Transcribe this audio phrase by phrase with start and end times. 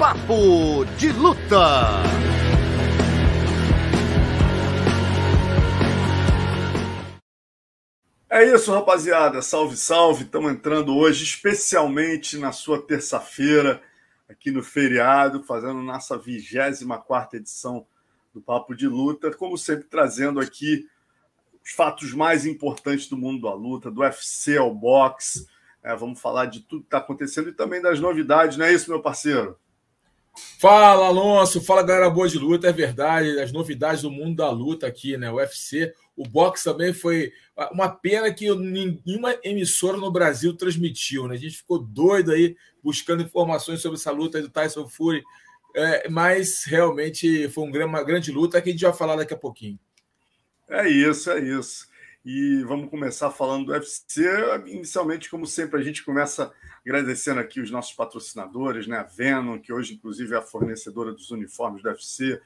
[0.00, 2.02] Papo de Luta.
[8.30, 9.42] É isso, rapaziada.
[9.42, 10.24] Salve, salve.
[10.24, 13.82] Estamos entrando hoje, especialmente na sua terça-feira,
[14.26, 17.86] aqui no feriado, fazendo nossa 24 edição
[18.32, 19.30] do Papo de Luta.
[19.36, 20.88] Como sempre, trazendo aqui
[21.62, 25.46] os fatos mais importantes do mundo da luta, do UFC ao boxe.
[25.82, 28.88] É, vamos falar de tudo que está acontecendo e também das novidades, não é isso,
[28.88, 29.58] meu parceiro?
[30.58, 31.60] Fala, Alonso.
[31.60, 32.68] Fala, galera boa de luta.
[32.68, 35.30] É verdade, as novidades do mundo da luta aqui, né?
[35.30, 35.92] O UFC.
[36.16, 37.32] O boxe também foi
[37.72, 41.34] uma pena que nenhuma emissora no Brasil transmitiu, né?
[41.34, 45.22] A gente ficou doido aí buscando informações sobre essa luta do Tyson Fury,
[45.74, 49.78] é, mas realmente foi uma grande luta que a gente vai falar daqui a pouquinho.
[50.68, 51.88] É isso, é isso.
[52.24, 54.24] E vamos começar falando do UFC.
[54.66, 56.52] Inicialmente, como sempre, a gente começa
[56.84, 58.98] agradecendo aqui os nossos patrocinadores, né?
[58.98, 62.40] A Venom, que hoje, inclusive, é a fornecedora dos uniformes do UFC.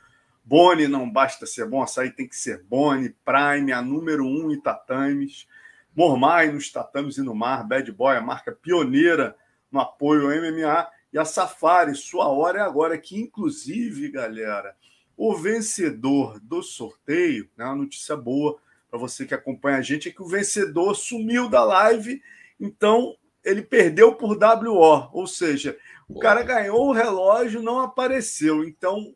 [0.45, 3.15] Boni, não basta ser bom, açaí tem que ser Boni.
[3.25, 5.47] Prime, a número um em tatames.
[5.95, 7.67] Mormai nos tatames e no mar.
[7.67, 9.37] Bad Boy, a marca pioneira
[9.71, 10.89] no apoio ao MMA.
[11.13, 14.77] E a Safari, sua hora é agora, que inclusive, galera,
[15.17, 18.59] o vencedor do sorteio, né, uma notícia boa
[18.91, 22.21] para você que acompanha a gente, é que o vencedor sumiu da live,
[22.59, 25.77] então ele perdeu por WO, ou seja,
[26.09, 28.65] o cara ganhou o relógio, não apareceu.
[28.65, 29.15] Então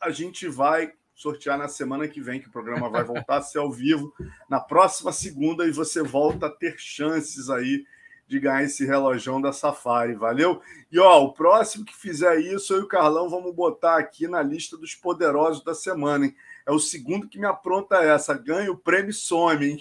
[0.00, 3.58] a gente vai sortear na semana que vem, que o programa vai voltar a ser
[3.58, 4.12] ao vivo,
[4.48, 7.84] na próxima segunda, e você volta a ter chances aí
[8.28, 10.60] de ganhar esse relojão da Safari, valeu?
[10.90, 14.42] E ó, o próximo que fizer isso, eu e o Carlão vamos botar aqui na
[14.42, 16.36] lista dos poderosos da semana, hein?
[16.66, 18.34] É o segundo que me apronta essa.
[18.34, 19.78] Ganha o prêmio some, hein?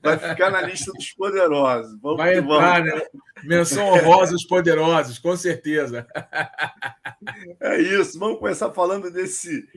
[0.00, 2.00] Vai ficar na lista dos poderosos.
[2.00, 2.94] Vamos Vai entrar, vamos.
[2.94, 3.06] né?
[3.42, 6.06] Menção honrosa aos poderosos, com certeza.
[7.60, 8.18] É isso.
[8.18, 9.68] Vamos começar falando desse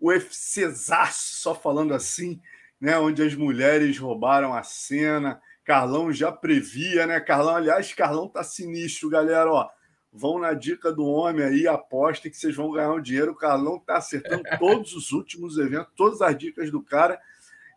[0.00, 2.40] UFCzaço, só falando assim,
[2.80, 2.98] né?
[2.98, 5.40] Onde as mulheres roubaram a cena.
[5.64, 7.18] Carlão já previa, né?
[7.20, 9.50] Carlão, aliás, Carlão tá sinistro, galera.
[9.50, 9.68] Ó,
[10.12, 13.32] vão na dica do homem aí, apostem que vocês vão ganhar um dinheiro.
[13.32, 17.18] O Carlão tá acertando todos os últimos eventos, todas as dicas do cara,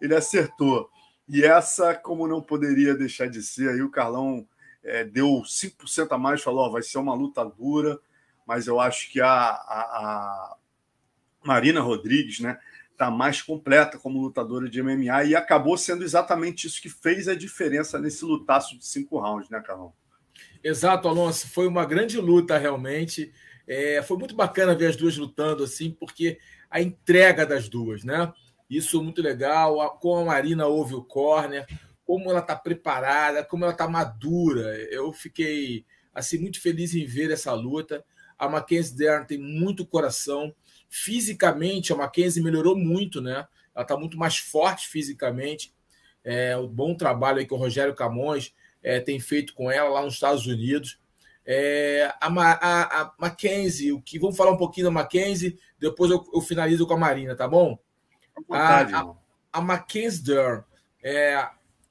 [0.01, 0.89] ele acertou.
[1.27, 4.47] E essa, como não poderia deixar de ser, aí o Carlão
[4.83, 7.99] é, deu 5% a mais, falou: vai ser uma luta dura,
[8.45, 10.57] mas eu acho que a, a, a
[11.43, 12.57] Marina Rodrigues, né?
[12.97, 17.35] está mais completa como lutadora de MMA e acabou sendo exatamente isso que fez a
[17.35, 19.93] diferença nesse lutaço de cinco rounds, né, Carlão?
[20.63, 21.47] Exato, Alonso.
[21.47, 23.31] Foi uma grande luta, realmente.
[23.67, 26.39] É, foi muito bacana ver as duas lutando assim, porque
[26.71, 28.33] a entrega das duas, né?
[28.69, 29.97] Isso é muito legal.
[29.99, 31.65] Como a Marina ouve o corner,
[32.03, 34.75] como ela está preparada, como ela está madura.
[34.91, 38.03] Eu fiquei assim muito feliz em ver essa luta.
[38.37, 40.53] A Mackenzie Dern tem muito coração.
[40.89, 43.47] Fisicamente, a Mackenzie melhorou muito, né?
[43.75, 45.73] Ela está muito mais forte fisicamente.
[46.23, 50.15] É, o bom trabalho que o Rogério Camões é, tem feito com ela lá nos
[50.15, 50.99] Estados Unidos.
[51.45, 56.25] É, a, a, a, Mackenzie, o que vamos falar um pouquinho da Mackenzie, depois eu,
[56.33, 57.79] eu finalizo com a Marina, tá bom?
[58.41, 59.15] Vontade, a, a,
[59.53, 60.63] a Mackenzie Dern,
[61.03, 61.49] é,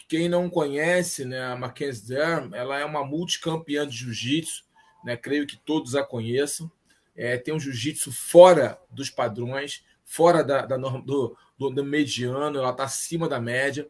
[0.08, 4.64] quem não conhece, né, a Mackenzie Dern, ela é uma multicampeã de jiu-jitsu,
[5.04, 6.70] né, creio que todos a conheçam.
[7.16, 12.70] É, tem um jiu-jitsu fora dos padrões, fora da, da do, do, do, mediano, ela
[12.70, 13.88] está acima da média,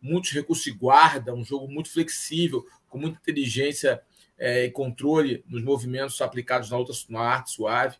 [0.00, 4.02] muitos recursos de guarda, um jogo muito flexível, com muita inteligência
[4.38, 7.96] é, e controle nos movimentos aplicados na, luta, na arte suave.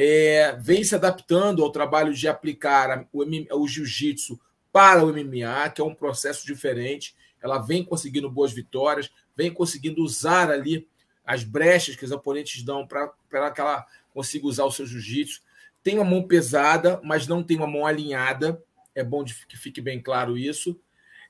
[0.00, 4.38] É, vem se adaptando ao trabalho de aplicar o, o jiu-jitsu
[4.70, 7.16] para o MMA, que é um processo diferente.
[7.42, 10.86] Ela vem conseguindo boas vitórias, vem conseguindo usar ali
[11.24, 13.12] as brechas que os oponentes dão para
[13.48, 13.84] aquela
[14.14, 15.42] consiga usar o seu jiu-jitsu.
[15.82, 18.62] Tem uma mão pesada, mas não tem uma mão alinhada.
[18.94, 20.80] É bom que fique bem claro isso.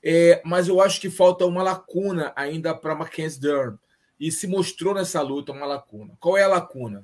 [0.03, 3.79] É, mas eu acho que falta uma lacuna ainda para Mackenzie Dern.
[4.19, 6.15] E se mostrou nessa luta uma lacuna.
[6.19, 7.03] Qual é a lacuna?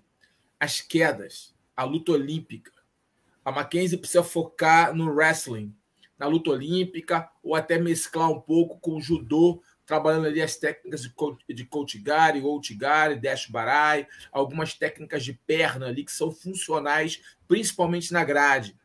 [0.60, 2.72] As quedas, a luta olímpica.
[3.44, 5.76] A Mackenzie precisa focar no wrestling,
[6.18, 11.02] na luta olímpica, ou até mesclar um pouco com o judô trabalhando ali as técnicas
[11.02, 11.14] de,
[11.54, 18.24] de Koutigari, Outigari, Dash Barai, algumas técnicas de perna ali que são funcionais, principalmente na
[18.24, 18.76] grade.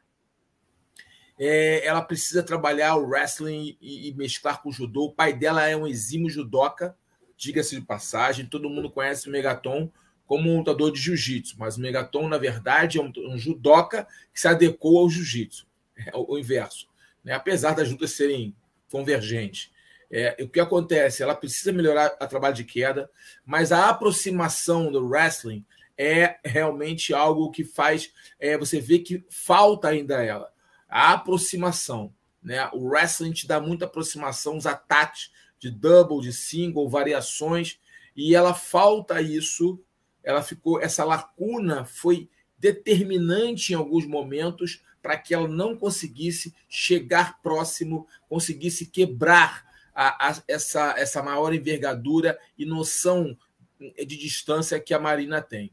[1.39, 5.07] É, ela precisa trabalhar o wrestling e, e, mesclar com o judô.
[5.07, 6.95] O pai dela é um exímio judoca,
[7.35, 8.45] diga-se de passagem.
[8.45, 9.91] Todo mundo conhece o Megaton
[10.31, 14.41] como um lutador de jiu-jitsu, mas o Megaton, na verdade, é um, um judoca que
[14.41, 15.67] se adequou ao jiu-jitsu,
[16.06, 16.87] é o, o, inverso.
[17.25, 17.32] Né?
[17.32, 18.55] Apesar das lutas serem
[18.88, 19.73] convergentes.
[20.09, 21.21] É, o que acontece?
[21.21, 23.11] Ela precisa melhorar a trabalho de queda,
[23.44, 25.65] mas a aproximação do wrestling
[25.99, 30.53] é realmente algo que faz é, você ver que falta ainda ela.
[30.88, 32.15] A aproximação.
[32.41, 32.71] Né?
[32.73, 37.81] O wrestling te dá muita aproximação, os ataques de double, de single, variações,
[38.15, 39.82] e ela falta isso.
[40.22, 42.28] Ela ficou, essa lacuna foi
[42.58, 49.64] determinante em alguns momentos para que ela não conseguisse chegar próximo, conseguisse quebrar
[49.94, 53.37] a, a, essa, essa maior envergadura e noção
[53.96, 55.72] de distância que a Marina tem.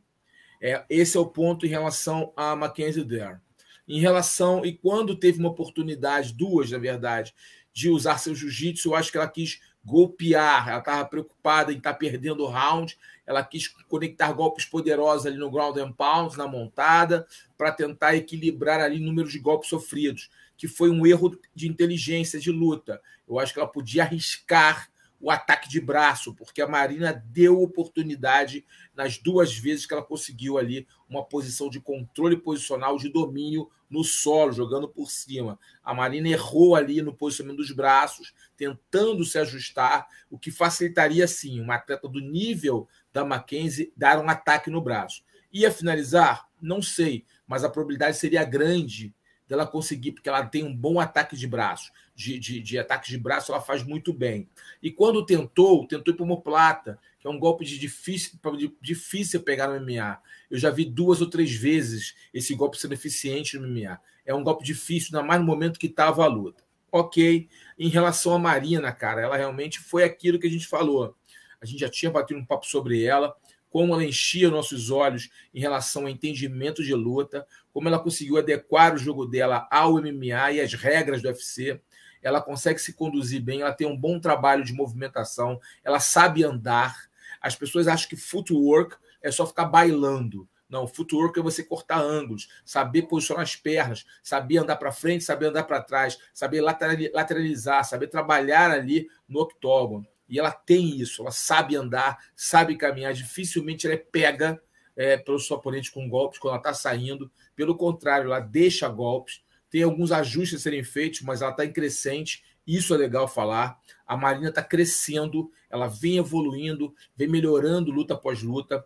[0.61, 3.39] É, esse é o ponto em relação a Mackenzie Dare.
[3.87, 7.33] Em relação, e quando teve uma oportunidade, duas, na verdade,
[7.71, 11.93] de usar seu jiu-jitsu, eu acho que ela quis golpear, ela estava preocupada em estar
[11.93, 16.45] tá perdendo o round, ela quis conectar golpes poderosos ali no ground and pounds, na
[16.45, 17.25] montada,
[17.57, 22.39] para tentar equilibrar ali o número de golpes sofridos que foi um erro de inteligência
[22.39, 22.99] de luta.
[23.29, 24.89] Eu acho que ela podia arriscar
[25.19, 30.57] o ataque de braço, porque a Marina deu oportunidade nas duas vezes que ela conseguiu
[30.57, 35.59] ali uma posição de controle posicional, de domínio no solo, jogando por cima.
[35.83, 41.59] A Marina errou ali no posicionamento dos braços, tentando se ajustar, o que facilitaria sim
[41.59, 45.23] uma atleta do nível da Mackenzie dar um ataque no braço.
[45.51, 46.47] Ia finalizar?
[46.61, 49.13] Não sei, mas a probabilidade seria grande
[49.47, 51.91] dela conseguir, porque ela tem um bom ataque de braço.
[52.13, 54.49] De, de, de ataque de braço, ela faz muito bem.
[54.81, 59.41] E quando tentou, tentou ir para uma plata, é um golpe de difícil, de difícil
[59.41, 60.19] pegar no MMA.
[60.49, 63.99] Eu já vi duas ou três vezes esse golpe sendo eficiente no MMA.
[64.25, 66.63] É um golpe difícil, ainda mais no momento que estava a luta.
[66.91, 67.47] Ok.
[67.77, 71.15] Em relação à Marina, cara, ela realmente foi aquilo que a gente falou.
[71.61, 73.35] A gente já tinha batido um papo sobre ela
[73.69, 78.95] como ela enchia nossos olhos em relação ao entendimento de luta, como ela conseguiu adequar
[78.95, 81.79] o jogo dela ao MMA e às regras do UFC.
[82.21, 87.06] Ela consegue se conduzir bem, ela tem um bom trabalho de movimentação, ela sabe andar.
[87.41, 90.47] As pessoas acham que footwork é só ficar bailando.
[90.69, 95.47] Não, footwork é você cortar ângulos, saber posicionar as pernas, saber andar para frente, saber
[95.47, 100.05] andar para trás, saber lateralizar, saber trabalhar ali no octógono.
[100.27, 104.61] E ela tem isso, ela sabe andar, sabe caminhar, dificilmente ela é pega
[104.95, 107.31] é, pelo seu oponente com golpes quando ela está saindo.
[107.55, 109.41] Pelo contrário, ela deixa golpes.
[109.69, 112.43] Tem alguns ajustes a serem feitos, mas ela está em crescente.
[112.67, 113.79] Isso é legal falar.
[114.05, 118.85] A Marina está crescendo, ela vem evoluindo, vem melhorando luta após luta.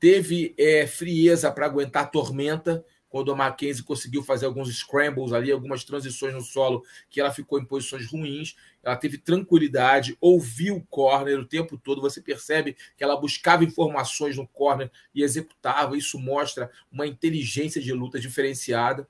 [0.00, 5.50] Teve é, frieza para aguentar a tormenta, quando a Mackenzie conseguiu fazer alguns scrambles ali,
[5.50, 10.86] algumas transições no solo, que ela ficou em posições ruins, ela teve tranquilidade, ouviu o
[10.86, 16.18] corner o tempo todo, você percebe que ela buscava informações no corner e executava, isso
[16.18, 19.06] mostra uma inteligência de luta diferenciada.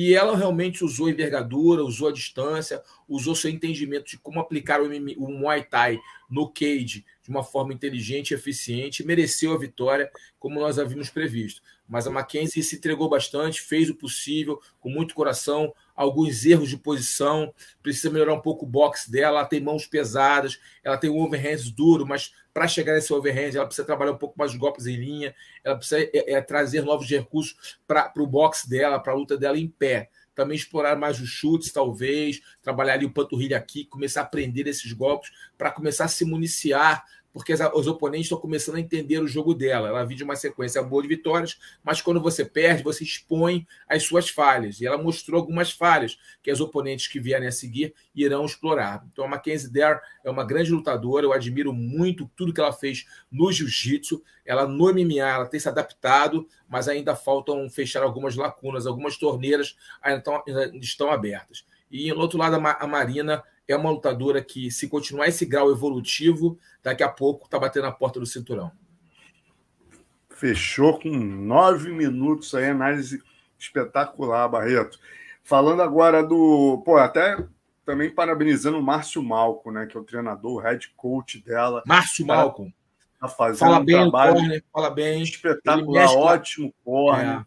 [0.00, 4.80] E ela realmente usou a envergadura, usou a distância, usou seu entendimento de como aplicar
[4.80, 5.98] o, o Muay Thai
[6.30, 11.60] no cage de uma forma inteligente e eficiente, mereceu a vitória, como nós havíamos previsto.
[11.88, 16.76] Mas a Mackenzie se entregou bastante, fez o possível, com muito coração, alguns erros de
[16.76, 17.52] posição,
[17.82, 21.58] precisa melhorar um pouco o boxe dela, ela tem mãos pesadas, ela tem um overhand
[21.76, 24.94] duro, mas para chegar nesse overhand ela precisa trabalhar um pouco mais de golpes em
[24.94, 29.36] linha, ela precisa é, é, trazer novos recursos para o boxe dela, para a luta
[29.36, 30.08] dela em pé.
[30.36, 34.92] Também explorar mais os chutes, talvez, trabalhar ali o panturrilha aqui, começar a aprender esses
[34.92, 37.04] golpes para começar a se municiar
[37.38, 39.88] porque os oponentes estão começando a entender o jogo dela.
[39.88, 44.28] Ela vive uma sequência boa de vitórias, mas quando você perde, você expõe as suas
[44.28, 44.80] falhas.
[44.80, 49.06] E ela mostrou algumas falhas que os oponentes que vierem a seguir irão explorar.
[49.12, 53.06] Então a Mackenzie Dare é uma grande lutadora, eu admiro muito tudo que ela fez
[53.30, 54.20] no jiu-jitsu.
[54.44, 59.76] Ela no MMA ela tem se adaptado, mas ainda faltam fechar algumas lacunas, algumas torneiras
[60.02, 61.64] ainda estão, ainda estão abertas.
[61.88, 66.58] E no outro lado, a Marina é uma lutadora que, se continuar esse grau evolutivo,
[66.82, 68.72] daqui a pouco está batendo a porta do cinturão.
[70.30, 73.22] Fechou com nove minutos aí, análise
[73.58, 74.98] espetacular, Barreto.
[75.42, 76.82] Falando agora do.
[76.84, 77.36] Pô, até
[77.84, 79.86] também parabenizando o Márcio Malco, né?
[79.86, 81.82] Que é o treinador, o head coach dela.
[81.86, 82.72] Márcio tá, Malco.
[83.20, 85.22] Tá fazendo fala um bem trabalho corner, fala bem.
[85.22, 87.40] Espetacular, ótimo corner.
[87.40, 87.46] É.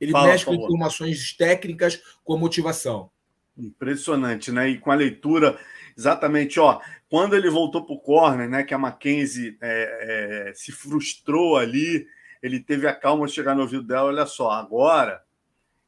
[0.00, 3.10] Ele fala, mexe com informações técnicas com motivação.
[3.58, 4.68] Impressionante, né?
[4.68, 5.58] E com a leitura
[5.98, 6.80] Exatamente, ó.
[7.10, 12.06] Quando ele voltou para o corner, né, que a Mackenzie é, é, se frustrou ali,
[12.40, 14.06] ele teve a calma de chegar no ouvido dela.
[14.06, 15.20] Olha só, agora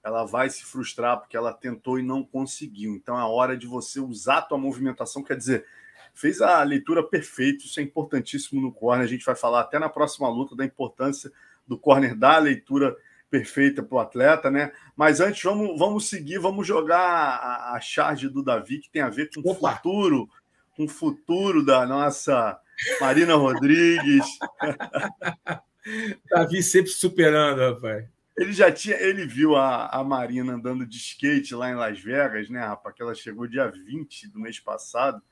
[0.02, 2.96] ela vai se frustrar porque ela tentou e não conseguiu.
[2.96, 5.64] Então é hora de você usar a tua movimentação, quer dizer,
[6.12, 9.04] fez a leitura perfeita, isso é importantíssimo no corner.
[9.04, 11.30] A gente vai falar até na próxima luta da importância
[11.68, 14.72] do corner da leitura perfeita para o atleta, né?
[14.96, 19.08] Mas antes, vamos, vamos seguir, vamos jogar a, a charge do Davi, que tem a
[19.08, 20.28] ver com o futuro,
[20.76, 22.58] com o futuro da nossa
[23.00, 24.26] Marina Rodrigues.
[26.30, 28.04] Davi sempre superando, rapaz.
[28.36, 32.48] Ele já tinha, ele viu a, a Marina andando de skate lá em Las Vegas,
[32.48, 32.94] né, rapaz?
[32.94, 35.22] Que ela chegou dia 20 do mês passado.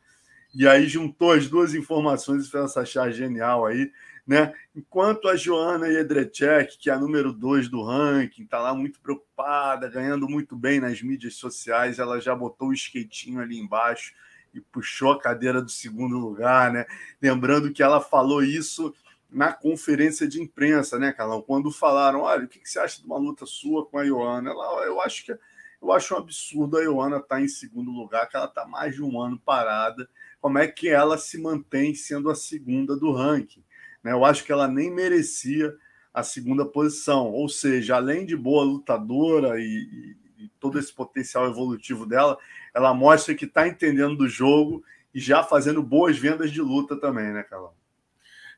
[0.55, 3.91] E aí juntou as duas informações e fez essa charge genial aí,
[4.29, 4.53] né?
[4.77, 9.89] Enquanto a Joana Jedrzejczyk, que é a número 2 do ranking, está lá muito preocupada,
[9.89, 14.13] ganhando muito bem nas mídias sociais, ela já botou o skatinho ali embaixo
[14.53, 16.85] e puxou a cadeira do segundo lugar, né?
[17.23, 18.95] Lembrando que ela falou isso
[19.31, 21.41] na conferência de imprensa, né, Carlão?
[21.41, 24.51] Quando falaram, olha, o que você acha de uma luta sua com a Ioana?
[24.51, 25.33] Ela, eu acho que
[25.81, 28.95] eu acho um absurdo a Ioana estar tá em segundo lugar, que ela está mais
[28.95, 30.07] de um ano parada.
[30.39, 33.65] Como é que ela se mantém sendo a segunda do ranking?
[34.03, 34.13] Né?
[34.13, 35.75] Eu acho que ela nem merecia
[36.13, 37.31] a segunda posição.
[37.31, 42.39] Ou seja, além de boa lutadora e, e, e todo esse potencial evolutivo dela,
[42.75, 44.83] ela mostra que está entendendo do jogo
[45.15, 47.73] e já fazendo boas vendas de luta também, né, Carlão?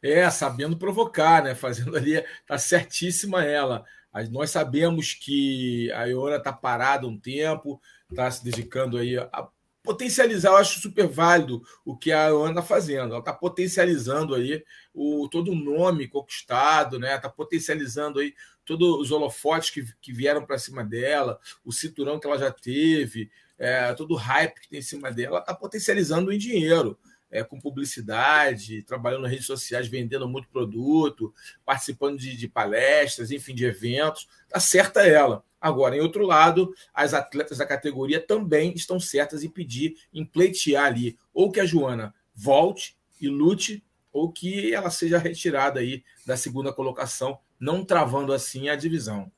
[0.02, 1.54] É, sabendo provocar, né?
[1.54, 3.84] Fazendo ali, tá certíssima ela.
[4.30, 7.80] Nós sabemos que a Iona está parada um tempo,
[8.10, 9.48] está se dedicando aí a
[9.82, 10.50] potencializar.
[10.50, 13.10] Eu acho super válido o que a Iona está fazendo.
[13.10, 17.16] Ela está potencializando aí o, todo o nome conquistado, né?
[17.16, 18.34] Está potencializando aí
[18.64, 23.30] todos os holofotes que, que vieram para cima dela, o cinturão que ela já teve,
[23.58, 26.98] é, todo o hype que tem em cima dela, está potencializando em dinheiro
[27.30, 31.32] é, com publicidade, trabalhando nas redes sociais, vendendo muito produto,
[31.64, 34.28] participando de, de palestras, enfim, de eventos.
[34.46, 35.44] Está certa ela.
[35.60, 40.86] Agora, em outro lado, as atletas da categoria também estão certas em pedir, em pleitear
[40.86, 46.36] ali, ou que a Joana volte e lute, ou que ela seja retirada aí da
[46.36, 49.30] segunda colocação, não travando assim a divisão.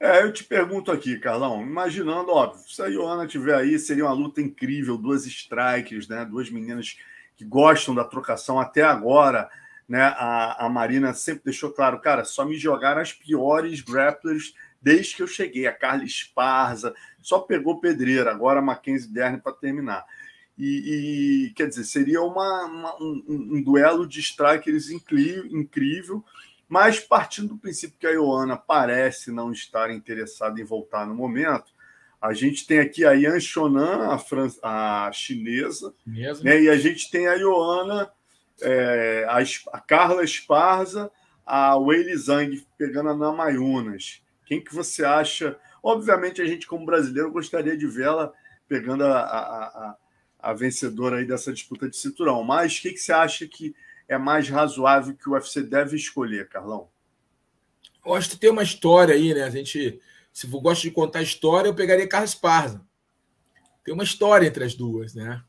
[0.00, 4.12] É, eu te pergunto aqui, Carlão, imaginando, óbvio, se a Joana tiver aí, seria uma
[4.12, 6.24] luta incrível, duas strikers, né?
[6.24, 6.98] Duas meninas
[7.36, 9.50] que gostam da trocação até agora,
[9.88, 10.02] né?
[10.02, 15.22] A, a Marina sempre deixou claro, cara, só me jogaram as piores grapplers desde que
[15.22, 15.66] eu cheguei.
[15.66, 20.04] A Carla Esparza só pegou pedreira, agora a Mackenzie Dern para terminar.
[20.56, 23.24] E, e, quer dizer, seria uma, uma um,
[23.56, 26.24] um, duelo de strikers incrível,
[26.68, 31.73] mas partindo do princípio que a Ioana parece não estar interessada em voltar no momento,
[32.24, 34.48] a gente tem aqui a Yan Shonan, a, Fran...
[34.62, 35.94] a chinesa,
[36.42, 36.62] né?
[36.62, 38.10] e a gente tem a Ioana,
[38.62, 39.40] é, a,
[39.76, 41.10] a, Carla Esparza,
[41.44, 44.22] a Weili Zhang pegando a Namayunas.
[44.46, 45.58] Quem que você acha?
[45.82, 48.32] Obviamente, a gente, como brasileiro, gostaria de vê-la
[48.66, 49.96] pegando a, a, a,
[50.38, 52.42] a, vencedora aí dessa disputa de cinturão.
[52.42, 53.76] Mas o que, que você acha que
[54.08, 56.88] é mais razoável que o UFC deve escolher, Carlão?
[58.02, 59.42] Eu acho que tem uma história aí, né?
[59.42, 60.00] A gente
[60.34, 62.84] se eu gosto de contar história, eu pegaria Carlos Parza.
[63.84, 65.40] Tem uma história entre as duas, né?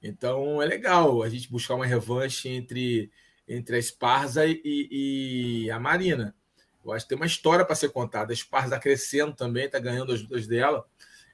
[0.00, 3.10] Então é legal a gente buscar uma revanche entre,
[3.48, 6.36] entre a Esparza e, e a Marina.
[6.84, 8.32] Eu acho que tem uma história para ser contada.
[8.32, 10.86] A Esparza está crescendo também, está ganhando as lutas dela.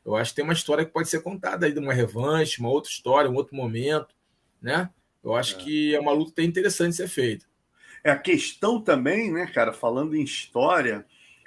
[0.02, 2.70] Eu acho que tem uma história que pode ser contada aí de uma revanche, uma
[2.70, 4.14] outra história, um outro momento,
[4.62, 4.88] né?
[5.22, 5.58] Eu acho é.
[5.58, 7.44] que é uma luta interessante ser feita.
[8.02, 11.04] É a questão também, né, cara, falando em história,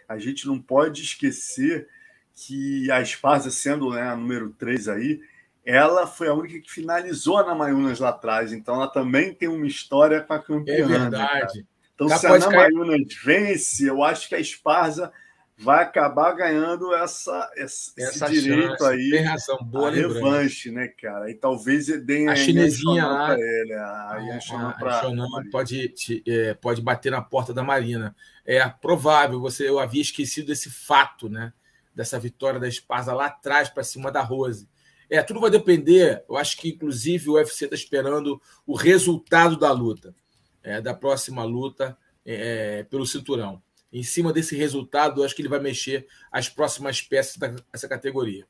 [0.07, 1.87] a gente não pode esquecer
[2.33, 5.19] que a Esparza, sendo né, a número 3 aí,
[5.65, 9.67] ela foi a única que finalizou a Namayunas lá atrás, então ela também tem uma
[9.67, 10.75] história com a campeã.
[10.75, 11.59] É né, verdade.
[11.59, 15.11] Né, então, se a Namayunas vence, eu acho que a Esparza
[15.57, 18.85] vai acabar ganhando essa, essa esse direito chance.
[18.85, 19.09] aí.
[19.09, 21.31] Tem razão, boa a revanche, né, cara?
[21.31, 24.39] E talvez deem a, a chinesinha lá ele, a, a,
[24.81, 25.93] a, a pode,
[26.27, 28.15] é, pode bater na porta da Marina.
[28.47, 31.53] É provável, você eu havia esquecido desse fato, né?
[31.93, 34.69] Dessa vitória da Esparza lá atrás para cima da Rose.
[35.09, 36.23] É, tudo vai depender.
[36.29, 40.15] Eu acho que, inclusive, o UFC está esperando o resultado da luta,
[40.63, 43.61] é, da próxima luta é, pelo cinturão
[43.91, 48.45] em cima desse resultado, eu acho que ele vai mexer as próximas peças dessa categoria.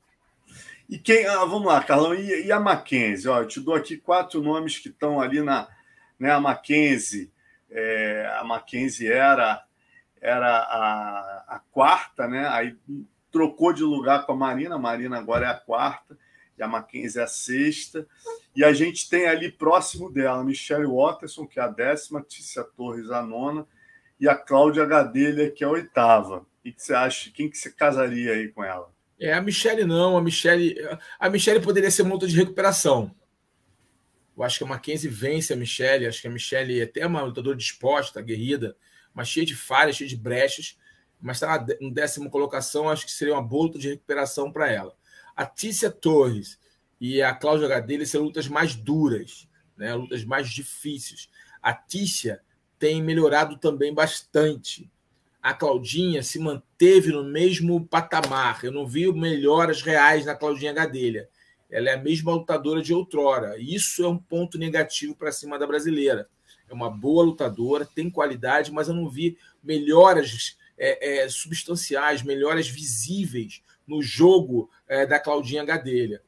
[0.88, 1.26] E quem.
[1.26, 2.14] Ah, vamos lá, Carlão.
[2.14, 3.28] E, e, a Mackenzie?
[3.28, 5.68] Ó, eu te dou aqui quatro nomes que estão ali na.
[6.18, 7.30] Né, a Mackenzie.
[7.70, 9.62] É, a Mackenzie era,
[10.20, 12.46] era a, a quarta, né?
[12.48, 12.76] Aí
[13.30, 14.74] trocou de lugar com a Marina.
[14.74, 16.16] A Marina agora é a quarta.
[16.58, 18.06] e a Mackenzie é a sexta.
[18.54, 23.10] E a gente tem ali próximo dela Michelle Watterson, que é a décima, Tícia Torres,
[23.10, 23.66] a nona,
[24.18, 26.38] e a Cláudia Gadelha, que é a oitava.
[26.38, 27.30] O que você acha?
[27.30, 28.90] Quem que você casaria aí com ela?
[29.20, 30.76] É, a Michelle não, a Michelle.
[31.18, 33.14] A Michelle poderia ser luta de recuperação.
[34.36, 37.22] Eu acho que a Mackenzie vence a Michelle, acho que a Michelle é até uma
[37.22, 38.76] lutadora disposta, aguerrida,
[39.18, 40.78] mas cheia de falhas, cheia de brechas,
[41.20, 44.96] mas está na décima colocação, acho que seria uma boa de recuperação para ela.
[45.34, 46.58] A Tícia Torres
[47.00, 49.92] e a Cláudia Gadelha são lutas mais duras, né?
[49.94, 51.28] lutas mais difíceis.
[51.60, 52.40] A Tícia
[52.78, 54.88] tem melhorado também bastante
[55.42, 58.64] a Claudinha se manteve no mesmo patamar.
[58.64, 61.28] Eu não vi melhoras reais na Claudinha Gadelha.
[61.70, 63.56] Ela é a mesma lutadora de outrora.
[63.58, 66.28] Isso é um ponto negativo para cima da brasileira.
[66.68, 72.68] É uma boa lutadora, tem qualidade, mas eu não vi melhoras é, é, substanciais, melhoras
[72.68, 76.22] visíveis no jogo é, da Claudinha Gadelha.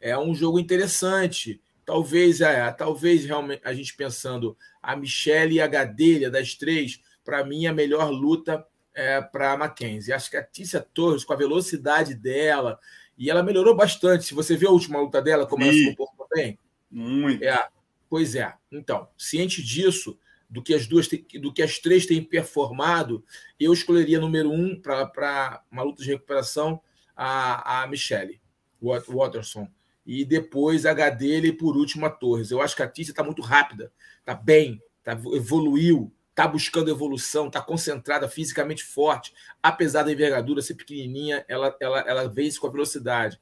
[0.00, 1.60] É um jogo interessante.
[1.84, 7.44] Talvez, é, talvez realmente a gente pensando a Michelle e a Gadelha das três para
[7.44, 10.12] mim, a melhor luta é para a Mackenzie.
[10.12, 12.78] Acho que a Tícia Torres, com a velocidade dela,
[13.18, 14.24] e ela melhorou bastante.
[14.24, 16.56] Se você viu a última luta dela, como ela se comportou bem.
[16.88, 17.42] Muito.
[17.42, 17.68] É,
[18.08, 18.54] pois é.
[18.70, 21.08] Então, ciente disso, do que as duas
[21.40, 23.24] do que as três têm performado,
[23.58, 26.80] eu escolheria número um para uma luta de recuperação
[27.16, 28.40] a, a Michelle
[28.80, 29.68] Watterson.
[30.04, 32.50] E depois a Gadelha e por último a Torres.
[32.50, 37.48] Eu acho que a Tícia está muito rápida, está bem, tá, evoluiu, está buscando evolução,
[37.48, 39.34] está concentrada, fisicamente forte.
[39.60, 43.40] Apesar da envergadura ser pequenininha, ela, ela, ela vence com a velocidade.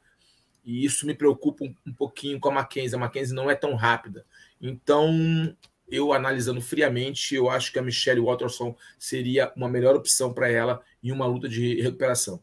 [0.65, 2.97] E isso me preocupa um, um pouquinho com a Mackenzie.
[2.97, 4.25] A Mackenzie não é tão rápida.
[4.67, 5.55] Então,
[5.91, 10.83] eu analisando friamente, eu acho que a Michelle Watterson seria uma melhor opção para ela
[11.03, 12.43] em uma luta de recuperação.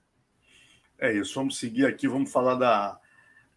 [0.99, 2.99] É isso, vamos seguir aqui, vamos falar da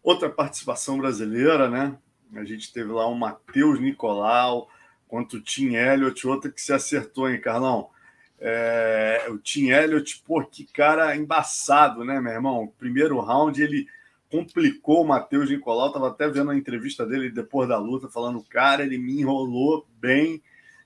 [0.01, 1.95] outra participação brasileira, né?
[2.33, 4.67] A gente teve lá o Matheus Nicolau,
[5.07, 7.91] quanto o Tim Elliott, outra que se acertou, hein, Carlão?
[8.39, 12.63] É, o Tim Elliott, pô, que cara embaçado, né, meu irmão?
[12.63, 13.87] O primeiro round ele
[14.35, 18.83] complicou o Matheus Nicolau, tava até vendo a entrevista dele depois da luta, falando, cara,
[18.83, 20.43] ele me enrolou bem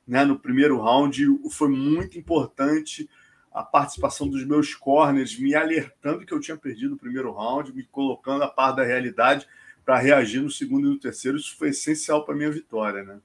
[0.07, 3.09] né, no primeiro round, foi muito importante
[3.51, 7.83] a participação dos meus corners, me alertando que eu tinha perdido o primeiro round, me
[7.83, 9.47] colocando a par da realidade
[9.83, 13.19] para reagir no segundo e no terceiro, isso foi essencial para minha vitória, né?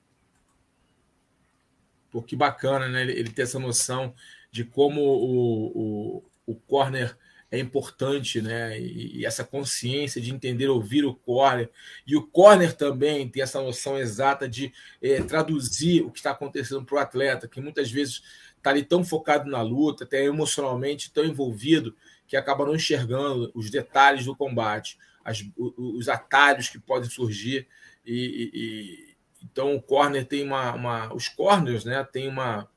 [2.11, 3.03] Pô, que bacana, né?
[3.03, 4.15] Ele, ele ter essa noção
[4.51, 7.15] de como o, o, o corner
[7.51, 8.79] é importante, né?
[8.79, 11.71] E, e, essa consciência de entender, ouvir o corner.
[12.07, 16.85] E o corner também tem essa noção exata de é, traduzir o que está acontecendo
[16.85, 18.23] para o atleta, que muitas vezes
[18.57, 21.95] está ali tão focado na luta, até emocionalmente tão envolvido,
[22.27, 27.67] que acaba não enxergando os detalhes do combate, as, os atalhos que podem surgir.
[28.05, 32.69] e, e então o corner tem uma, uma os corners, né, tem uma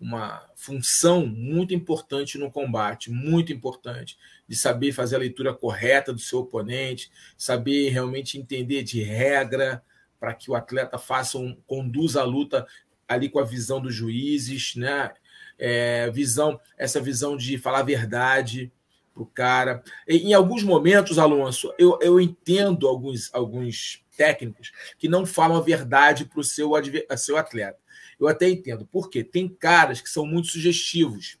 [0.00, 6.20] uma função muito importante no combate, muito importante, de saber fazer a leitura correta do
[6.20, 9.82] seu oponente, saber realmente entender de regra
[10.20, 12.66] para que o atleta faça um, conduza a luta
[13.06, 15.12] ali com a visão dos juízes, né?
[15.58, 18.70] É, visão, essa visão de falar a verdade
[19.12, 19.82] para o cara.
[20.06, 25.62] Em, em alguns momentos, Alonso, eu, eu entendo alguns, alguns técnicos que não falam a
[25.62, 26.72] verdade para o seu,
[27.16, 27.78] seu atleta.
[28.18, 28.86] Eu até entendo.
[28.86, 29.22] Por quê?
[29.22, 31.38] Tem caras que são muito sugestivos,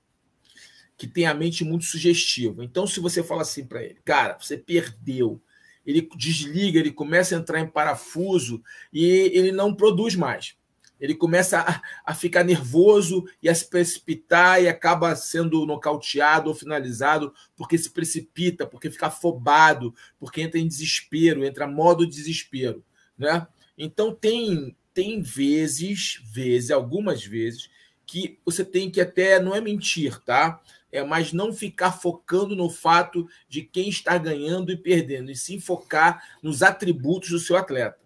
[0.96, 2.64] que têm a mente muito sugestiva.
[2.64, 5.40] Então, se você fala assim para ele, cara, você perdeu,
[5.84, 8.62] ele desliga, ele começa a entrar em parafuso
[8.92, 10.56] e ele não produz mais
[11.00, 16.54] ele começa a, a, ficar nervoso e a se precipitar e acaba sendo nocauteado ou
[16.54, 22.84] finalizado porque se precipita, porque fica afobado, porque entra em desespero, entra modo desespero,
[23.16, 23.46] né?
[23.76, 27.70] Então tem tem vezes, vezes, algumas vezes
[28.04, 30.60] que você tem que até não é mentir, tá?
[30.90, 35.60] É, mas não ficar focando no fato de quem está ganhando e perdendo, e sim
[35.60, 38.00] focar nos atributos do seu atleta,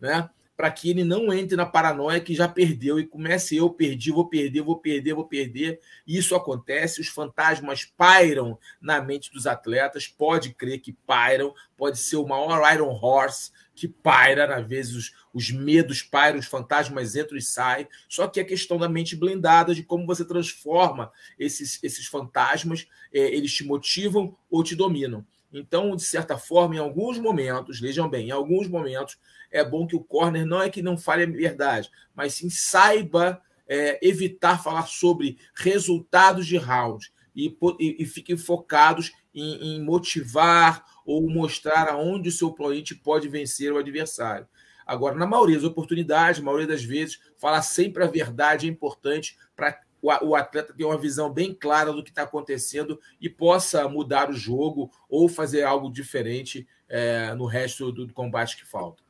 [0.00, 0.30] né?
[0.60, 4.28] Para que ele não entre na paranoia que já perdeu e comece eu perdi, vou
[4.28, 5.80] perder, vou perder, vou perder.
[6.06, 12.16] Isso acontece, os fantasmas pairam na mente dos atletas, pode crer que pairam, pode ser
[12.16, 17.38] o maior Iron Horse que paira, às vezes os, os medos pairam, os fantasmas entram
[17.38, 17.88] e saem.
[18.06, 23.20] Só que a questão da mente blindada, de como você transforma esses, esses fantasmas, é,
[23.34, 25.24] eles te motivam ou te dominam.
[25.52, 29.18] Então, de certa forma, em alguns momentos, vejam bem, em alguns momentos,
[29.50, 33.42] é bom que o corner não é que não fale a verdade, mas sim saiba
[33.66, 40.84] é, evitar falar sobre resultados de round e, e, e fiquem focados em, em motivar
[41.04, 44.46] ou mostrar aonde o seu oponente pode vencer o adversário.
[44.86, 49.36] Agora, na maioria das oportunidades, na maioria das vezes, falar sempre a verdade é importante
[49.54, 54.30] para o atleta ter uma visão bem clara do que está acontecendo e possa mudar
[54.30, 59.02] o jogo ou fazer algo diferente é, no resto do, combate que falta.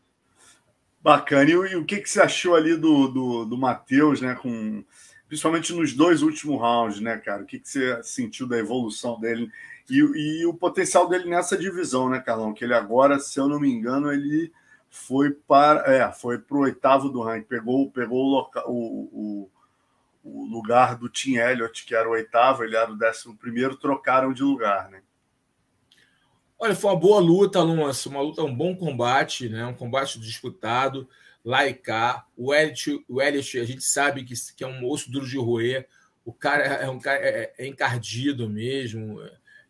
[1.00, 1.48] Bacana.
[1.48, 4.34] E, e o que, que você achou ali do, do, do Matheus, né?
[4.34, 4.84] Com,
[5.26, 7.42] principalmente nos dois últimos rounds, né, cara?
[7.42, 9.50] O que, que você sentiu da evolução dele
[9.88, 12.52] e, e o potencial dele nessa divisão, né, Carlão?
[12.52, 14.52] Que ele agora, se eu não me engano, ele
[14.90, 19.50] foi para é, foi para o oitavo do ranking, pegou, pegou o, loca, o, o,
[20.22, 24.32] o, lugar do Tim Elliott, que era o oitavo, ele era o décimo primeiro, trocaram
[24.32, 25.02] de lugar, né?
[26.58, 29.64] Olha, foi uma boa luta, Alonso, uma luta, um bom combate, né?
[29.64, 31.08] Um combate disputado,
[31.44, 32.26] lá e cá.
[32.36, 35.88] O Elliott, o Elliott a gente sabe que, que é um osso duro de roer.
[36.24, 39.20] O cara é um cara é, é encardido mesmo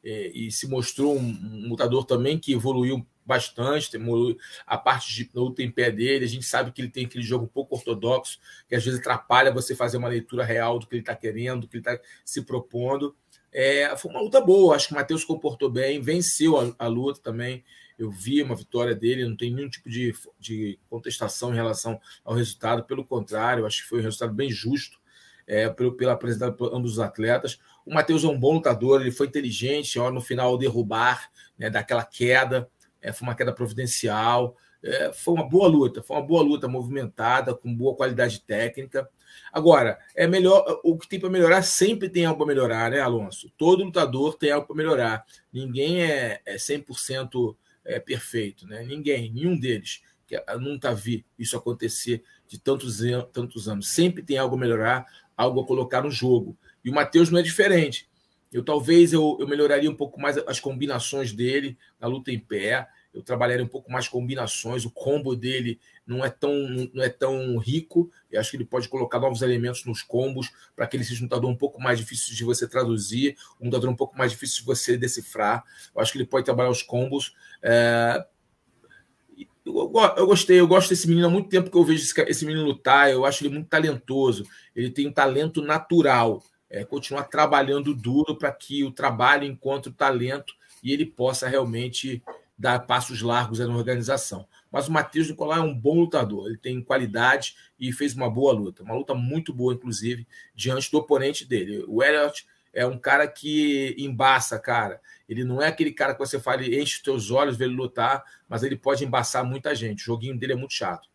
[0.02, 5.30] é, e se mostrou um, um, lutador também que evoluiu bastante, evoluiu a parte de
[5.32, 6.24] luta em pé dele.
[6.24, 8.38] A gente sabe que ele tem aquele jogo um pouco ortodoxo,
[8.68, 11.68] que às vezes atrapalha você fazer uma leitura real do que ele está querendo, do
[11.68, 13.14] que ele está se propondo.
[13.52, 17.20] É, foi uma luta boa, acho que o Matheus comportou bem, venceu a, a, luta
[17.22, 17.64] também.
[17.98, 22.34] Eu vi uma vitória dele, não tem nenhum tipo de, de contestação em relação ao
[22.34, 24.98] resultado, pelo contrário, acho que foi um resultado bem justo
[25.46, 27.58] é, pelo, pela apresentada por ambos os atletas.
[27.84, 32.04] O Matheus é um bom lutador, ele foi inteligente, ó, no final derrubar, né, daquela
[32.04, 34.56] queda, é, foi uma queda providencial.
[34.82, 39.08] É, foi uma boa luta, foi uma boa luta movimentada, com boa qualidade técnica.
[39.52, 43.52] Agora, é melhor o que tem para melhorar sempre tem algo para melhorar, né, Alonso?
[43.56, 45.24] Todo lutador tem algo para melhorar.
[45.52, 48.82] Ninguém é, é 100% é, perfeito, né?
[48.82, 50.02] Ninguém, nenhum deles.
[50.26, 53.00] Que nunca vi isso acontecer de tantos,
[53.32, 53.88] tantos anos.
[53.88, 56.56] Sempre tem algo a melhorar, algo a colocar no jogo.
[56.84, 58.08] E o Matheus não é diferente.
[58.52, 62.88] Eu talvez eu, eu melhoraria um pouco mais as combinações dele na luta em pé
[63.12, 66.52] eu trabalharia um pouco mais combinações, o combo dele não é tão,
[66.94, 70.86] não é tão rico, eu acho que ele pode colocar novos elementos nos combos para
[70.86, 73.96] que ele seja um lutador um pouco mais difícil de você traduzir, um lutador um
[73.96, 75.64] pouco mais difícil de você decifrar.
[75.94, 77.34] Eu acho que ele pode trabalhar os combos.
[77.62, 78.24] É...
[79.64, 82.46] Eu, eu, gostei, eu gosto desse menino há muito tempo que eu vejo esse, esse
[82.46, 86.42] menino lutar, eu acho ele muito talentoso, ele tem um talento natural.
[86.70, 92.22] É, continuar trabalhando duro para que o trabalho encontre o talento e ele possa realmente
[92.56, 94.46] dar passos largos na organização.
[94.70, 98.52] Mas o Matheus Nicolai é um bom lutador, ele tem qualidade e fez uma boa
[98.52, 101.84] luta, uma luta muito boa, inclusive, diante do oponente dele.
[101.88, 105.00] O Elliot é um cara que embaça, cara.
[105.28, 108.22] Ele não é aquele cara que você fala, enche os teus olhos, vê ele lutar,
[108.48, 110.02] mas ele pode embaçar muita gente.
[110.02, 111.08] O joguinho dele é muito chato.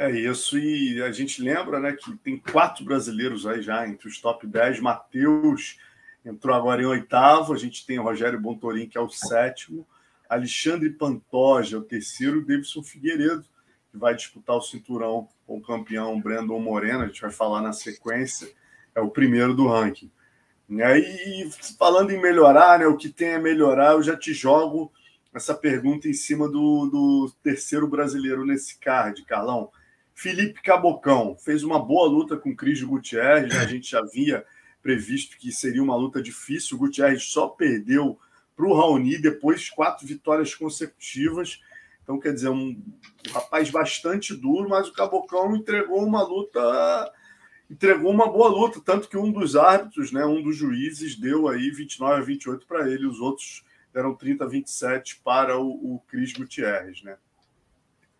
[0.00, 4.20] É isso, e a gente lembra né, que tem quatro brasileiros aí já entre os
[4.20, 4.78] top 10.
[4.78, 5.76] Matheus
[6.24, 9.84] entrou agora em oitavo, a gente tem o Rogério Bontorim, que é o sétimo.
[10.28, 13.44] Alexandre Pantoja, o terceiro, Davidson Figueiredo,
[13.90, 17.72] que vai disputar o cinturão com o campeão Brandon Moreno, a gente vai falar na
[17.72, 18.48] sequência,
[18.94, 20.12] é o primeiro do ranking.
[20.70, 24.92] E falando em melhorar, né, o que tem a melhorar, eu já te jogo
[25.34, 29.72] essa pergunta em cima do, do terceiro brasileiro nesse card, Carlão.
[30.18, 33.60] Felipe Cabocão fez uma boa luta com Cris Gutierrez, né?
[33.60, 34.44] a gente já havia
[34.82, 38.18] previsto que seria uma luta difícil, o Gutierrez só perdeu
[38.56, 41.60] para o Raoni depois quatro vitórias consecutivas.
[42.02, 42.70] Então, quer dizer, um,
[43.28, 47.12] um rapaz bastante duro, mas o Cabocão entregou uma luta,
[47.70, 51.70] entregou uma boa luta, tanto que um dos árbitros, né, um dos juízes, deu aí
[51.70, 53.62] 29 a 28 para ele, os outros
[53.94, 57.16] deram 30 a 27 para o, o Cris Gutierrez, né?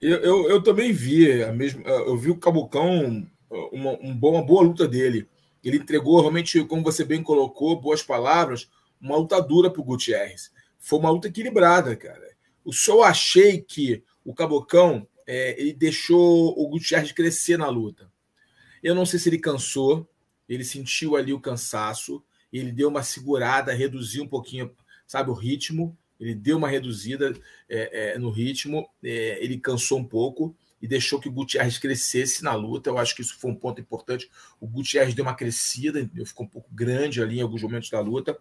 [0.00, 3.26] Eu, eu, eu, também vi a mesma, eu vi o Cabocão
[3.72, 5.28] uma, uma, boa, luta dele.
[5.62, 10.52] Ele entregou realmente, como você bem colocou, boas palavras, uma luta dura para o Gutierrez.
[10.78, 12.28] Foi uma luta equilibrada, cara.
[12.64, 18.10] O só achei que o Cabocão é, ele deixou o Gutierrez crescer na luta.
[18.82, 20.08] Eu não sei se ele cansou,
[20.48, 24.70] ele sentiu ali o cansaço, ele deu uma segurada, reduziu um pouquinho,
[25.06, 25.96] sabe, o ritmo.
[26.18, 27.32] Ele deu uma reduzida
[27.68, 32.42] é, é, no ritmo, é, ele cansou um pouco e deixou que o Gutierrez crescesse
[32.42, 32.90] na luta.
[32.90, 34.30] Eu acho que isso foi um ponto importante.
[34.60, 38.38] O Gutierrez deu uma crescida, ficou um pouco grande ali em alguns momentos da luta.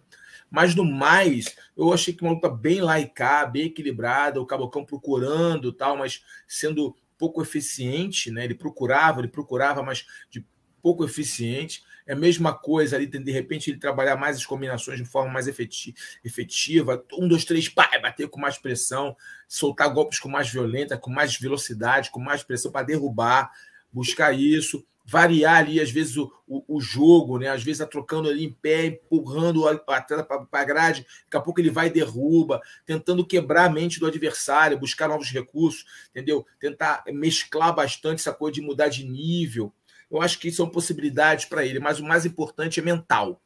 [0.49, 5.73] Mas no mais, eu achei que uma luta bem laica, bem equilibrada, o Cabocão procurando
[5.73, 8.45] tal, mas sendo pouco eficiente, né?
[8.45, 10.45] Ele procurava, ele procurava, mas de
[10.81, 11.83] pouco eficiente.
[12.07, 15.47] É a mesma coisa ali, de repente ele trabalhar mais as combinações de forma mais
[15.47, 17.03] efetiva.
[17.13, 19.15] Um, dois, três, pá, bater com mais pressão,
[19.47, 23.51] soltar golpes com mais violência, com mais velocidade, com mais pressão para derrubar,
[23.91, 27.47] buscar isso variar ali, às vezes, o, o, o jogo, né?
[27.47, 31.61] Às vezes tá trocando ali em pé, empurrando atleta para a grade, daqui a pouco
[31.61, 36.45] ele vai e derruba, tentando quebrar a mente do adversário, buscar novos recursos, entendeu?
[36.59, 39.73] Tentar mesclar bastante essa coisa de mudar de nível.
[40.09, 43.41] Eu acho que são possibilidades para ele, mas o mais importante é mental.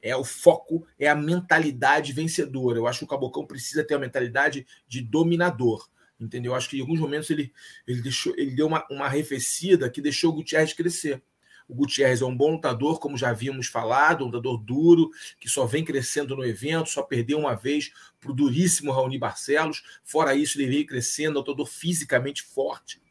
[0.00, 2.78] É o foco, é a mentalidade vencedora.
[2.78, 5.88] Eu acho que o Cabocão precisa ter a mentalidade de dominador
[6.20, 6.54] entendeu?
[6.54, 7.52] Acho que em alguns momentos ele,
[7.86, 11.22] ele, deixou, ele deu uma, uma arrefecida que deixou o Gutierrez crescer.
[11.68, 15.66] O Gutierrez é um bom lutador, como já havíamos falado, um lutador duro, que só
[15.66, 19.82] vem crescendo no evento, só perdeu uma vez para o duríssimo Raoni Barcelos.
[20.02, 23.02] Fora isso, ele veio crescendo, um lutador fisicamente forte,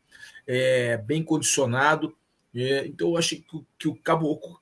[0.47, 2.17] é, bem condicionado.
[2.59, 3.43] É, então, eu acho que,
[3.77, 3.95] que o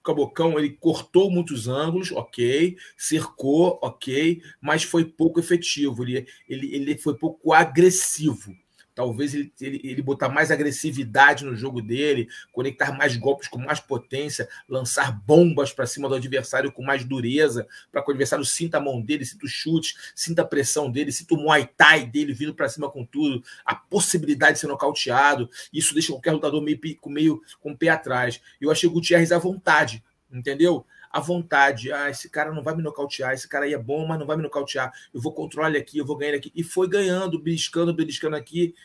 [0.04, 6.98] Cabocão ele cortou muitos ângulos, ok, cercou, ok, mas foi pouco efetivo, ele, ele, ele
[6.98, 8.54] foi pouco agressivo.
[8.96, 13.80] Talvez ele, ele, ele botar mais agressividade no jogo dele, conectar mais golpes com mais
[13.80, 18.78] potência, lançar bombas para cima do adversário com mais dureza, para que o adversário sinta
[18.78, 22.34] a mão dele, sinta os chutes, sinta a pressão dele, sinta o Muay Thai dele
[22.34, 25.50] vindo para cima com tudo, a possibilidade de ser nocauteado.
[25.74, 28.42] Isso deixa qualquer lutador meio, meio com o pé atrás.
[28.62, 30.86] Eu achei o Gutierrez à vontade, entendeu?
[31.16, 31.94] À vontade.
[31.94, 34.36] Ah, esse cara não vai me nocautear, esse cara aí é bom, mas não vai
[34.36, 34.92] me nocautear.
[35.14, 36.52] Eu vou controlar ele aqui, eu vou ganhar ele aqui.
[36.54, 38.76] E foi ganhando, beliscando, beliscando aqui,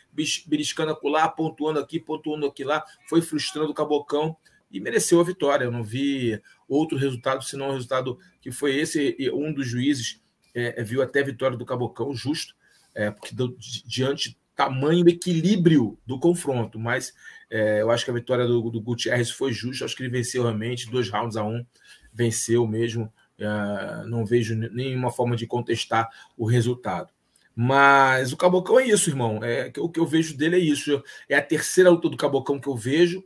[0.47, 4.37] beliscando acolá, pontuando aqui, pontuando aqui lá, foi frustrando o Cabocão
[4.71, 5.65] e mereceu a vitória.
[5.65, 9.17] Eu não vi outro resultado, senão o resultado que foi esse.
[9.19, 10.23] E um dos juízes
[10.55, 12.55] é, é viu até a vitória do Cabocão, justo,
[12.95, 17.13] é, porque do, diante tamanho equilíbrio do confronto, mas
[17.51, 20.43] é, eu acho que a vitória do, do Gutierrez foi justa, acho que ele venceu
[20.43, 21.65] realmente, dois rounds a um
[22.13, 23.13] venceu mesmo.
[23.39, 27.13] Uh, não vejo nenhuma forma de contestar o resultado.
[27.55, 29.43] Mas o Cabocão é isso, irmão.
[29.43, 31.03] É, o que eu vejo dele é isso.
[31.29, 33.25] É a terceira luta do Cabocão que eu vejo.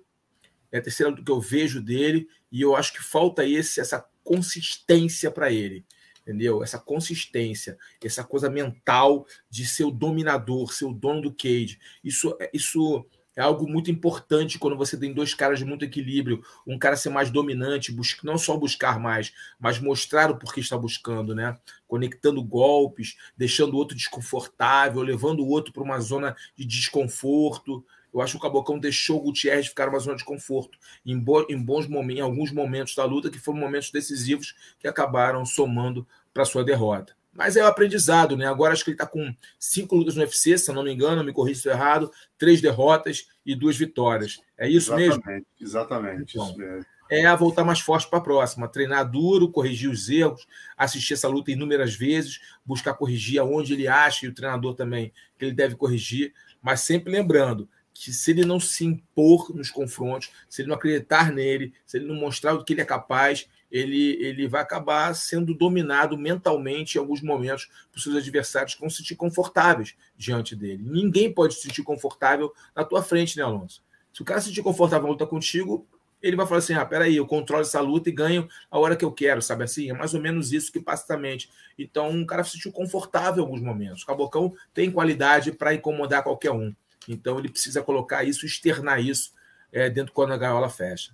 [0.72, 2.28] É a terceira luta que eu vejo dele.
[2.50, 5.84] E eu acho que falta esse, essa consistência para ele.
[6.22, 6.62] Entendeu?
[6.62, 11.78] Essa consistência, essa coisa mental de ser o dominador, ser o dono do cage.
[12.02, 13.04] Isso, isso
[13.36, 17.10] é algo muito importante quando você tem dois caras de muito equilíbrio, um cara ser
[17.10, 21.58] mais dominante, busca, não só buscar mais, mas mostrar o porquê está buscando, né?
[21.86, 27.84] Conectando golpes, deixando o outro desconfortável, levando o outro para uma zona de desconforto.
[28.12, 31.44] Eu acho que o Cabocão deixou o Gutierrez ficar numa zona de conforto em, bo
[31.50, 36.06] em bons momentos, em alguns momentos da luta que foram momentos decisivos que acabaram somando
[36.32, 37.16] para sua derrota.
[37.34, 38.46] Mas é o aprendizado, né?
[38.46, 41.24] Agora acho que ele está com cinco lutas no UFC, se eu não me engano,
[41.24, 44.40] me corrija se errado, três derrotas e duas vitórias.
[44.56, 45.46] É isso exatamente, mesmo?
[45.60, 46.86] Exatamente, então, isso mesmo.
[47.10, 51.28] É a voltar mais forte para a próxima, treinar duro, corrigir os erros, assistir essa
[51.28, 55.76] luta inúmeras vezes, buscar corrigir aonde ele acha e o treinador também que ele deve
[55.76, 60.76] corrigir, mas sempre lembrando que se ele não se impor nos confrontos, se ele não
[60.76, 65.12] acreditar nele, se ele não mostrar o que ele é capaz, ele, ele vai acabar
[65.16, 70.54] sendo dominado mentalmente em alguns momentos por seus adversários que vão se sentir confortáveis diante
[70.54, 70.84] dele.
[70.86, 73.82] Ninguém pode se sentir confortável na tua frente, né, Alonso?
[74.12, 75.84] Se o cara se sentir confortável na luta contigo,
[76.22, 79.04] ele vai falar assim: ah, peraí, eu controlo essa luta e ganho a hora que
[79.04, 79.90] eu quero, sabe assim?
[79.90, 81.50] É mais ou menos isso que passa na mente.
[81.76, 84.04] Então, um cara se sentiu confortável em alguns momentos.
[84.04, 86.72] O Cabocão tem qualidade para incomodar qualquer um.
[87.08, 89.32] Então, ele precisa colocar isso, externar isso
[89.72, 91.12] é, dentro quando a gaiola fecha.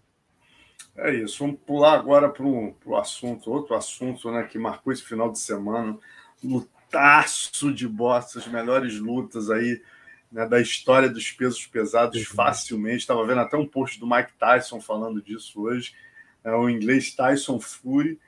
[0.97, 1.39] É isso.
[1.41, 5.99] Vamos pular agora para o assunto, outro assunto né, que marcou esse final de semana.
[6.43, 9.83] Lutaço de bosta, as melhores lutas aí
[10.31, 12.35] né, da história dos pesos pesados, uhum.
[12.35, 12.99] facilmente.
[12.99, 15.95] Estava vendo até um post do Mike Tyson falando disso hoje.
[16.43, 18.19] É o inglês Tyson Fury,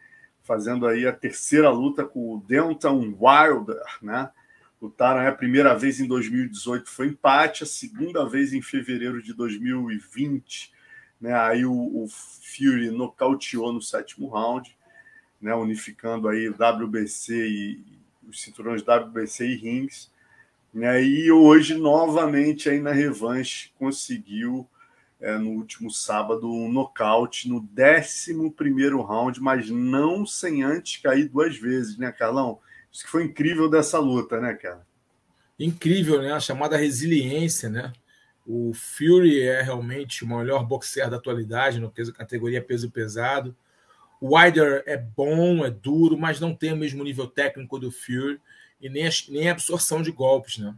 [0.43, 4.31] fazendo aí a terceira luta com o Deontay Wilder, né?
[4.81, 10.73] Lutaram a primeira vez em 2018, foi empate, a segunda vez em fevereiro de 2020
[11.23, 11.33] né?
[11.33, 14.77] Aí o, o Fury nocauteou no sétimo round,
[15.41, 15.55] né?
[15.55, 17.85] unificando aí WBC e
[18.29, 20.11] os cinturões WBC e rings.
[20.75, 21.03] Né?
[21.05, 24.69] E hoje, novamente, aí na revanche, conseguiu
[25.21, 28.33] é, no último sábado um nocaute no 11
[29.07, 32.59] round, mas não sem antes cair duas vezes, né, Carlão?
[32.91, 34.85] Isso que foi incrível dessa luta, né, cara?
[35.59, 36.33] Incrível, né?
[36.33, 37.93] A chamada resiliência, né?
[38.47, 43.55] O Fury é realmente o melhor boxer da atualidade, no peso, categoria peso pesado.
[44.21, 48.41] O Wilder é bom, é duro, mas não tem o mesmo nível técnico do Fury
[48.81, 50.75] e nem a, nem a absorção de golpes, né?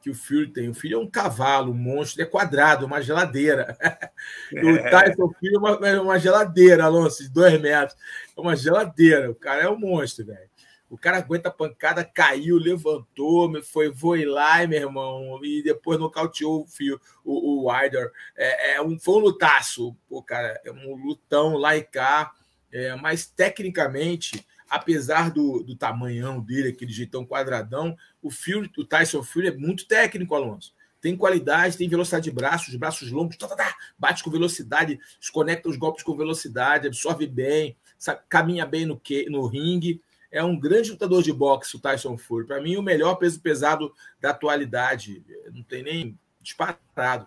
[0.00, 0.68] Que o Fury tem.
[0.68, 3.76] O Fury é um cavalo, um monstro, ele é quadrado, uma geladeira.
[4.52, 4.62] É.
[4.62, 7.96] O Tyson Fury é uma, é uma, geladeira, Alonso, de dois metros.
[8.36, 9.30] É uma geladeira.
[9.30, 10.49] O cara é um monstro, velho.
[10.90, 16.62] O cara aguenta a pancada, caiu, levantou, foi, foi lá, meu irmão, e depois nocauteou
[16.62, 18.10] o fio, o, o Wilder.
[18.36, 22.32] É, é um, foi um lutaço, pô, cara, é um lutão lá e cá,
[22.72, 29.22] é, mas tecnicamente, apesar do, do tamanhão dele, aquele jeitão quadradão, o, Fury, o Tyson
[29.22, 30.74] Fury é muito técnico, Alonso.
[31.00, 35.68] Tem qualidade, tem velocidade de braços, braços longos, tá, tá, tá, bate com velocidade, desconecta
[35.68, 40.58] os golpes com velocidade, absorve bem, sabe, caminha bem no, que, no ringue é um
[40.58, 42.46] grande lutador de boxe, o Tyson Fury.
[42.46, 45.24] Para mim, o melhor peso pesado da atualidade.
[45.52, 47.26] Não tem nem disparado.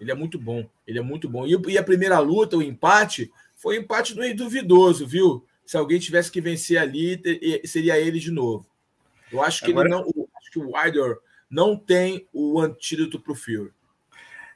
[0.00, 0.68] Ele é muito bom.
[0.86, 1.46] Ele é muito bom.
[1.46, 5.46] E a primeira luta, o empate, foi um empate duvidoso, viu?
[5.64, 7.20] Se alguém tivesse que vencer ali,
[7.64, 8.66] seria ele de novo.
[9.30, 9.88] Eu acho que Agora...
[9.88, 10.28] ele não.
[10.36, 13.70] Acho que o Wilder não tem o antídoto para o Fury.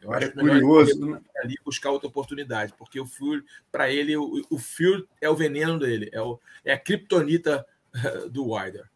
[0.03, 1.20] Eu acho é curioso né?
[1.38, 5.79] ali buscar outra oportunidade, porque o Fury, para ele, o, o Fury é o veneno
[5.79, 7.66] dele, é, o, é a criptonita
[8.30, 8.88] do Wilder.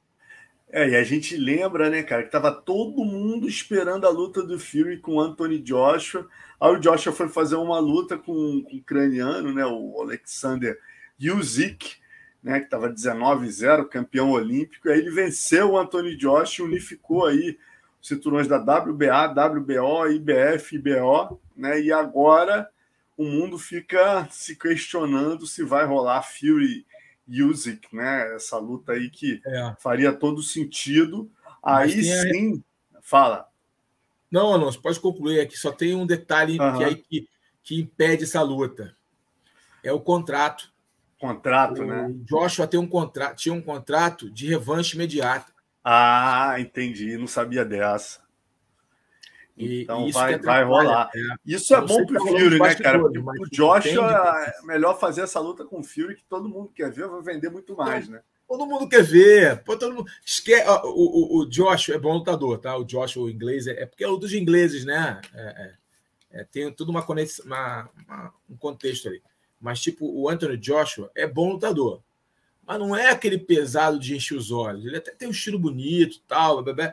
[0.73, 4.59] É, e a gente lembra, né, cara, que tava todo mundo esperando a luta do
[4.59, 6.29] Fury com o Anthony Joshua.
[6.61, 10.79] Aí o Joshua foi fazer uma luta com, com o ucraniano, né, o Alexander
[11.21, 11.97] Yuzik,
[12.43, 14.89] né, que estava 19-0, campeão olímpico.
[14.89, 17.59] Aí ele venceu o Anthony Joshua, unificou aí
[18.01, 21.81] os cinturões da WBA, WBO, IBF, IBO, né?
[21.81, 22.69] E agora
[23.17, 26.87] o mundo fica se questionando se vai rolar Fury
[27.31, 28.35] Usyk, né?
[28.35, 29.75] Essa luta aí que é.
[29.79, 31.31] faria todo sentido.
[31.63, 32.63] Aí sim,
[32.95, 32.99] a...
[33.01, 33.49] fala.
[34.31, 35.57] Não, Alonso, pode concluir aqui.
[35.57, 36.79] Só tem um detalhe uhum.
[36.79, 37.29] que, aí que,
[37.63, 38.97] que impede essa luta.
[39.83, 40.73] É o contrato.
[41.19, 42.15] Contrato, o né?
[42.25, 45.53] Joshua tem um contrato, tinha um contrato de revanche imediata.
[45.85, 47.17] Ah, entendi.
[47.17, 48.21] Não sabia dessa.
[49.61, 51.11] Então vai, vai rolar.
[51.15, 51.21] É.
[51.45, 52.99] Isso é bom pro Fury, né, cara?
[52.99, 56.91] Porque o Joshua é melhor fazer essa luta com o Fury que todo mundo quer
[56.91, 58.21] ver, vai vender muito mais, né?
[58.49, 59.63] Todo mundo quer ver.
[59.63, 60.11] Pô, todo mundo...
[60.27, 60.55] Esque...
[60.85, 62.77] O, o, o Joshua é bom lutador, tá?
[62.77, 65.21] O Joshua, o inglês, é, é porque é luta dos ingleses, né?
[65.33, 69.23] É, é, é, tem tudo uma conexão, uma, uma, um contexto ali.
[69.61, 72.03] Mas, tipo, o Anthony Joshua é bom lutador.
[72.67, 74.85] Mas não é aquele pesado de encher os olhos.
[74.85, 76.93] Ele até tem um estilo bonito tal, bebê.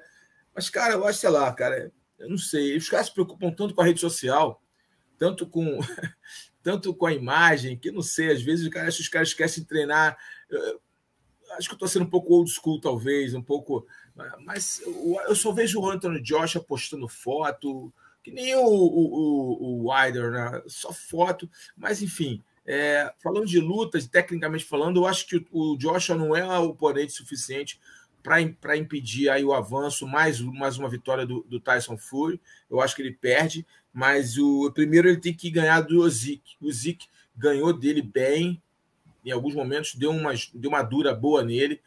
[0.54, 2.76] Mas, cara, eu acho, sei lá, cara, eu não sei.
[2.78, 4.62] Os caras se preocupam tanto com a rede social,
[5.18, 5.80] tanto com,
[6.64, 8.32] tanto com a imagem, que não sei.
[8.32, 10.18] Às vezes cara, os caras esquecem de treinar.
[10.50, 10.82] Eu,
[11.52, 13.86] acho que eu estou sendo um pouco old school, talvez, um pouco.
[14.44, 19.86] Mas eu, eu só vejo o Anthony Joshua postando foto, que nem o, o, o,
[19.86, 20.62] o Wilder, né?
[20.68, 21.50] só foto.
[21.76, 26.36] Mas, enfim, é, falando de lutas, tecnicamente falando, eu acho que o, o Joshua não
[26.36, 27.80] é o oponente suficiente
[28.60, 32.42] para impedir aí o avanço, mais, mais uma vitória do, do, Tyson Fury.
[32.70, 36.58] Eu acho que ele perde, mas o primeiro ele tem que ganhar do Zik.
[36.60, 38.62] O Zik ganhou dele bem,
[39.24, 41.80] em alguns momentos deu uma, deu uma dura boa nele.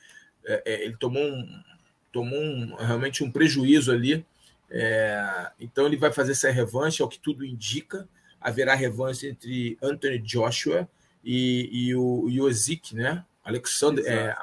[0.44, 1.62] É, é, ele tomou, um,
[2.10, 4.24] tomou um, realmente um prejuízo ali.
[4.70, 8.08] É, então ele vai fazer essa revanche, é o que tudo indica.
[8.40, 10.88] Haverá revanche entre Anthony Joshua
[11.22, 13.24] e, e o, e o Zik, né?
[13.44, 14.36] Alexander, é,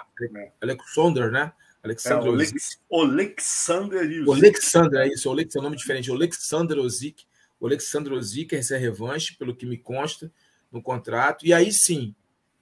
[0.61, 1.51] Alexander, né?
[1.83, 4.45] Alexander é, Olex, Alexander Ozik.
[4.45, 5.29] Alexander, é isso.
[5.29, 6.11] Olex é um nome diferente.
[6.11, 7.25] Alexander Ozik.
[7.59, 10.31] O Alexander Ozik essa é revanche, pelo que me consta
[10.71, 11.45] no contrato.
[11.45, 12.13] E aí sim,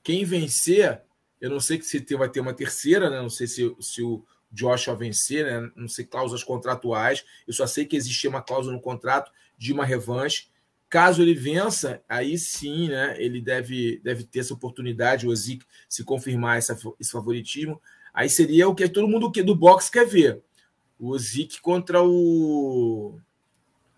[0.03, 1.01] quem vencer,
[1.41, 3.21] eu não sei se vai ter uma terceira, né?
[3.21, 5.71] não sei se, se o Joshua vencer, né?
[5.75, 7.25] não sei cláusulas contratuais.
[7.47, 10.47] Eu só sei que existia uma cláusula no contrato de uma revanche.
[10.87, 16.03] Caso ele vença, aí sim, né, ele deve, deve ter essa oportunidade, o Ozik, se
[16.03, 17.81] confirmar essa, esse favoritismo.
[18.15, 20.41] Aí seria o que todo mundo do boxe quer ver.
[20.97, 23.19] O Zik contra o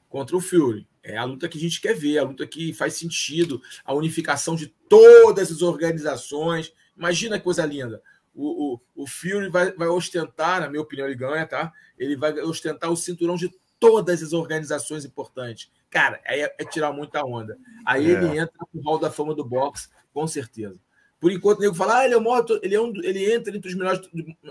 [0.09, 0.87] contra o Fury.
[1.03, 4.55] É a luta que a gente quer ver, a luta que faz sentido, a unificação
[4.55, 6.73] de todas as organizações.
[6.97, 8.01] Imagina que coisa linda.
[8.33, 11.71] O, o, o Fury vai, vai ostentar, na minha opinião, ele ganha, tá?
[11.97, 15.71] Ele vai ostentar o cinturão de todas as organizações importantes.
[15.91, 17.55] Cara, aí é, é tirar muita onda.
[17.85, 18.13] Aí é.
[18.13, 20.79] ele entra no hall da fama do boxe, com certeza.
[21.19, 22.25] Por enquanto, o nego fala, ah, ele é, um,
[22.61, 24.07] ele, é um, ele entra entre os melhores,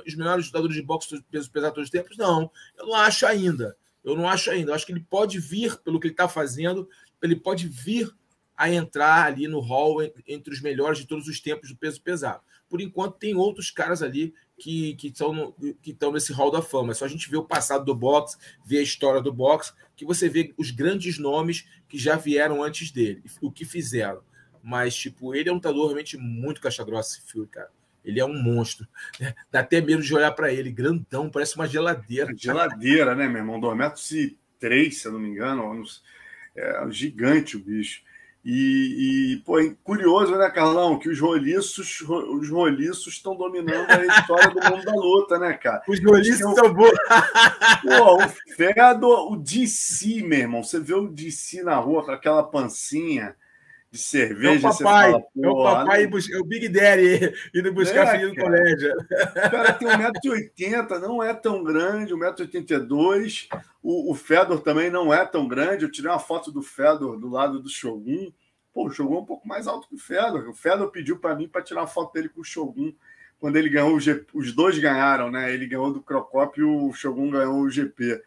[0.07, 2.17] os melhores lutadores de boxe peso pesado todos os tempos.
[2.17, 3.77] Não, eu não acho ainda.
[4.03, 4.71] Eu não acho ainda.
[4.71, 6.89] Eu acho que ele pode vir, pelo que ele está fazendo,
[7.23, 8.13] ele pode vir
[8.57, 12.43] a entrar ali no hall entre os melhores de todos os tempos do peso pesado.
[12.69, 16.93] Por enquanto, tem outros caras ali que, estão que estão nesse hall da fama.
[16.93, 20.05] É só a gente ver o passado do boxe, ver a história do boxe, que
[20.05, 24.23] você vê os grandes nomes que já vieram antes dele, o que fizeram.
[24.67, 27.71] Mas, tipo, ele é um lutador realmente muito caixa-grossa, esse filme, cara.
[28.05, 28.85] Ele é um monstro.
[29.49, 30.73] Dá até medo de olhar para ele.
[30.73, 32.35] Grandão, parece uma geladeira.
[32.37, 33.61] Geladeira, né, meu irmão?
[33.61, 35.85] 2 metros e três, se eu não me engano.
[36.57, 38.03] É um gigante o bicho.
[38.45, 44.05] E, e pô, é curioso, né, Carlão, que os roliços os roliços estão dominando a
[44.05, 45.83] história do mundo da luta, né, cara?
[45.87, 46.91] Os roliços são bons.
[47.83, 52.43] Pô, o Fedor, o DC, meu irmão, você vê o DC na rua com aquela
[52.43, 53.37] pancinha
[53.97, 54.69] de cerveja.
[54.69, 58.29] É o papai, fala, é o papai, é o Big Daddy indo buscar é, filho
[58.29, 58.93] no colégio.
[58.93, 63.49] O cara tem 1,80m, não é tão grande, 1,82m.
[63.83, 65.85] O, o Fedor também não é tão grande.
[65.85, 68.31] Eu tirei uma foto do Fedor do lado do Shogun.
[68.73, 70.49] Pô, o Shogun é um pouco mais alto que o Fedor.
[70.49, 72.93] O Fedor pediu para mim para tirar uma foto dele com o Shogun.
[73.39, 75.53] Quando ele ganhou o GP, os dois ganharam, né?
[75.53, 78.23] Ele ganhou do Crocop e o Shogun ganhou o GP.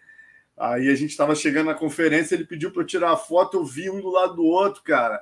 [0.57, 3.65] Aí a gente estava chegando na conferência, ele pediu para eu tirar a foto, eu
[3.65, 5.19] vi um do lado do outro, cara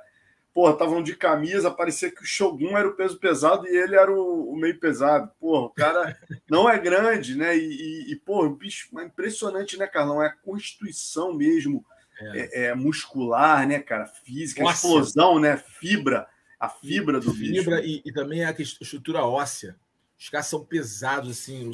[0.54, 4.12] porra, estavam de camisa, parecia que o Shogun era o peso pesado e ele era
[4.12, 5.30] o, o meio pesado.
[5.40, 6.18] Porra, o cara
[6.50, 7.56] não é grande, né?
[7.56, 10.22] E, e, e porra, o bicho é impressionante, né, Carlão?
[10.22, 11.84] É a constituição mesmo,
[12.20, 12.38] é.
[12.38, 14.06] É, é muscular, né, cara?
[14.06, 15.56] Física, explosão, né?
[15.56, 16.26] Fibra,
[16.58, 17.62] a fibra do fibra bicho.
[17.62, 19.76] Fibra e, e também a estrutura óssea.
[20.18, 21.70] Os caras são pesados, assim.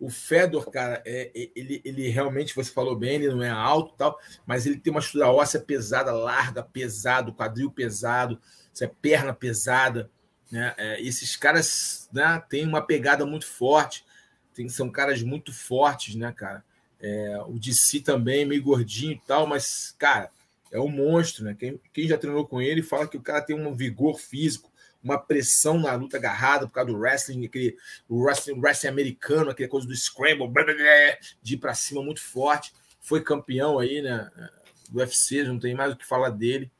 [0.00, 3.94] O Fedor, cara, é, é, ele, ele realmente, você falou bem, ele não é alto
[3.96, 8.40] tal, mas ele tem uma estrutura óssea pesada, larga, pesado, quadril pesado,
[8.80, 10.10] é perna pesada.
[10.50, 10.74] Né?
[10.76, 14.04] É, esses caras né, têm uma pegada muito forte,
[14.52, 16.64] tem, são caras muito fortes, né, cara?
[17.00, 20.30] É, o DC também, meio gordinho e tal, mas, cara,
[20.72, 21.54] é um monstro, né?
[21.56, 24.70] Quem, quem já treinou com ele fala que o cara tem um vigor físico,
[25.08, 27.76] uma pressão na luta agarrada por causa do wrestling, aquele
[28.10, 32.20] wrestling, wrestling americano, aquela coisa do scramble, blá, blá, blá, de ir para cima muito
[32.20, 32.72] forte.
[33.00, 34.30] Foi campeão aí, né?
[34.90, 36.70] Do UFC, não tem mais o que falar dele.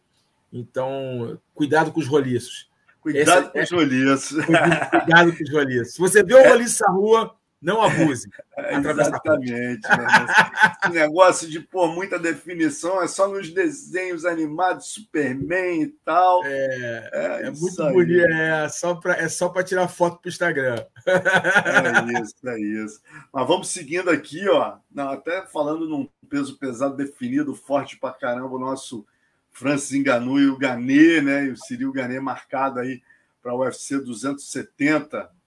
[0.52, 2.68] Então, cuidado com os roliços.
[3.00, 4.38] Cuidado Essa, com os roliços.
[4.38, 4.44] É,
[5.00, 5.94] cuidado com os roliços.
[5.94, 8.28] Se você vê um roliço na rua, não abuse.
[8.56, 9.88] Exatamente.
[9.88, 10.26] Né?
[10.84, 16.44] Esse negócio de pôr muita definição é só nos desenhos animados, Superman e tal.
[16.44, 17.92] É, é, é muito aí.
[17.92, 18.26] bonito.
[18.26, 20.84] É só para é só tirar foto para o Instagram.
[21.06, 23.00] É isso, é isso.
[23.32, 24.76] Mas vamos seguindo aqui, ó.
[24.90, 29.04] Não, até falando num peso pesado definido, forte para caramba, o nosso
[29.50, 31.46] Francis Enganu e o Ganê, né?
[31.46, 33.02] E o Cyril Ganê marcado aí
[33.42, 35.37] para o UFC 270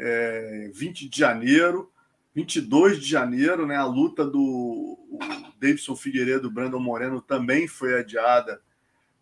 [0.00, 1.92] é, 20 de janeiro,
[2.34, 4.98] 22 de janeiro, né, a luta do
[5.60, 8.60] Davidson Figueiredo e Brandon Moreno também foi adiada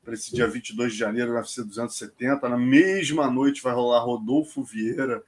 [0.05, 2.49] para esse dia 22 de janeiro, no UFC 270.
[2.49, 5.22] Na mesma noite vai rolar Rodolfo Vieira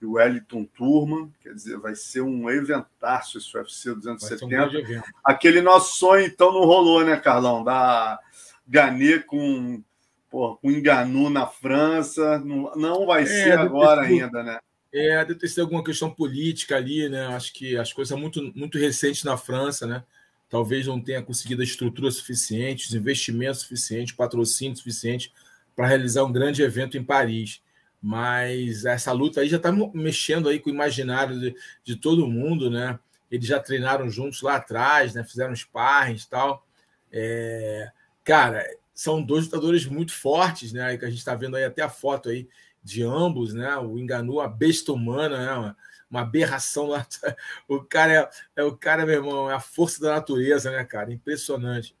[0.00, 4.78] e o Wellington Turman, quer dizer, vai ser um eventaço esse UFC 270.
[4.98, 7.64] Um Aquele nosso sonho, então, não rolou, né, Carlão?
[7.64, 8.20] Da
[8.66, 9.82] Ganê com,
[10.30, 12.38] porra, com Enganu na França.
[12.38, 14.60] Não, não vai é, ser agora ainda, né?
[14.92, 17.26] É, deve ter sido alguma questão política ali, né?
[17.28, 20.02] Acho que as coisas muito, muito recentes na França, né?
[20.48, 25.32] Talvez não tenha conseguido a estrutura suficiente, os investimentos suficientes, patrocínio suficiente
[25.76, 27.62] para realizar um grande evento em Paris.
[28.02, 32.68] Mas essa luta aí já está mexendo aí com o imaginário de, de, todo mundo,
[32.68, 32.98] né?
[33.30, 35.22] Eles já treinaram juntos lá atrás, né?
[35.22, 36.66] Fizeram sparring e tal.
[37.12, 37.92] É...
[38.24, 40.96] Cara, são dois lutadores muito fortes, né?
[40.96, 42.48] Que a gente está vendo aí até a foto aí
[42.82, 43.76] de ambos, né?
[43.76, 45.52] O Enganu, a besta humana, né?
[45.52, 45.76] Uma,
[46.10, 46.90] uma aberração.
[47.68, 51.12] O cara é, é, o cara, meu irmão, é a força da natureza, né, cara?
[51.12, 51.94] Impressionante.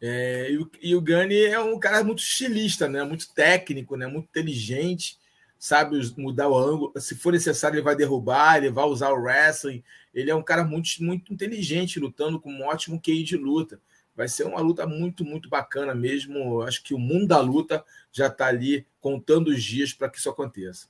[0.00, 3.02] É, e, o, e o Gani é um cara muito estilista, né?
[3.04, 4.06] Muito técnico, né?
[4.06, 5.18] Muito inteligente,
[5.58, 6.92] sabe mudar o ângulo.
[6.96, 9.82] Se for necessário, ele vai derrubar, ele vai usar o wrestling.
[10.12, 13.80] Ele é um cara muito, muito inteligente, lutando com um ótimo QI de luta.
[14.14, 16.62] Vai ser uma luta muito, muito bacana mesmo.
[16.62, 20.28] Acho que o mundo da luta já está ali contando os dias para que isso
[20.28, 20.86] aconteça.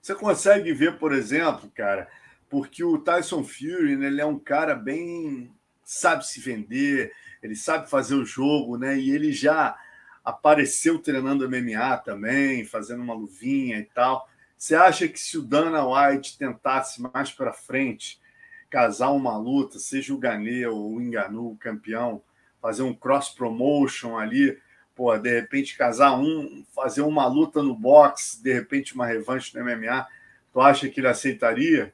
[0.00, 2.08] Você consegue ver, por exemplo, cara,
[2.48, 5.50] porque o Tyson Fury né, ele é um cara bem
[5.86, 7.12] sabe se vender,
[7.42, 8.98] ele sabe fazer o jogo, né?
[8.98, 9.78] E ele já
[10.24, 14.28] apareceu treinando MMA também, fazendo uma luvinha e tal.
[14.58, 18.20] Você acha que se o Dana White tentasse mais para frente
[18.68, 22.22] casar uma luta, seja o Ganê ou o Enganu, o campeão,
[22.60, 24.58] fazer um cross promotion ali,
[24.94, 29.64] pô, de repente casar um, fazer uma luta no boxe, de repente uma revanche no
[29.64, 30.06] MMA,
[30.52, 31.92] tu acha que ele aceitaria?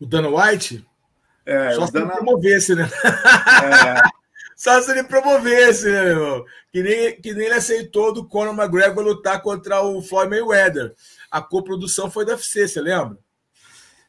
[0.00, 0.86] O Dana White?
[1.44, 2.06] É, Só se Dana...
[2.06, 2.88] ele promovesse, né?
[3.04, 4.02] É...
[4.56, 6.44] Só se ele promovesse, né, meu irmão?
[6.72, 10.94] Que nem, que nem ele aceitou do Conor McGregor lutar contra o Floyd Mayweather.
[11.30, 13.18] A coprodução foi da UFC, você lembra?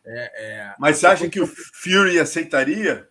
[0.06, 0.76] É, é...
[0.78, 3.10] Mas você acha que o Fury aceitaria?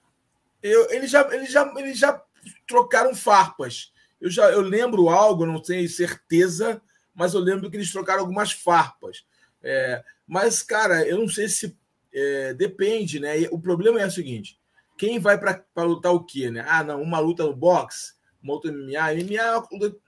[0.65, 2.23] Eu, ele, já, já, já
[2.67, 3.93] trocaram farpas.
[4.19, 6.81] Eu já eu lembro algo, não tenho certeza,
[7.15, 9.27] mas eu lembro que eles trocaram algumas farpas.
[9.63, 11.77] É, mas, cara, eu não sei se
[12.15, 13.35] é, depende, né?
[13.51, 14.59] o problema é o seguinte:
[14.97, 16.65] quem vai para lutar o quê, né?
[16.67, 19.23] Ah, não, uma luta no boxe, uma outra MMA.
[19.23, 19.99] MMA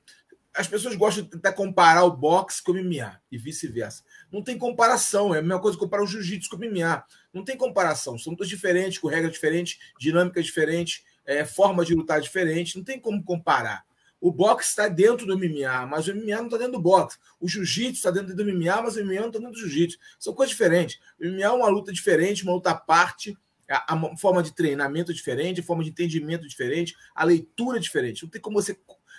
[0.54, 4.02] as pessoas gostam de tentar comparar o boxe com o MMA e vice-versa.
[4.32, 7.04] Não tem comparação, é a mesma coisa comparar o jiu-jitsu com o MMA.
[7.32, 12.20] Não tem comparação, são todos diferentes, com regras diferentes, dinâmicas diferentes, é, forma de lutar
[12.20, 13.84] diferente, não tem como comparar.
[14.20, 17.18] O boxe está dentro do MMA, mas o MMA não está dentro do boxe.
[17.38, 19.98] O jiu-jitsu está dentro do MMA, mas o MMA não está dentro do jiu-jitsu.
[20.18, 20.98] São coisas diferentes.
[21.20, 23.36] O MMA é uma luta diferente, uma luta à parte,
[23.68, 28.22] a, forma de treinamento diferente, a forma de entendimento diferente, a leitura diferente.
[28.22, 28.78] Não tem como você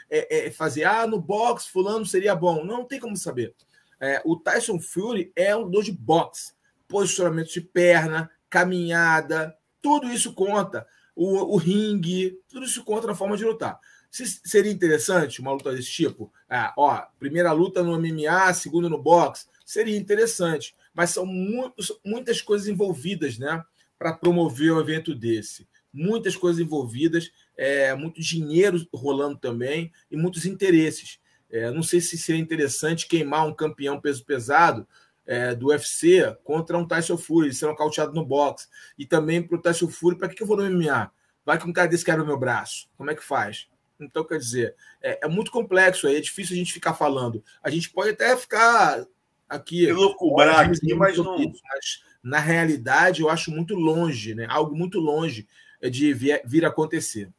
[0.10, 2.66] é, é, fazer, ah, no boxe fulano seria bom.
[2.66, 3.54] Não, não tem como saber.
[4.00, 6.54] É, o Tyson Fury é um lutador de boxe.
[6.88, 10.86] Posicionamento de perna, caminhada, tudo isso conta.
[11.16, 13.80] O, o ringue, tudo isso conta na forma de lutar.
[14.10, 16.32] Se, seria interessante uma luta desse tipo?
[16.50, 19.48] Ah, ó, primeira luta no MMA, segunda no boxe.
[19.66, 20.76] Seria interessante.
[20.94, 23.64] Mas são muitas coisas envolvidas, né?
[23.98, 25.68] Para promover um evento desse.
[25.92, 31.20] Muitas coisas envolvidas, é, muito dinheiro rolando também e muitos interesses.
[31.50, 34.88] É, não sei se seria interessante queimar um campeão peso pesado
[35.26, 38.68] é, do UFC contra um Tyson Fury, ser nocauteado no boxe.
[38.98, 41.12] E também para o Tyson Fury, para que, eu vou no MMA?
[41.46, 42.90] Vai que um cara desse quebra o meu braço.
[42.98, 43.70] Como é que faz?
[44.00, 47.44] Então, quer dizer, é, é, muito complexo aí, é difícil a gente ficar falando.
[47.64, 49.06] A gente pode até ficar
[49.50, 49.86] aqui.
[49.86, 51.38] Elucubrar aqui, mas não.
[51.38, 54.46] Mas, na realidade, eu acho muito longe, né?
[54.50, 55.48] Algo muito longe
[55.82, 57.32] de vir, vir acontecer.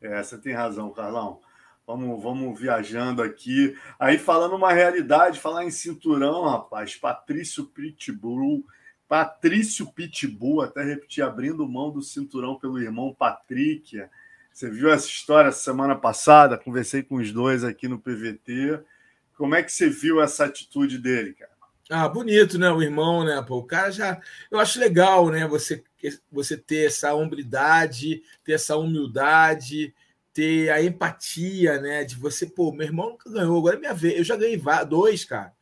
[0.00, 1.40] É, você tem razão, Carlão.
[1.86, 3.76] Vamos, vamos viajando aqui.
[3.98, 6.96] Aí falando uma realidade, falar em cinturão, rapaz.
[6.96, 8.64] Patrício Pitbull,
[9.06, 14.02] Patrício Pitbull, até repetir, abrindo mão do cinturão pelo irmão Patrick.
[14.50, 16.56] Você viu essa história semana passada?
[16.56, 18.80] Conversei com os dois aqui no PVT.
[19.36, 21.52] Como é que você viu essa atitude dele, cara?
[21.90, 22.70] Ah, bonito, né?
[22.70, 23.44] O irmão, né?
[23.46, 24.18] Pô, o cara já.
[24.50, 25.46] Eu acho legal, né?
[25.48, 25.84] Você,
[26.32, 29.94] você ter essa hombridade, ter essa humildade
[30.34, 32.04] ter a empatia, né?
[32.04, 34.18] De você, pô, meu irmão nunca ganhou, agora é minha vez.
[34.18, 35.54] Eu já ganhei dois, cara.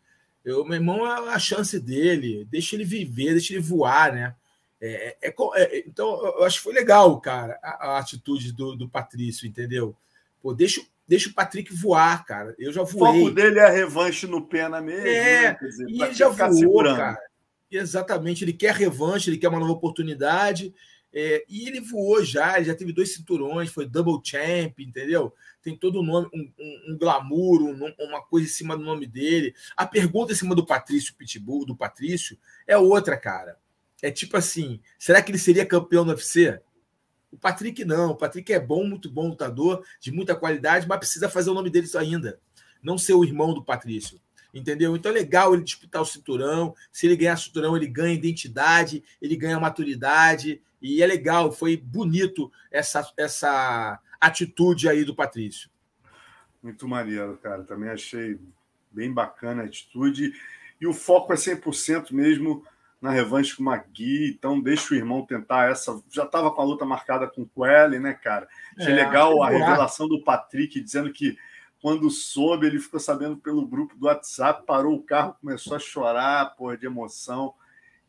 [0.44, 4.34] Eu, meu irmão é a chance dele, deixa ele viver, deixa ele voar, né?
[4.80, 6.08] É, é, é, é então,
[6.38, 9.94] eu acho que foi legal, cara, a, a atitude do, do, Patrício, entendeu?
[10.42, 12.52] Pô, deixa, deixa o Patrick voar, cara.
[12.58, 13.20] Eu já voei.
[13.20, 15.06] O foco dele é a revanche no pena mesmo.
[15.06, 15.58] É, né?
[15.62, 16.96] dizer, e ele já voou, segurando.
[16.96, 17.18] cara.
[17.70, 20.74] Exatamente, ele quer revanche, ele quer uma nova oportunidade.
[21.14, 25.34] É, e ele voou já, ele já teve dois cinturões, foi double champ, entendeu?
[25.62, 29.06] Tem todo um nome, um, um, um glamour, um, uma coisa em cima do nome
[29.06, 29.54] dele.
[29.76, 33.58] A pergunta em cima do Patrício Pitbull, do Patrício, é outra, cara.
[34.00, 36.60] É tipo assim: será que ele seria campeão do UFC?
[37.30, 38.12] O Patrick não.
[38.12, 41.70] O Patrick é bom, muito bom lutador, de muita qualidade, mas precisa fazer o nome
[41.70, 42.40] dele ainda.
[42.82, 44.20] Não ser o irmão do Patrício
[44.54, 44.94] entendeu?
[44.94, 46.74] Então é legal ele disputar o cinturão.
[46.90, 51.76] Se ele ganhar o cinturão, ele ganha identidade, ele ganha maturidade, e é legal, foi
[51.76, 55.70] bonito essa, essa atitude aí do Patrício.
[56.62, 57.62] Muito maneiro, cara.
[57.62, 58.38] Também achei
[58.90, 60.32] bem bacana a atitude.
[60.80, 62.64] E o foco é 100% mesmo
[63.00, 64.30] na revanche com o Magui.
[64.30, 66.00] Então, deixa o irmão tentar essa.
[66.10, 68.48] Já estava com a luta marcada com o Quellen, né, cara?
[68.76, 71.36] Achei é, legal a revelação do Patrick dizendo que
[71.80, 76.54] quando soube, ele ficou sabendo pelo grupo do WhatsApp, parou o carro, começou a chorar,
[76.54, 77.54] porra, de emoção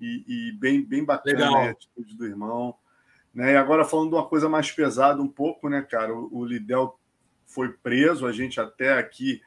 [0.04, 2.76] e, e bem, bem bacana né, a atitude do irmão.
[3.34, 3.54] Né?
[3.54, 6.14] E agora falando de uma coisa mais pesada um pouco, né, cara?
[6.14, 7.00] O, o Lidel
[7.46, 9.42] foi preso, a gente até aqui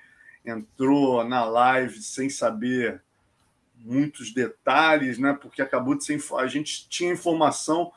[0.44, 3.02] entrou na live sem saber
[3.76, 5.36] muitos detalhes, né?
[5.40, 7.92] Porque acabou de ser a gente tinha informação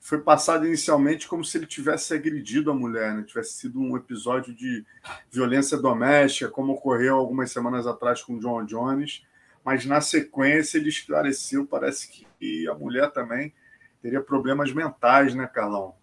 [0.00, 3.24] foi passada inicialmente como se ele tivesse agredido a mulher, né?
[3.24, 4.86] Tivesse sido um episódio de
[5.30, 9.26] violência doméstica, como ocorreu algumas semanas atrás com o John Jones
[9.68, 13.52] mas na sequência ele esclareceu, parece que a mulher também
[14.00, 15.94] teria problemas mentais, né, Carlão?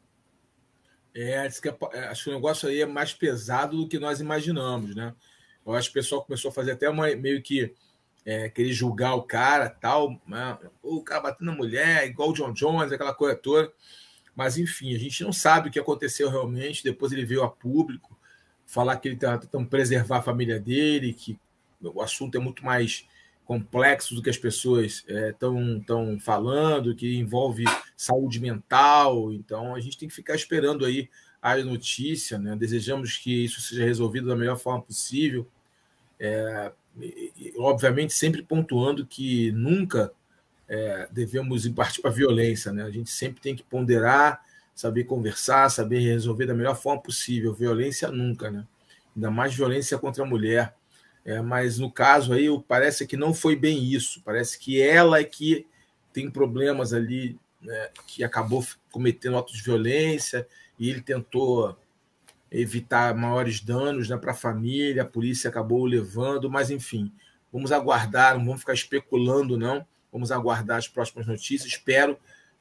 [1.16, 4.20] É, que é, é, acho que o negócio aí é mais pesado do que nós
[4.20, 5.16] imaginamos, né?
[5.66, 7.74] Eu acho que o pessoal começou a fazer até uma, meio que
[8.24, 10.60] é, querer julgar o cara, tal, né?
[10.84, 13.74] o cara batendo na mulher, igual o John Jones, aquela coisa toda.
[14.36, 16.84] Mas, enfim, a gente não sabe o que aconteceu realmente.
[16.84, 18.16] Depois ele veio a público
[18.68, 21.40] falar que ele está tentando preservar a família dele, que
[21.82, 23.08] o assunto é muito mais
[23.46, 27.64] complexos do que as pessoas estão é, falando, que envolve
[27.96, 29.32] saúde mental.
[29.32, 31.10] Então, a gente tem que ficar esperando aí
[31.42, 32.38] a notícia.
[32.38, 32.56] Né?
[32.56, 35.48] Desejamos que isso seja resolvido da melhor forma possível.
[36.20, 36.72] É,
[37.58, 40.12] obviamente, sempre pontuando que nunca
[40.68, 42.74] é, devemos partir para a violência.
[42.74, 42.84] Né?
[42.84, 44.44] A gente sempre tem que ponderar,
[44.74, 47.54] saber conversar, saber resolver da melhor forma possível.
[47.54, 48.66] Violência nunca, né?
[49.16, 50.76] ainda mais violência contra a mulher
[51.26, 54.22] é, mas no caso aí parece que não foi bem isso.
[54.24, 55.66] Parece que ela é que
[56.14, 60.48] tem problemas ali, né, que acabou cometendo atos de violência
[60.78, 61.76] e ele tentou
[62.52, 67.12] evitar maiores danos né, para a família, a polícia acabou levando, mas enfim,
[67.52, 69.86] vamos aguardar, não vamos ficar especulando, não.
[70.12, 71.74] Vamos aguardar as próximas notícias.
[71.74, 72.18] Espero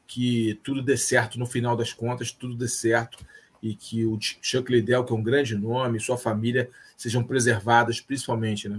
[0.06, 3.24] que tudo dê certo no final das contas, tudo dê certo
[3.64, 8.68] e que o Chuck Liddell, que é um grande nome, sua família sejam preservadas, principalmente,
[8.68, 8.78] né?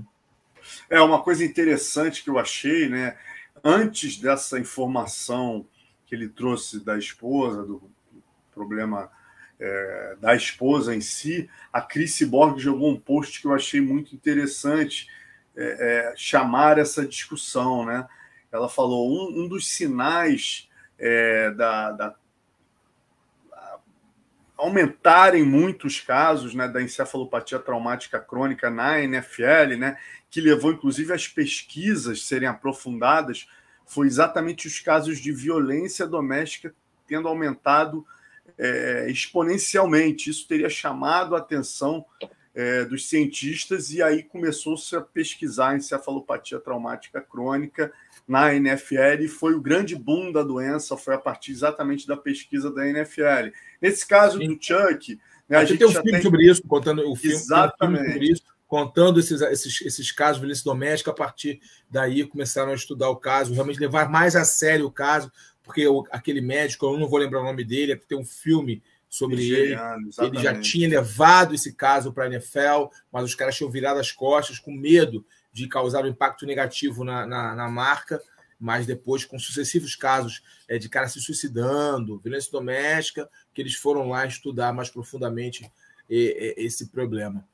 [0.88, 3.18] É uma coisa interessante que eu achei, né?
[3.64, 5.66] Antes dessa informação
[6.06, 7.82] que ele trouxe da esposa, do
[8.54, 9.10] problema
[9.60, 14.14] é, da esposa em si, a Chris Borg jogou um post que eu achei muito
[14.14, 15.10] interessante
[15.58, 18.08] é, é, chamar essa discussão, né?
[18.52, 20.70] Ela falou um, um dos sinais
[21.00, 22.16] é, da, da
[24.58, 29.98] aumentarem muitos casos né, da encefalopatia traumática crônica na NFL, né,
[30.30, 33.48] que levou inclusive as pesquisas serem aprofundadas,
[33.86, 36.74] foi exatamente os casos de violência doméstica
[37.08, 38.06] tendo aumentado
[38.58, 40.30] é, exponencialmente.
[40.30, 42.06] Isso teria chamado a atenção
[42.54, 47.92] é, dos cientistas e aí começou-se a pesquisar a encefalopatia traumática crônica
[48.28, 52.72] na NFL e foi o grande boom da doença, foi a partir exatamente da pesquisa
[52.72, 53.52] da NFL.
[53.82, 56.22] Nesse caso do Chuck, né, a, gente tem um filme tem...
[56.22, 58.02] sobre isso, contando o filme, exatamente.
[58.02, 61.60] Um filme isso, contando esses, esses, esses casos de violência doméstica, a partir
[61.90, 66.04] daí começaram a estudar o caso, realmente levar mais a sério o caso, porque o,
[66.12, 69.76] aquele médico, eu não vou lembrar o nome dele, é tem um filme sobre ele.
[70.20, 74.12] Ele já tinha levado esse caso para a NFL, mas os caras tinham virado as
[74.12, 78.22] costas com medo de causar um impacto negativo na, na, na marca,
[78.60, 84.10] mas depois, com sucessivos casos é, de cara se suicidando, violência doméstica, que eles foram
[84.10, 85.70] lá estudar mais profundamente
[86.10, 87.48] esse problema.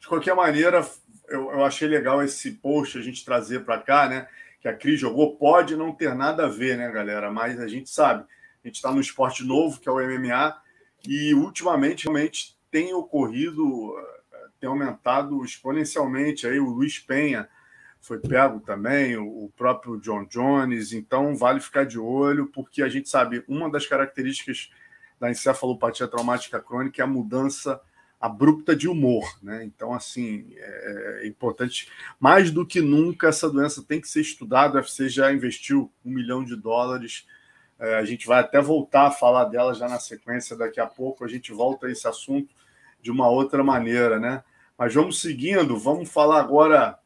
[0.00, 0.86] De qualquer maneira,
[1.28, 4.28] eu, eu achei legal esse post a gente trazer para cá, né?
[4.60, 7.30] Que a Cris jogou, pode não ter nada a ver, né, galera?
[7.30, 8.24] Mas a gente sabe,
[8.64, 10.56] a gente está no esporte novo, que é o MMA,
[11.06, 13.94] e ultimamente realmente tem ocorrido
[14.64, 16.46] tem aumentado exponencialmente.
[16.46, 17.46] Aí o Luiz Penha
[18.00, 20.92] foi pego também, o próprio John Jones.
[20.94, 24.70] Então vale ficar de olho, porque a gente sabe uma das características
[25.20, 27.78] da encefalopatia traumática crônica é a mudança
[28.18, 29.64] abrupta de humor, né?
[29.64, 34.78] Então, assim, é, é importante, mais do que nunca, essa doença tem que ser estudada.
[34.78, 37.26] O UFC já investiu um milhão de dólares.
[37.78, 41.24] É, a gente vai até voltar a falar dela já na sequência daqui a pouco.
[41.24, 42.54] A gente volta a esse assunto
[43.00, 44.42] de uma outra maneira, né?
[44.78, 46.98] Mas vamos seguindo, vamos falar agora.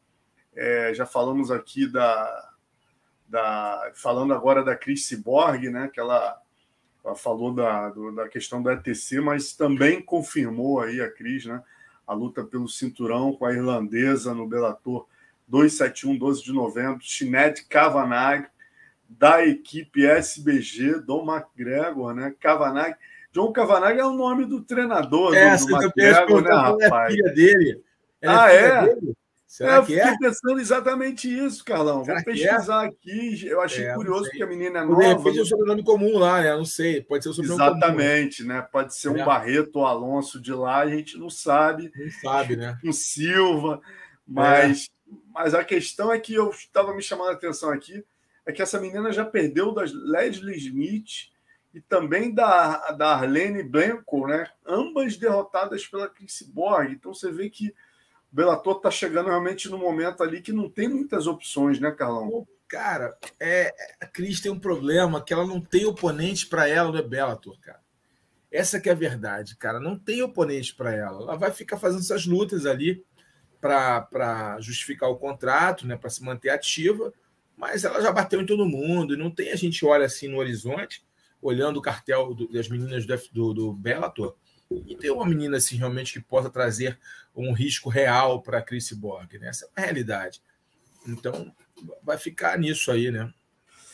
[0.55, 2.49] É, já falamos aqui da,
[3.27, 3.91] da.
[3.95, 5.89] Falando agora da Chris Cyborg, né?
[5.93, 6.41] Que ela,
[7.03, 11.61] ela falou da, do, da questão do ETC, mas também confirmou aí a Cris, né?
[12.07, 15.07] A luta pelo cinturão com a irlandesa no Bellator
[15.49, 18.47] 271, 12 de novembro, Sinead Kavanagh,
[19.09, 22.33] da equipe SBG, do McGregor, né?
[22.39, 22.95] Kavanagh
[23.31, 27.13] John Cavanagh é o nome do treinador é, do, do McGregor, né, rapaz?
[27.13, 27.83] É filha dele.
[28.21, 28.65] Ela ah, é?
[28.65, 28.95] é?
[28.95, 29.13] Dele?
[29.45, 30.17] Será é, eu fiquei é?
[30.17, 32.03] pensando exatamente isso, Carlão.
[32.03, 32.23] Será Vou é?
[32.23, 33.47] pesquisar aqui.
[33.47, 35.01] Eu achei é, curioso porque a menina é nova.
[35.01, 36.55] De repente é um sobrenome comum lá, né?
[36.55, 37.01] Não sei.
[37.01, 38.53] Pode ser o sobrenome Exatamente, comum.
[38.53, 38.61] né?
[38.61, 41.91] Pode ser um Barreto ou Alonso de lá, a gente não sabe.
[41.95, 42.77] Não sabe, né?
[42.85, 43.81] Um Silva.
[44.27, 44.89] Mas,
[45.33, 48.03] mas a questão é que eu estava me chamando a atenção aqui
[48.49, 51.29] é que essa menina já perdeu das Leslie Smith
[51.71, 54.49] e também da, da Arlene Blanco, né?
[54.65, 56.91] ambas derrotadas pela Chris Borg.
[56.91, 60.87] Então você vê que o Bellator está chegando realmente no momento ali que não tem
[60.87, 62.47] muitas opções, né, Carlão?
[62.67, 63.71] Cara, é,
[64.01, 67.79] a Cris tem um problema que ela não tem oponente para ela no Bellator, cara.
[68.51, 69.79] Essa que é a verdade, cara.
[69.79, 71.21] Não tem oponente para ela.
[71.21, 73.05] Ela vai ficar fazendo essas lutas ali
[73.61, 77.13] para justificar o contrato, né, para se manter ativa,
[77.59, 80.37] mas ela já bateu em todo mundo e não tem a gente olha assim no
[80.37, 81.03] horizonte
[81.41, 84.35] olhando o cartel do, das meninas do, do, do Bellator,
[84.71, 86.99] e ter uma menina assim realmente que possa trazer
[87.35, 89.47] um risco real para a Chris Borg, né?
[89.47, 90.41] Essa é a realidade.
[91.07, 91.53] Então,
[92.03, 93.33] vai ficar nisso aí, né?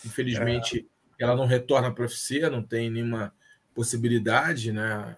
[0.03, 0.87] Infelizmente,
[1.17, 1.23] é.
[1.23, 3.33] ela não retorna para o UFC, não tem nenhuma
[3.73, 5.15] possibilidade, né?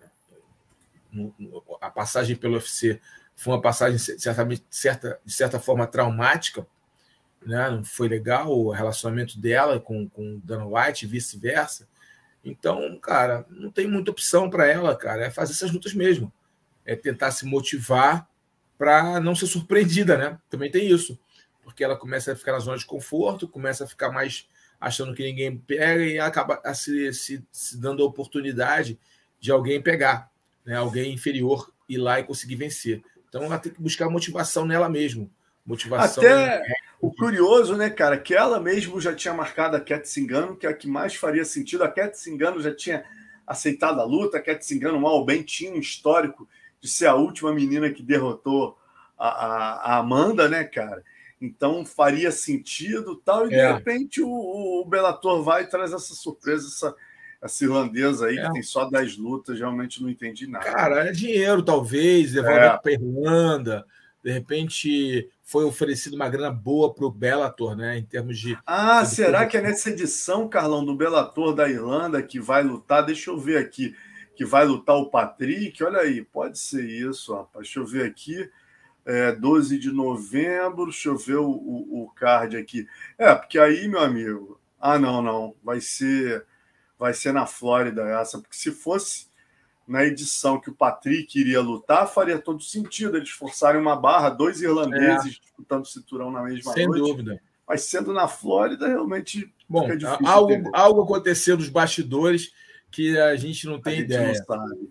[1.82, 3.02] A passagem pelo UFC
[3.36, 6.68] foi uma passagem certamente certa, de certa forma traumática,
[7.46, 7.70] né?
[7.70, 11.88] Não foi legal o relacionamento dela com com Dan White e vice-versa.
[12.44, 15.26] Então, cara, não tem muita opção para ela, cara.
[15.26, 16.32] É fazer essas lutas mesmo.
[16.86, 18.28] É tentar se motivar
[18.78, 20.40] para não ser surpreendida, né?
[20.50, 21.20] Também tem isso.
[21.64, 24.48] Porque ela começa a ficar na zona de conforto, começa a ficar mais
[24.80, 28.98] achando que ninguém pega e acaba se, se, se dando a oportunidade
[29.40, 30.32] de alguém pegar,
[30.66, 30.76] né?
[30.76, 33.02] alguém inferior ir lá e conseguir vencer.
[33.28, 35.30] Então ela tem que buscar motivação nela mesmo.
[35.66, 36.24] Motivação.
[36.24, 36.64] Até
[37.00, 40.70] o curioso, né, cara, que ela mesmo já tinha marcado a Cat Singano, que é
[40.70, 41.84] a que mais faria sentido.
[41.84, 43.04] A Cat Singano já tinha
[43.46, 46.48] aceitada a luta, quer se engano mal ou bem, tinha um histórico
[46.82, 48.78] de ser a última menina que derrotou
[49.18, 51.04] a, a, a Amanda, né, cara?
[51.40, 53.68] Então faria sentido tal, e é.
[53.68, 56.96] de repente o, o Bellator vai e traz essa surpresa, essa,
[57.42, 58.48] essa irlandesa aí, é.
[58.48, 60.66] que tem só 10 lutas, realmente não entendi nada.
[60.66, 62.78] Cara, é dinheiro, talvez, devolver é.
[62.78, 63.86] para Irlanda.
[64.24, 67.98] De repente foi oferecido uma grana boa para o Bellator, né?
[67.98, 68.58] Em termos de.
[68.66, 73.06] Ah, de será que é nessa edição, Carlão, do Bellator da Irlanda que vai lutar?
[73.06, 73.96] Deixa eu ver aqui.
[74.36, 75.84] Que vai lutar o Patrick.
[75.84, 77.66] Olha aí, pode ser isso, rapaz.
[77.66, 78.50] Deixa eu ver aqui
[79.08, 82.86] é, 12 de novembro, deixa eu ver o, o, o, card aqui.
[83.18, 86.46] É, porque aí, meu amigo, ah, não, não, vai ser
[87.00, 89.28] vai ser na Flórida essa, porque se fosse
[89.88, 94.62] na edição que o Patrick iria lutar, faria todo sentido eles forçarem uma barra, dois
[94.62, 95.40] irlandeses é.
[95.40, 97.04] disputando cinturão na mesma Sem noite.
[97.04, 97.42] Sem dúvida.
[97.66, 99.88] Mas sendo na Flórida, realmente Bom,
[100.26, 102.52] algo, algo aconteceu nos bastidores
[102.92, 104.28] que a gente não tem a ideia.
[104.28, 104.90] Não sabe.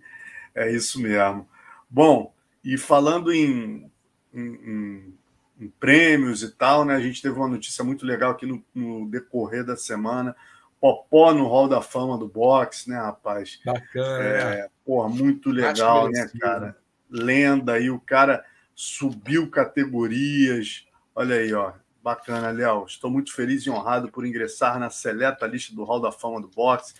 [0.55, 1.49] É isso mesmo.
[1.89, 2.33] Bom,
[2.65, 3.91] e falando em
[4.33, 5.19] em, em,
[5.61, 6.95] em, prêmios e tal, né?
[6.95, 10.37] A gente teve uma notícia muito legal aqui no, no decorrer da semana.
[10.81, 13.61] Popó no Hall da Fama do boxe, né, rapaz?
[13.65, 14.25] Bacana.
[14.25, 16.77] É, porra, muito legal, né, cara?
[17.11, 20.87] Lenda aí, o cara subiu categorias.
[21.15, 21.73] Olha aí, ó.
[22.03, 22.85] Bacana, Léo.
[22.87, 26.49] Estou muito feliz e honrado por ingressar na seleta lista do Hall da Fama do
[26.49, 26.95] boxe,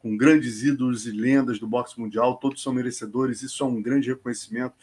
[0.00, 2.36] com grandes ídolos e lendas do boxe mundial.
[2.36, 3.42] Todos são merecedores.
[3.42, 4.74] Isso é um grande reconhecimento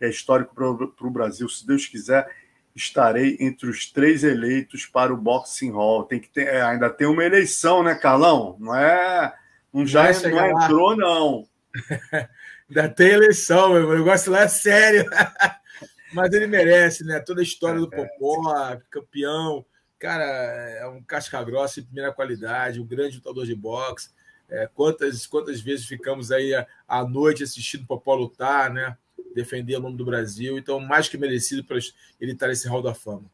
[0.00, 1.48] é histórico para o Brasil.
[1.48, 2.28] Se Deus quiser,
[2.76, 6.04] estarei entre os três eleitos para o Boxing Hall.
[6.04, 8.56] Tem que ter, é, ainda tem uma eleição, né, Carlão?
[8.60, 9.34] Não é.
[9.72, 11.48] Não já não, não entrou, não.
[12.68, 15.04] ainda tem eleição, meu negócio lá é sério.
[16.12, 17.18] Mas ele merece, né?
[17.20, 19.64] Toda a história do Popó, campeão.
[19.98, 24.10] Cara, é um casca grossa de primeira qualidade, um grande lutador de boxe.
[24.48, 26.52] É, quantas, quantas vezes ficamos aí
[26.86, 28.96] à noite assistindo o Popó lutar, né?
[29.36, 30.58] Defender o nome do Brasil.
[30.58, 31.78] Então, mais que merecido para
[32.20, 33.24] ele estar nesse hall da fama.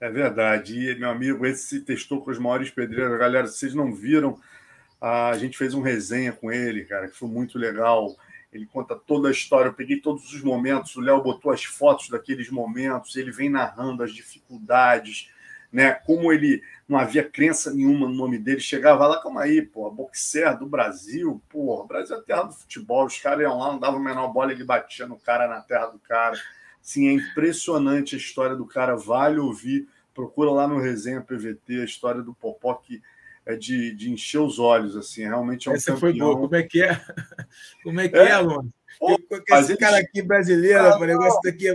[0.00, 0.90] É verdade.
[0.90, 3.18] E, meu amigo, esse se testou com os maiores pedreiros.
[3.18, 4.38] Galera, vocês não viram,
[5.00, 8.14] a gente fez um resenha com ele, cara, que foi muito legal.
[8.52, 9.68] Ele conta toda a história.
[9.68, 10.96] Eu peguei todos os momentos.
[10.96, 13.16] O Léo botou as fotos daqueles momentos.
[13.16, 15.30] Ele vem narrando as dificuldades,
[15.72, 15.92] né?
[15.92, 20.58] Como ele não havia crença nenhuma no nome dele, chegava lá, calma aí, pô, boxer
[20.58, 24.02] do Brasil, pô, Brasil é terra do futebol, os caras iam lá, não davam a
[24.02, 26.36] menor bola, ele batia no cara na terra do cara.
[26.80, 31.84] Sim, é impressionante a história do cara, vale ouvir, procura lá no Resenha PVT a
[31.84, 33.02] história do Popó, que
[33.44, 36.00] é de, de encher os olhos, assim, realmente é um Essa campeão.
[36.00, 37.00] foi boa, como é que é?
[37.82, 38.72] Como é que é, é Alonso?
[39.48, 41.74] Esse cara aqui brasileiro, ah, falei, negócio daqui é...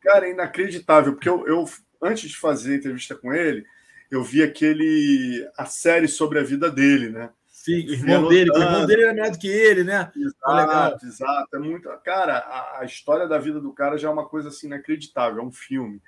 [0.00, 1.66] Cara, é inacreditável, porque eu, eu
[2.02, 3.64] antes de fazer a entrevista com ele,
[4.10, 7.30] eu vi aquele a série sobre a vida dele, né?
[7.46, 10.10] Sim, o irmão dele, o irmão dele era melhor do que ele, né?
[10.16, 11.56] Exato, exato.
[11.56, 14.66] É muito, cara, a, a, história da vida do cara já é uma coisa assim
[14.66, 16.00] inacreditável, é um filme.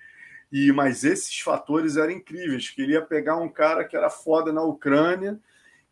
[0.50, 4.50] E mas esses fatores eram incríveis, que ele ia pegar um cara que era foda
[4.50, 5.38] na Ucrânia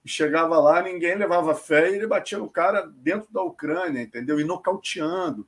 [0.02, 4.40] e chegava lá, ninguém levava fé e ele batia no cara dentro da Ucrânia, entendeu?
[4.40, 5.46] E nocauteando.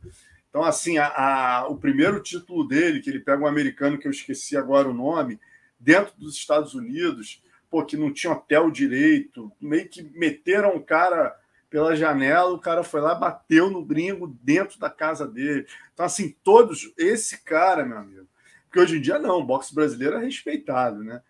[0.53, 4.11] Então, assim, a, a, o primeiro título dele, que ele pega um americano que eu
[4.11, 5.41] esqueci agora o nome,
[5.81, 11.35] dentro dos Estados Unidos, pô, que não tinha hotel direito, meio que meteram o cara
[11.71, 15.67] pela janela, o cara foi lá, bateu no gringo dentro da casa dele.
[15.95, 18.29] Então, assim, todos, esse cara, meu amigo,
[18.65, 21.23] porque hoje em dia não, o boxe brasileiro é respeitado, né?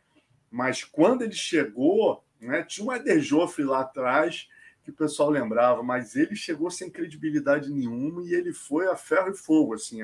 [0.51, 4.49] Mas quando ele chegou, né, tinha um Joffre lá atrás
[4.85, 9.31] que o pessoal lembrava, mas ele chegou sem credibilidade nenhuma e ele foi a ferro
[9.31, 10.03] e fogo, assim,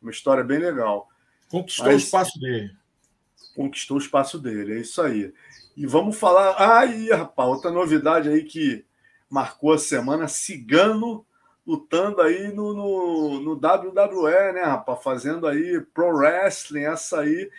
[0.00, 1.08] uma história bem legal.
[1.50, 2.74] Conquistou mas, o espaço dele
[3.54, 4.74] conquistou o espaço dele.
[4.74, 5.32] É isso aí.
[5.76, 6.80] E vamos falar.
[6.80, 8.84] Aí, rapaz, outra novidade aí que
[9.30, 11.24] marcou a semana: Cigano
[11.66, 15.02] lutando aí no, no, no WWE, né, rapaz?
[15.02, 17.50] Fazendo aí pro wrestling, essa aí.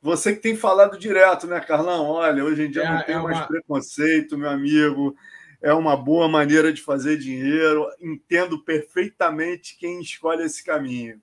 [0.00, 2.06] Você que tem falado direto, né, Carlão?
[2.06, 3.46] Olha, hoje em dia é, não tem é mais uma...
[3.46, 5.14] preconceito, meu amigo.
[5.62, 7.86] É uma boa maneira de fazer dinheiro.
[8.00, 11.20] Entendo perfeitamente quem escolhe esse caminho.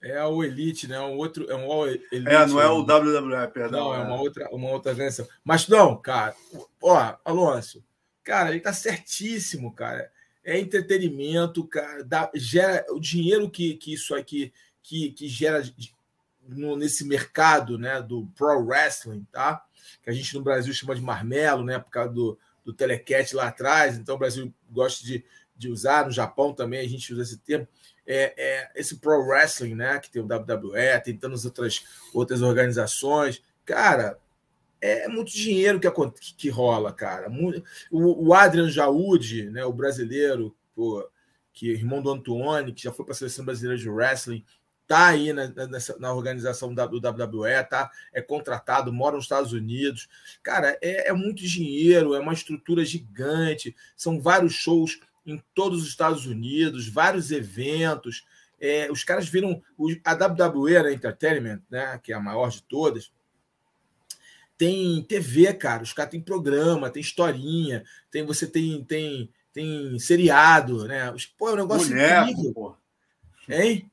[0.00, 1.00] É o Elite, né?
[1.00, 2.08] Um outro, é um All Elite.
[2.26, 3.90] É, não é o WWE, perdão.
[3.90, 5.26] Não, é, é uma outra, uma outra versão.
[5.44, 6.34] Mas não, cara.
[6.82, 7.84] Ó, Alonso,
[8.24, 10.10] cara, ele tá certíssimo, cara.
[10.44, 12.02] É entretenimento, cara.
[12.04, 14.52] Dá, gera o dinheiro que, que isso aqui
[14.82, 15.62] que, que gera
[16.48, 19.64] no, nesse mercado, né, do pro wrestling, tá?
[20.02, 23.48] Que a gente no Brasil chama de marmelo, né, por causa do, do telecat lá
[23.48, 23.96] atrás.
[23.96, 25.24] Então o Brasil gosta de,
[25.56, 27.66] de usar, no Japão também a gente usa esse termo
[28.06, 29.98] é, é, esse pro wrestling, né?
[29.98, 33.42] Que tem o WWE, tem tantas outras, outras organizações.
[33.64, 34.18] Cara,
[34.80, 35.88] é muito dinheiro que,
[36.36, 37.30] que rola, cara.
[37.90, 41.08] O, o Adrian Jaúde, né, o brasileiro, pô,
[41.52, 44.44] que é irmão do Antuone, que já foi para a seleção brasileira de wrestling,
[44.86, 47.90] tá aí na, nessa, na organização do WWE, tá?
[48.12, 50.08] É contratado, mora nos Estados Unidos.
[50.42, 55.88] Cara, é, é muito dinheiro, é uma estrutura gigante, são vários shows em todos os
[55.88, 58.24] Estados Unidos, vários eventos.
[58.60, 59.62] É, os caras viram
[60.04, 63.12] a WWE né, Entertainment, né, que é a maior de todas.
[64.56, 65.82] Tem TV, cara.
[65.82, 71.12] Os caras têm programa, tem historinha, tem você tem tem tem seriado, né?
[71.36, 72.52] Pô, é um negócio Boneco, incrível.
[72.54, 72.76] Pô.
[73.48, 73.90] Hein?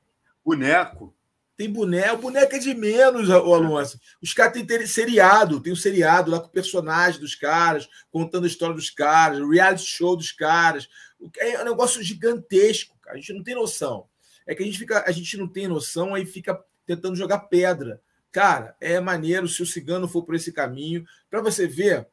[0.50, 1.14] Boneco.
[1.56, 4.00] Tem boneco, o boneco é de menos, o Alonso.
[4.22, 8.46] Os caras têm seriado, tem um seriado lá com o personagem dos caras, contando a
[8.46, 10.88] história dos caras, o reality show dos caras.
[11.36, 13.16] É um negócio gigantesco, cara.
[13.16, 14.06] A gente não tem noção.
[14.46, 18.00] É que a gente fica, a gente não tem noção, aí fica tentando jogar pedra.
[18.32, 21.04] Cara, é maneiro se o cigano for por esse caminho.
[21.28, 22.08] Para você ver,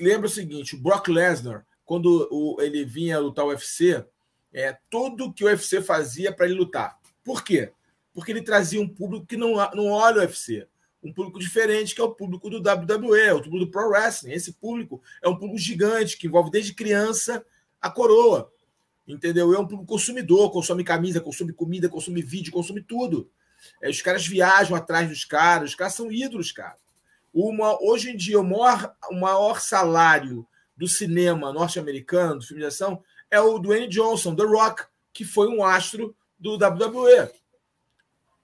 [0.00, 4.02] lembra o seguinte: o Brock Lesnar, quando ele vinha lutar o UFC,
[4.54, 6.99] é tudo que o UFC fazia para ele lutar.
[7.24, 7.72] Por quê?
[8.12, 10.66] Porque ele trazia um público que não, não olha o UFC.
[11.02, 14.32] Um público diferente, que é o público do WWE, o público do Pro Wrestling.
[14.32, 17.44] Esse público é um público gigante, que envolve desde criança
[17.80, 18.52] a coroa.
[19.08, 19.54] Entendeu?
[19.54, 23.30] É um público consumidor, consome camisa, consome comida, consome vídeo, consome tudo.
[23.80, 26.76] É, os caras viajam atrás dos caras, os caras são ídolos, cara.
[27.32, 30.46] Uma, hoje em dia, o maior, o maior salário
[30.76, 35.48] do cinema norte-americano, de filme de ação, é o Dwayne Johnson, The Rock, que foi
[35.48, 37.30] um astro do WWE.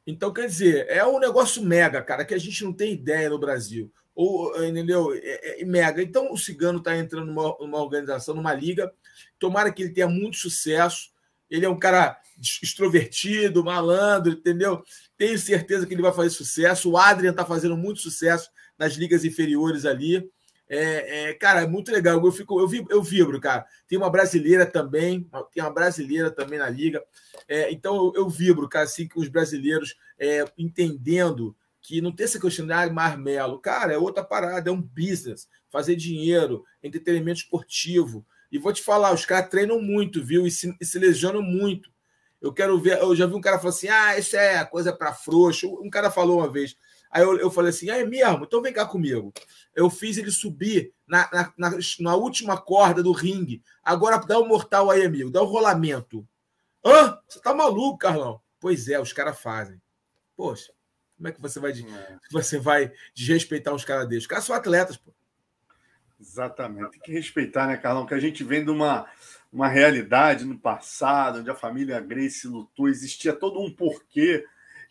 [0.06, 3.38] Então, quer dizer, é um negócio mega, cara, que a gente não tem ideia no
[3.38, 3.90] Brasil.
[4.14, 5.12] Ou, entendeu?
[5.14, 6.00] É, é, é mega.
[6.02, 8.92] Então, o Cigano está entrando numa, numa organização, numa liga.
[9.38, 11.10] Tomara que ele tenha muito sucesso.
[11.50, 12.20] Ele é um cara
[12.62, 14.82] extrovertido, malandro, entendeu?
[15.16, 16.90] Tenho certeza que ele vai fazer sucesso.
[16.90, 20.30] O Adrian está fazendo muito sucesso nas ligas inferiores ali.
[20.68, 22.24] É, é, cara, é muito legal.
[22.24, 23.66] Eu, fico, eu, vibro, eu vibro, cara.
[23.86, 27.02] Tem uma brasileira também, tem uma brasileira também na liga.
[27.48, 32.24] É, então eu, eu, vibro, cara, assim, que os brasileiros é, entendendo que não tem
[32.24, 33.60] essa questão de ah, marmelo.
[33.60, 35.48] Cara, é outra parada, é um business.
[35.68, 38.26] Fazer dinheiro, entretenimento esportivo.
[38.50, 40.46] E vou te falar, os caras treinam muito, viu?
[40.46, 41.90] E se, e se lesionam muito.
[42.40, 42.98] Eu quero ver.
[42.98, 45.80] Eu já vi um cara falar assim: ah, isso é coisa para frouxo.
[45.82, 46.76] Um cara falou uma vez.
[47.16, 48.44] Aí eu, eu falei assim: ah, é mesmo?
[48.44, 49.32] Então vem cá comigo.
[49.74, 53.62] Eu fiz ele subir na, na, na, na última corda do ringue.
[53.82, 55.30] Agora dá o um mortal aí, amigo.
[55.30, 56.28] Dá o um rolamento.
[56.84, 57.18] Hã?
[57.26, 58.38] Você tá maluco, Carlão?
[58.60, 59.80] Pois é, os caras fazem.
[60.36, 60.70] Poxa,
[61.16, 62.18] como é que você vai, é.
[62.30, 64.24] você vai desrespeitar os caras desses?
[64.24, 65.10] Os caras são atletas, pô.
[66.20, 66.90] Exatamente.
[66.90, 68.04] Tem que respeitar, né, Carlão?
[68.04, 69.08] Que a gente vem de uma,
[69.50, 74.44] uma realidade no passado, onde a família Grace lutou, existia todo um porquê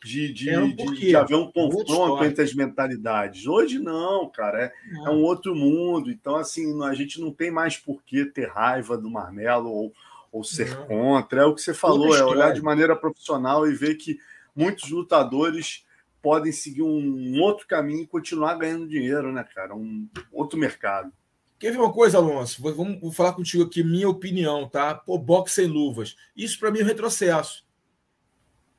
[0.06, 3.48] de, de, é um de, de, haver um confronto entre as mentalidades.
[3.48, 6.12] Hoje não, cara, é, é, um outro mundo.
[6.12, 9.94] Então, assim, a gente não tem mais por que ter raiva do Marmelo ou,
[10.32, 10.86] ou ser não.
[10.86, 11.42] contra.
[11.42, 14.20] É o que você falou, é olhar de maneira profissional e ver que
[14.56, 15.84] muitos lutadores
[16.22, 19.76] podem seguir um outro caminho e continuar ganhando dinheiro, né, cara?
[19.76, 21.12] Um outro mercado.
[21.58, 22.62] Quer ver uma coisa, Alonso?
[22.62, 24.94] Vou, vamos, vou falar contigo aqui, minha opinião, tá?
[24.94, 26.16] Pô, boxe sem luvas.
[26.38, 27.65] Isso para mim é um retrocesso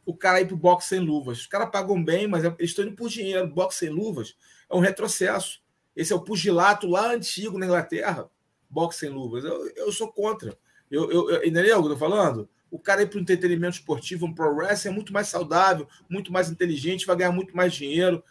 [0.06, 1.40] o cara ir para o boxe sem luvas.
[1.40, 3.48] Os caras pagam bem, mas eles estão indo por dinheiro.
[3.48, 4.36] Boxe sem luvas
[4.70, 5.60] é um retrocesso.
[5.96, 8.30] Esse é o pugilato lá antigo na Inglaterra.
[8.70, 9.44] Boxe sem luvas.
[9.44, 10.56] Eu, eu sou contra.
[10.88, 12.48] Eu, eu, eu, entendeu o que eu estou falando?
[12.70, 16.32] O cara ir para o entretenimento esportivo, um pro wrestling, é muito mais saudável, muito
[16.32, 18.22] mais inteligente, vai ganhar muito mais dinheiro.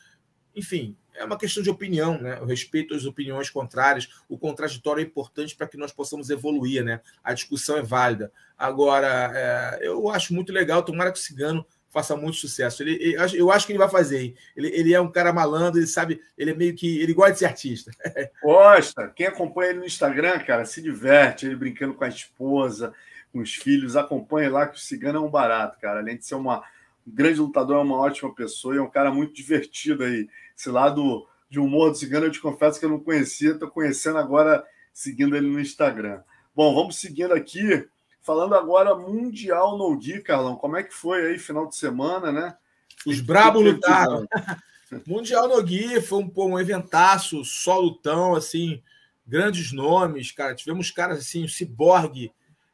[0.55, 2.39] Enfim, é uma questão de opinião, né?
[2.45, 4.09] Respeito as opiniões contrárias.
[4.30, 7.01] O contraditório é importante para que nós possamos evoluir, né?
[7.24, 8.32] A discussão é válida.
[8.57, 10.84] Agora, é, eu acho muito legal.
[10.84, 12.84] Tomara que o Cigano faça muito sucesso.
[12.84, 14.20] Ele, ele, eu acho que ele vai fazer.
[14.20, 14.36] Hein?
[14.53, 16.99] Ele, ele é um cara malandro, ele sabe, ele é meio que.
[16.99, 17.91] Ele gosta de ser artista.
[18.43, 19.07] Gosta.
[19.16, 22.93] Quem acompanha ele no Instagram, cara, se diverte, ele brincando com a esposa,
[23.32, 25.99] com os filhos, acompanha lá que o Cigano é um barato, cara.
[25.99, 26.59] Além de ser uma,
[27.07, 30.28] um grande lutador, é uma ótima pessoa e é um cara muito divertido aí.
[30.58, 34.18] Esse lado de humor do Cigano, eu te confesso que eu não conhecia, estou conhecendo
[34.18, 36.22] agora, seguindo ele no Instagram.
[36.56, 37.88] Bom, vamos seguindo aqui.
[38.22, 42.58] Falando agora Mundial No Gi, Carlão, como é que foi aí final de semana, né?
[43.06, 44.26] Os brabos lutaram.
[45.06, 48.82] mundial No Gi foi um, um eventaço, só lutão, assim,
[49.28, 50.56] grandes nomes, cara.
[50.56, 52.32] Tivemos caras assim, o Cyborg.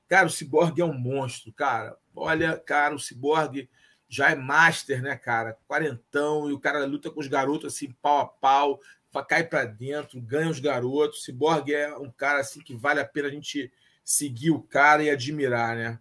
[0.07, 1.97] Cara, o Cyborg é um monstro, cara.
[2.15, 3.67] Olha, cara, o Cyborg
[4.11, 5.57] já é master, né, cara?
[5.65, 8.81] Quarentão, e o cara luta com os garotos assim, pau a pau,
[9.25, 11.23] cai para dentro, ganha os garotos.
[11.23, 13.71] Cyborg é um cara assim que vale a pena a gente
[14.03, 15.97] seguir o cara e admirar, né?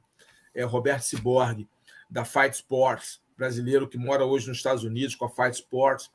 [0.53, 1.69] É Roberto Cyborg,
[2.11, 6.11] da Fight Sports, brasileiro que mora hoje nos Estados Unidos com a Fight Sports.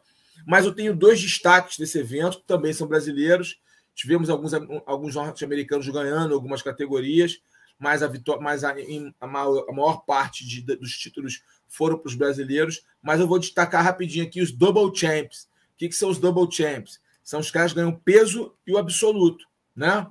[0.46, 3.58] Mas eu tenho dois destaques desse evento, que também são brasileiros.
[3.94, 4.54] Tivemos alguns,
[4.86, 7.40] alguns norte-americanos ganhando algumas categorias,
[7.80, 8.76] mas a, vitória, mas a,
[9.22, 11.42] a, maior, parte de, dos títulos
[11.76, 12.84] foram para os brasileiros.
[13.02, 15.44] Mas eu vou destacar rapidinho aqui os Double Champs.
[15.44, 17.00] O que, que são os Double Champs?
[17.24, 19.46] São os caras que ganham peso e o absoluto,
[19.76, 20.08] né?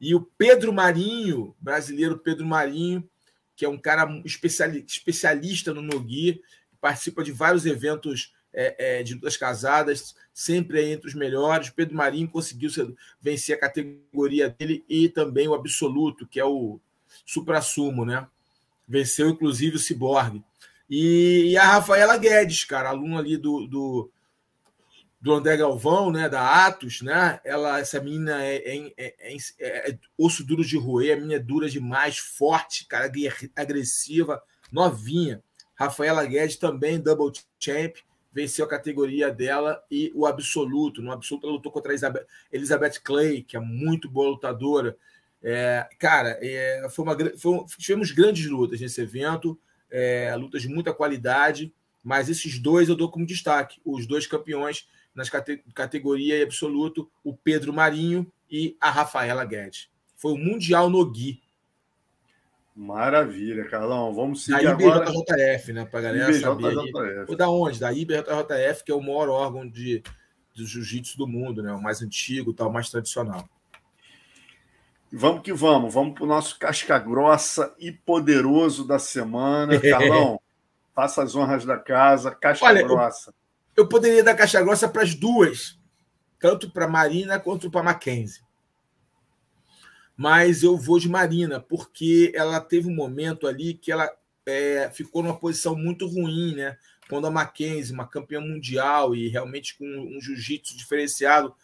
[0.00, 3.08] E o Pedro Marinho, brasileiro Pedro Marinho,
[3.56, 6.40] que é um cara especialista no Nogi,
[6.80, 11.70] participa de vários eventos é, é, de duas casadas, sempre é entre os melhores.
[11.70, 12.70] Pedro Marinho conseguiu
[13.20, 16.78] vencer a categoria dele e também o absoluto, que é o
[17.26, 18.26] supra-sumo, né?
[18.86, 20.42] Venceu inclusive o Cyborg.
[20.88, 24.10] E, e, a Rafaela Guedes, cara, aluna ali do, do,
[25.20, 27.40] do André Galvão, né, da Atos, né?
[27.44, 31.68] Ela, essa menina é, é, é, é, osso duro de roer, a menina é dura
[31.68, 33.10] demais, forte, cara,
[33.54, 35.42] agressiva, novinha.
[35.74, 37.96] Rafaela Guedes também double champ,
[38.32, 41.02] venceu a categoria dela e o absoluto.
[41.02, 44.96] No absoluto, ela lutou contra a Elizabeth Clay, que é muito boa lutadora.
[45.42, 49.58] É, cara, é, foi uma, foi, tivemos grandes lutas nesse evento,
[49.90, 51.72] é, lutas de muita qualidade,
[52.02, 57.36] mas esses dois eu dou como destaque: os dois campeões nas cate, categoria absoluto, o
[57.36, 59.88] Pedro Marinho e a Rafaela Guedes.
[60.16, 61.42] Foi o Mundial no Gui.
[62.74, 64.14] Maravilha, Carlão.
[64.14, 65.10] Vamos seguir da agora.
[65.10, 65.84] IBJJF, né?
[65.84, 66.40] Para galera IBJJF.
[66.40, 67.24] saber.
[67.28, 67.80] Ou da onde?
[67.80, 70.02] Da IBJJF, que é o maior órgão de,
[70.54, 71.72] de jiu-jitsu do mundo, né?
[71.72, 73.48] O mais antigo, tal, mais tradicional.
[75.12, 75.92] Vamos que vamos.
[75.92, 79.78] Vamos para o nosso casca grossa e poderoso da semana.
[79.80, 80.40] Carlão,
[80.94, 82.30] faça as honras da casa.
[82.30, 83.34] Casca Olha, grossa.
[83.76, 85.78] Eu, eu poderia dar casca grossa para as duas,
[86.38, 88.48] tanto para Marina quanto para Mackenzie
[90.18, 94.10] mas eu vou de Marina, porque ela teve um momento ali que ela
[94.44, 96.76] é, ficou numa posição muito ruim, né?
[97.08, 101.54] Quando a Mackenzie, uma campeã mundial e realmente com um jiu-jitsu diferenciado,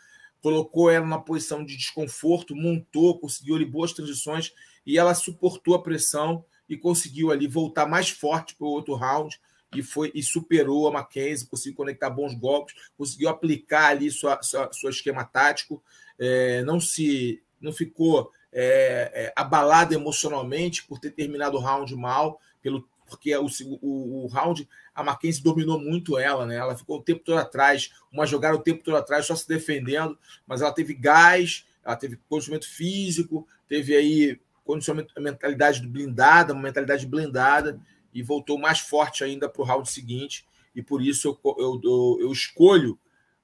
[0.45, 4.53] colocou ela numa posição de desconforto, montou, conseguiu ali boas transições
[4.85, 9.41] e ela suportou a pressão e conseguiu ali voltar mais forte para o outro round
[9.75, 14.71] e foi e superou a Mackenzie, conseguiu conectar bons golpes, conseguiu aplicar ali sua, sua,
[14.71, 15.83] seu esquema tático,
[16.19, 22.39] é, não se não ficou é, é, abalada emocionalmente por ter terminado o round mal,
[22.61, 22.87] pelo,
[23.17, 23.47] porque o,
[23.81, 26.57] o, o, round, a Mackenzie dominou muito ela, né?
[26.57, 30.19] Ela ficou o tempo todo atrás, uma jogada o tempo todo atrás, só se defendendo,
[30.47, 37.07] mas ela teve gás, ela teve condicionamento físico, teve aí condicionamento, mentalidade blindada, uma mentalidade
[37.07, 37.81] blindada,
[38.13, 42.19] e voltou mais forte ainda para o round seguinte, e por isso eu, eu, eu,
[42.23, 42.99] eu escolho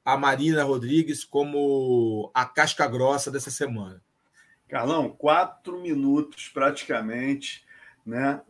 [0.05, 4.03] a Marina Rodrigues como a casca grossa dessa semana.
[4.69, 7.65] Carlão, quatro minutos praticamente,
[8.07, 8.41] né?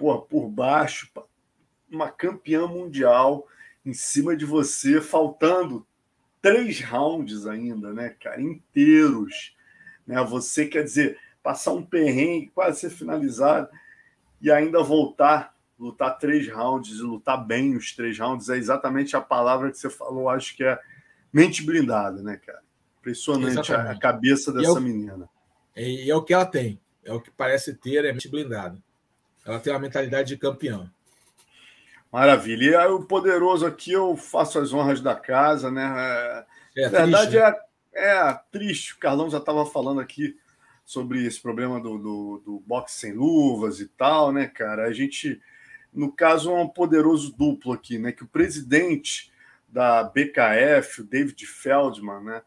[0.00, 1.10] Pô, por baixo,
[1.90, 3.46] uma campeã mundial
[3.84, 5.86] em cima de você, faltando
[6.40, 8.40] três rounds ainda, né, cara?
[8.40, 9.54] Inteiros.
[10.06, 10.18] Né?
[10.24, 13.68] Você quer dizer, passar um perrengue, quase ser finalizado,
[14.40, 19.20] e ainda voltar, lutar três rounds e lutar bem os três rounds, é exatamente a
[19.20, 20.80] palavra que você falou, acho que é
[21.30, 22.62] mente blindada, né, cara?
[23.00, 25.28] Impressionante a, a, cabeça dessa é menina.
[25.76, 26.80] E é o que ela tem.
[27.04, 28.82] É o que parece ter, é mente blindada.
[29.44, 30.90] Ela tem uma mentalidade de campeão.
[32.12, 32.64] Maravilha.
[32.64, 36.44] E aí, o poderoso aqui, eu faço as honras da casa, né?
[36.76, 37.56] É, Na verdade, triste, né?
[37.94, 38.94] é, é triste.
[38.94, 40.36] O Carlão já estava falando aqui
[40.84, 44.86] sobre esse problema do, do, do boxe sem luvas e tal, né, cara?
[44.86, 45.40] A gente,
[45.94, 48.10] no caso, é um poderoso duplo aqui, né?
[48.10, 49.32] Que o presidente
[49.68, 52.42] da BKF, o David Feldman, né?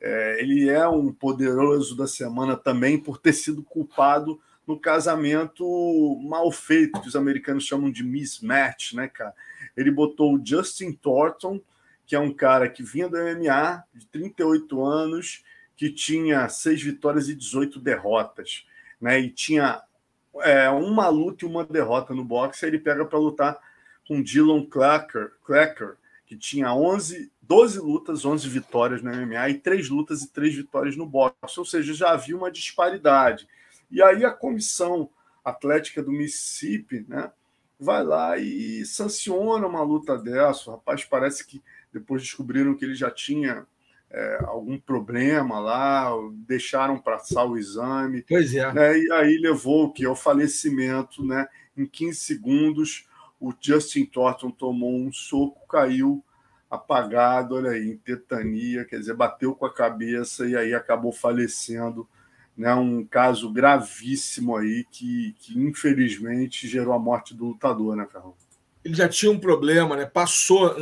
[0.00, 6.50] É, ele é um poderoso da semana também por ter sido culpado no casamento mal
[6.50, 9.34] feito, que os americanos chamam de mismatch, né, cara?
[9.76, 11.60] Ele botou o Justin Thornton,
[12.06, 15.44] que é um cara que vinha do MMA, de 38 anos,
[15.76, 18.66] que tinha seis vitórias e 18 derrotas,
[19.00, 19.18] né?
[19.18, 19.82] E tinha
[20.42, 23.58] é, uma luta e uma derrota no boxe, aí ele pega para lutar
[24.06, 25.96] com Dylan Clacker, Clacker
[26.26, 30.96] que tinha 11, 12 lutas, 11 vitórias no MMA e 3 lutas e 3 vitórias
[30.96, 31.58] no boxe.
[31.58, 33.46] Ou seja, já havia uma disparidade.
[33.94, 35.08] E aí a comissão
[35.44, 37.30] atlética do Mississippi né,
[37.78, 40.68] vai lá e sanciona uma luta dessa.
[40.68, 43.64] O rapaz parece que depois descobriram que ele já tinha
[44.10, 46.10] é, algum problema lá,
[46.46, 48.24] deixaram passar o exame.
[48.28, 48.72] Pois é.
[48.72, 50.04] Né, e aí levou o que?
[50.04, 51.46] Ao falecimento, né?
[51.76, 56.24] Em 15 segundos, o Justin Thornton tomou um soco, caiu
[56.68, 62.08] apagado, olha aí, em tetania, quer dizer, bateu com a cabeça e aí acabou falecendo.
[62.56, 68.44] Né, um caso gravíssimo aí que, que infelizmente gerou a morte do lutador, né, Carlos?
[68.84, 70.04] ele já tinha um problema, né?
[70.04, 70.76] Passou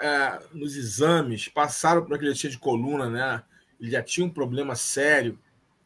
[0.00, 3.42] é, nos exames, passaram por aquele tinha de coluna, né?
[3.78, 5.38] Ele já tinha um problema sério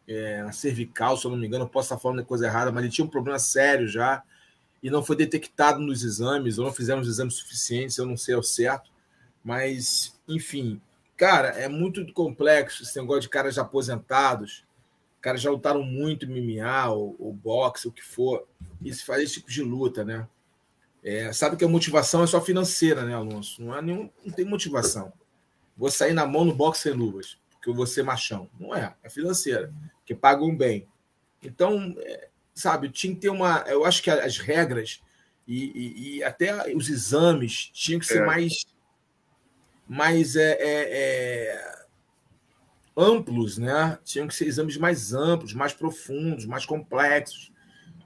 [0.07, 2.93] é, na cervical, se eu não me engano, posso estar falando coisa errada, mas ele
[2.93, 4.23] tinha um problema sério já
[4.81, 8.43] e não foi detectado nos exames, ou não fizemos exames suficientes, eu não sei ao
[8.43, 8.91] certo,
[9.45, 10.81] mas, enfim,
[11.17, 14.65] cara, é muito complexo esse negócio de caras aposentados,
[15.21, 18.47] caras já lutaram muito MMA, ou, ou boxe, o que for,
[18.83, 20.27] e se faz esse tipo de luta, né?
[21.03, 23.63] É, sabe que a motivação é só financeira, né, Alonso?
[23.63, 25.13] Não, é nenhum, não tem motivação.
[25.77, 28.51] Vou sair na mão no boxe sem luvas, porque eu vou ser machão.
[28.59, 29.73] Não é, é financeira,
[30.05, 30.87] que pagam bem.
[31.43, 33.65] Então, é, sabe, tinha que ter uma.
[33.67, 35.01] Eu acho que as regras
[35.47, 38.27] e, e, e até os exames tinham que ser é.
[38.27, 38.67] mais,
[39.89, 41.80] mais é, é, é,
[43.01, 43.99] amplos, né?
[44.05, 47.53] Tinham que ser exames mais amplos, mais profundos, mais complexos,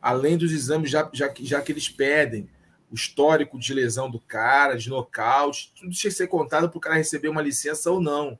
[0.00, 2.48] além dos exames já, já, já que eles pedem
[2.90, 6.80] o histórico de lesão do cara, de nocaute, tudo tinha que ser contado para o
[6.80, 8.38] cara receber uma licença ou não.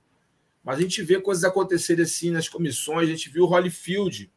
[0.63, 4.31] Mas a gente vê coisas acontecerem assim nas comissões, a gente viu o Holyfield.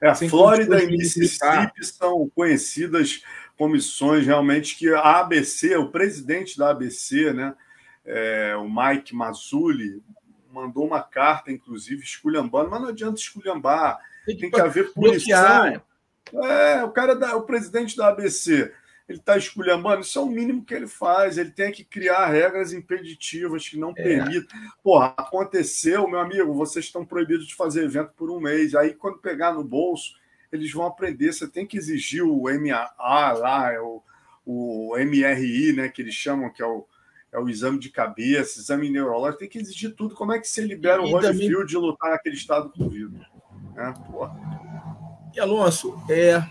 [0.00, 3.22] É, a Flórida e Mississippi são conhecidas
[3.56, 7.54] comissões realmente que a ABC, o presidente da ABC, né,
[8.06, 10.00] é, o Mike Mazzulli,
[10.62, 15.82] mandou uma carta, inclusive, esculhambando, mas não adianta esculhambar, tem que, tem que haver punição.
[16.44, 18.72] É, o cara da, o presidente da ABC
[19.08, 21.38] ele está esculhambando, isso é o mínimo que ele faz.
[21.38, 24.02] Ele tem que criar regras impeditivas que não é.
[24.02, 24.58] permitam.
[24.82, 28.74] Porra, aconteceu, meu amigo, vocês estão proibidos de fazer evento por um mês.
[28.74, 30.14] Aí, quando pegar no bolso,
[30.52, 31.32] eles vão aprender.
[31.32, 34.02] Você tem que exigir o MA lá, é o,
[34.44, 36.86] o MRI, né, que eles chamam, que é o,
[37.32, 40.14] é o exame de cabeça, exame neurológico, tem que exigir tudo.
[40.14, 41.66] Como é que você libera o Holyfield também...
[41.66, 43.26] de lutar naquele estado com vida?
[43.76, 44.34] É, porra.
[45.34, 46.42] E Alonso, é,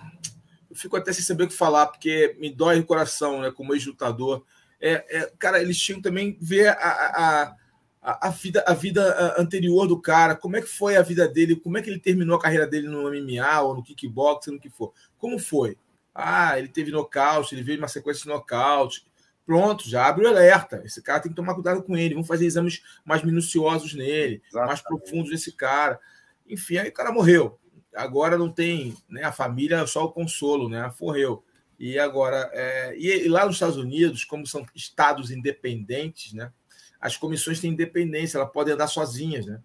[0.74, 4.44] fico até sem saber o que falar, porque me dói o coração, né, como ex-lutador.
[4.80, 7.56] É, é, cara, eles tinham também ver a, a,
[8.02, 11.56] a, a, vida, a vida anterior do cara, como é que foi a vida dele,
[11.56, 14.70] como é que ele terminou a carreira dele no MMA ou no kickboxing, no que
[14.70, 14.94] for.
[15.18, 15.76] Como foi?
[16.14, 19.06] Ah, ele teve nocaute, ele veio uma sequência de nocaute.
[19.48, 20.84] Pronto, já abre o alerta.
[20.86, 22.14] Esse cara tem que tomar cuidado com ele.
[22.14, 24.68] Vamos fazer exames mais minuciosos nele, Exatamente.
[24.68, 26.00] mais profundos nesse cara.
[26.48, 27.58] Enfim, aí o cara morreu
[27.98, 30.89] agora não tem né, a família, só o consolo, né?
[30.95, 31.43] Forreu.
[31.80, 36.52] E agora, é, e lá nos Estados Unidos, como são estados independentes, né?
[37.00, 39.60] As comissões têm independência, elas podem andar sozinhas, né?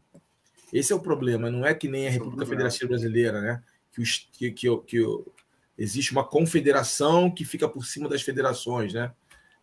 [0.73, 3.63] Esse é o problema, não é que nem a é República Federativa Brasileira, né?
[3.93, 4.03] Que,
[4.33, 5.25] que, que, que
[5.77, 9.13] existe uma confederação que fica por cima das federações, né?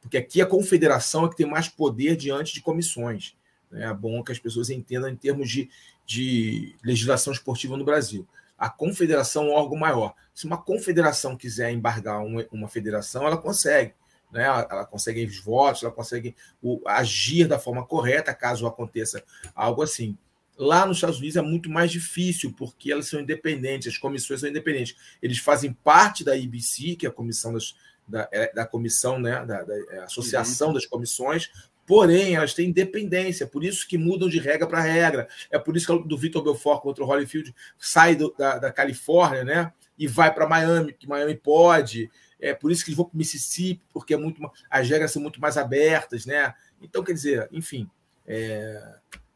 [0.01, 3.35] Porque aqui a confederação é que tem mais poder diante de comissões.
[3.69, 3.85] Né?
[3.85, 5.69] É bom que as pessoas entendam em termos de,
[6.05, 8.27] de legislação esportiva no Brasil
[8.59, 10.13] a confederação é um órgão maior.
[10.33, 13.93] Se uma confederação quiser embargar uma, uma federação, ela consegue.
[14.31, 14.43] Né?
[14.43, 19.23] Ela, consegue os votos, ela consegue o, agir da forma correta caso aconteça
[19.55, 20.17] algo assim.
[20.57, 24.49] Lá nos Estados Unidos é muito mais difícil, porque elas são independentes, as comissões são
[24.49, 24.97] independentes.
[25.21, 27.75] Eles fazem parte da IBC, que é a comissão das,
[28.09, 30.73] da, é, da comissão, né, da, da é, associação uhum.
[30.73, 31.49] das comissões,
[31.89, 35.27] Porém, elas têm independência, por isso que mudam de regra para regra.
[35.49, 38.71] É por isso que o do Vitor Belfort contra o Holyfield sai do, da, da
[38.71, 39.73] Califórnia, né?
[39.97, 42.07] E vai para Miami, que Miami pode.
[42.39, 44.39] É por isso que eles vão para Mississippi, porque é muito,
[44.69, 46.53] as regras são muito mais abertas, né?
[46.79, 47.89] Então, quer dizer, enfim,
[48.27, 48.79] é,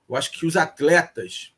[0.08, 1.56] eu acho que os atletas,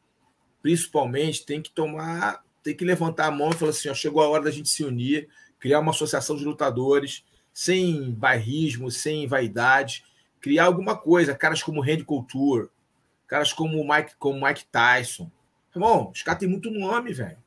[0.61, 4.29] principalmente, têm que tomar, tem que levantar a mão e falar assim: ó, chegou a
[4.29, 5.27] hora da gente se unir,
[5.59, 10.03] criar uma associação de lutadores, sem bairrismo, sem vaidade
[10.45, 12.69] criar alguma coisa, caras como Randy Couture,
[13.25, 15.31] caras como Mike, como Mike Tyson.
[15.75, 17.39] Irmão, os caras têm muito nome, velho.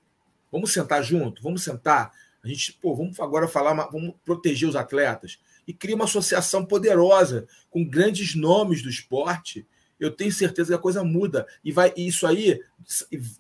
[0.51, 2.11] Vamos sentar junto, vamos sentar.
[2.43, 7.47] A gente, pô, vamos agora falar, vamos proteger os atletas e cria uma associação poderosa
[7.71, 9.64] com grandes nomes do esporte.
[10.01, 12.61] Eu tenho certeza que a coisa muda e vai e isso aí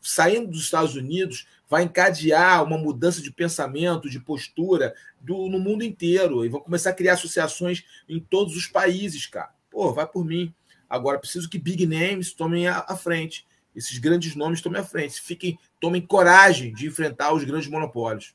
[0.00, 5.84] saindo dos Estados Unidos vai encadear uma mudança de pensamento, de postura do, no mundo
[5.84, 6.44] inteiro.
[6.44, 9.50] E vão começar a criar associações em todos os países, cara.
[9.70, 10.52] Pô, vai por mim.
[10.88, 13.46] Agora preciso que big names tomem a, a frente.
[13.76, 15.20] Esses grandes nomes tomem a frente.
[15.20, 18.34] Fiquem, tomem coragem de enfrentar os grandes monopólios.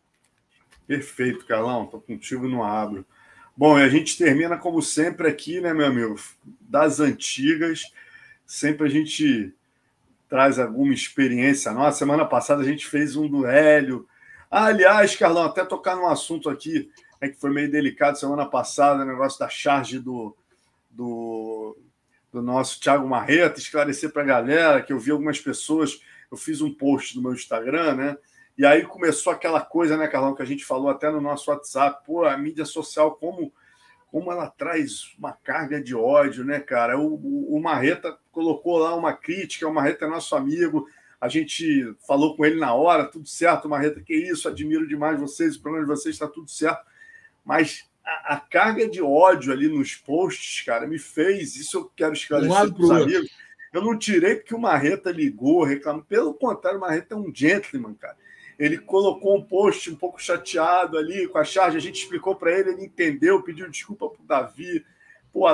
[0.86, 1.86] Perfeito, Carlão.
[1.86, 3.06] Estou contigo no abro.
[3.58, 6.20] Bom, e a gente termina, como sempre, aqui, né, meu amigo?
[6.62, 7.92] Das antigas.
[8.46, 9.54] Sempre a gente
[10.34, 12.00] traz alguma experiência nossa.
[12.00, 14.08] Semana passada a gente fez um do Hélio.
[14.50, 16.90] Ah, aliás, Carlão, até tocar num assunto aqui
[17.22, 20.36] é que foi meio delicado semana passada, o negócio da charge do,
[20.90, 21.78] do,
[22.32, 26.02] do nosso Thiago Marreta, esclarecer para a galera que eu vi algumas pessoas,
[26.32, 28.18] eu fiz um post no meu Instagram, né?
[28.58, 32.04] E aí começou aquela coisa, né, Carlão, que a gente falou até no nosso WhatsApp,
[32.04, 33.54] pô, a mídia social, como
[34.14, 37.00] como ela traz uma carga de ódio, né, cara?
[37.00, 40.88] O, o, o Marreta colocou lá uma crítica, o Marreta é nosso amigo,
[41.20, 45.56] a gente falou com ele na hora, tudo certo, Marreta, que isso, admiro demais vocês,
[45.56, 46.86] o programa de vocês está tudo certo,
[47.44, 52.14] mas a, a, carga de ódio ali nos posts, cara, me fez, isso eu quero
[52.14, 53.32] esclarecer para os amigos,
[53.74, 57.96] eu não tirei porque o Marreta ligou, reclamou, pelo contrário, o Marreta é um gentleman,
[57.96, 58.16] cara,
[58.64, 62.58] ele colocou um post um pouco chateado ali com a charge, a gente explicou para
[62.58, 64.86] ele, ele entendeu, pediu desculpa para o Davi.
[65.34, 65.46] Pô,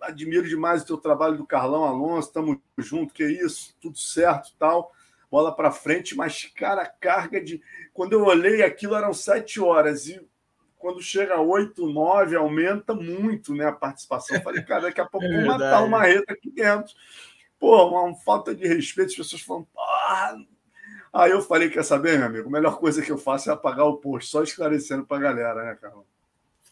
[0.00, 4.52] admiro demais o teu trabalho do Carlão Alonso, estamos junto, que é isso, tudo certo
[4.58, 4.92] tal.
[5.30, 7.62] Bola para frente, mas, cara, carga de.
[7.94, 10.20] Quando eu olhei aquilo, eram sete horas, e
[10.76, 14.36] quando chega a oito, nove, aumenta muito né, a participação.
[14.36, 16.92] Eu falei, cara, daqui a pouco é vou matar uma reta aqui dentro.
[17.60, 20.36] Pô, uma, uma falta de respeito, as pessoas falam, ah,
[21.16, 22.48] Aí eu falei, quer saber, meu amigo?
[22.48, 25.64] A melhor coisa que eu faço é apagar o post, só esclarecendo para a galera,
[25.64, 26.04] né, Carlão?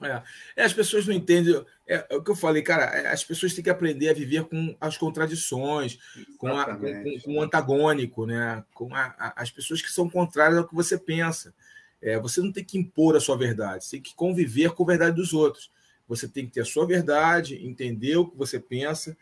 [0.02, 0.22] É.
[0.56, 0.64] é.
[0.64, 1.64] as pessoas não entendem.
[1.86, 2.84] É, é, o que eu falei, cara.
[2.84, 5.98] É, as pessoas têm que aprender a viver com as contradições,
[6.36, 8.62] com, a, com, com, o antagônico, né?
[8.74, 11.54] Com a, a, as pessoas que são contrárias ao que você pensa.
[12.02, 14.86] É, você não tem que impor a sua verdade, você tem que conviver com a
[14.86, 15.70] verdade dos outros.
[16.06, 19.16] Você tem que ter a sua verdade, entender o que você pensa,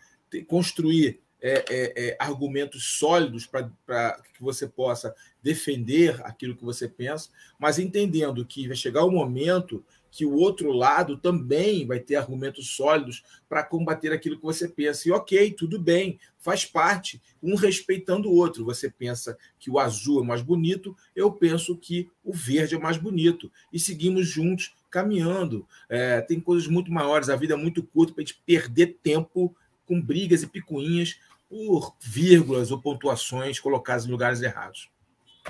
[0.48, 7.28] construir é, é, é, argumentos sólidos para que você possa defender aquilo que você pensa,
[7.58, 12.16] mas entendendo que vai chegar o um momento que o outro lado também vai ter
[12.16, 15.08] argumentos sólidos para combater aquilo que você pensa.
[15.08, 18.62] E ok, tudo bem, faz parte, um respeitando o outro.
[18.66, 22.98] Você pensa que o azul é mais bonito, eu penso que o verde é mais
[22.98, 23.50] bonito.
[23.72, 25.66] E seguimos juntos caminhando.
[25.88, 29.56] É, tem coisas muito maiores, a vida é muito curta para a gente perder tempo
[29.86, 31.18] com brigas e picuinhas
[31.52, 34.88] por vírgulas ou pontuações colocadas em lugares errados.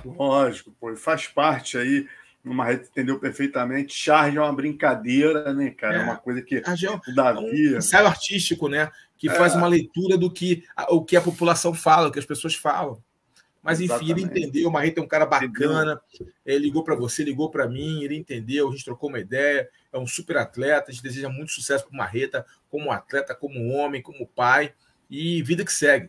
[0.04, 2.08] Lógico, pô, faz parte aí.
[2.44, 3.94] O Marreta entendeu perfeitamente.
[3.94, 5.98] Charge é uma brincadeira, né, cara?
[5.98, 6.60] É, é uma coisa que é
[6.90, 7.68] o Davi.
[7.68, 8.90] É um ensaio artístico, né?
[9.16, 9.34] Que é.
[9.34, 12.56] faz uma leitura do que a, o que a população fala, o que as pessoas
[12.56, 13.00] falam.
[13.62, 14.10] Mas enfim, Exatamente.
[14.10, 14.68] ele entendeu.
[14.68, 16.00] O Marreta é um cara bacana.
[16.44, 18.68] Ele ligou para você, ligou para mim, ele entendeu.
[18.68, 19.68] A gente trocou uma ideia.
[19.92, 20.90] É um super atleta.
[20.90, 24.74] A gente deseja muito sucesso para o Marreta, como atleta, como homem, como pai
[25.12, 26.08] e vida que segue.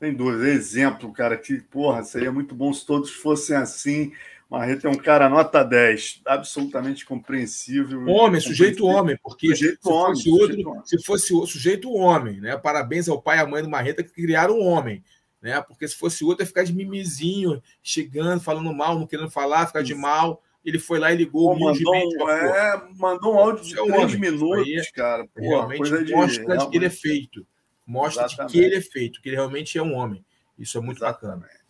[0.00, 0.48] Sem dúvida.
[0.48, 4.12] Exemplo, cara, que, porra, seria muito bom se todos fossem assim.
[4.50, 8.04] Marreta é um cara nota 10, absolutamente compreensível.
[8.08, 12.56] Homem, sujeito homem, porque sujeito se, homem, fosse outro, sujeito se fosse sujeito homem, né?
[12.56, 15.04] Parabéns ao pai e à mãe do Marreta que criaram um homem,
[15.40, 15.60] né?
[15.60, 19.84] Porque se fosse outro, ia ficar de mimizinho, chegando, falando mal, não querendo falar, ficar
[19.84, 20.42] de mal.
[20.64, 21.94] Ele foi lá e ligou Pô, mandou,
[22.28, 25.28] é, mandou um áudio de é três minutos, aí, cara.
[25.32, 27.46] Pô, realmente mostra de, que ele é feito
[27.90, 30.24] mostra que ele é feito, que ele realmente é um homem.
[30.56, 31.40] Isso é muito Exatamente.
[31.40, 31.60] bacana.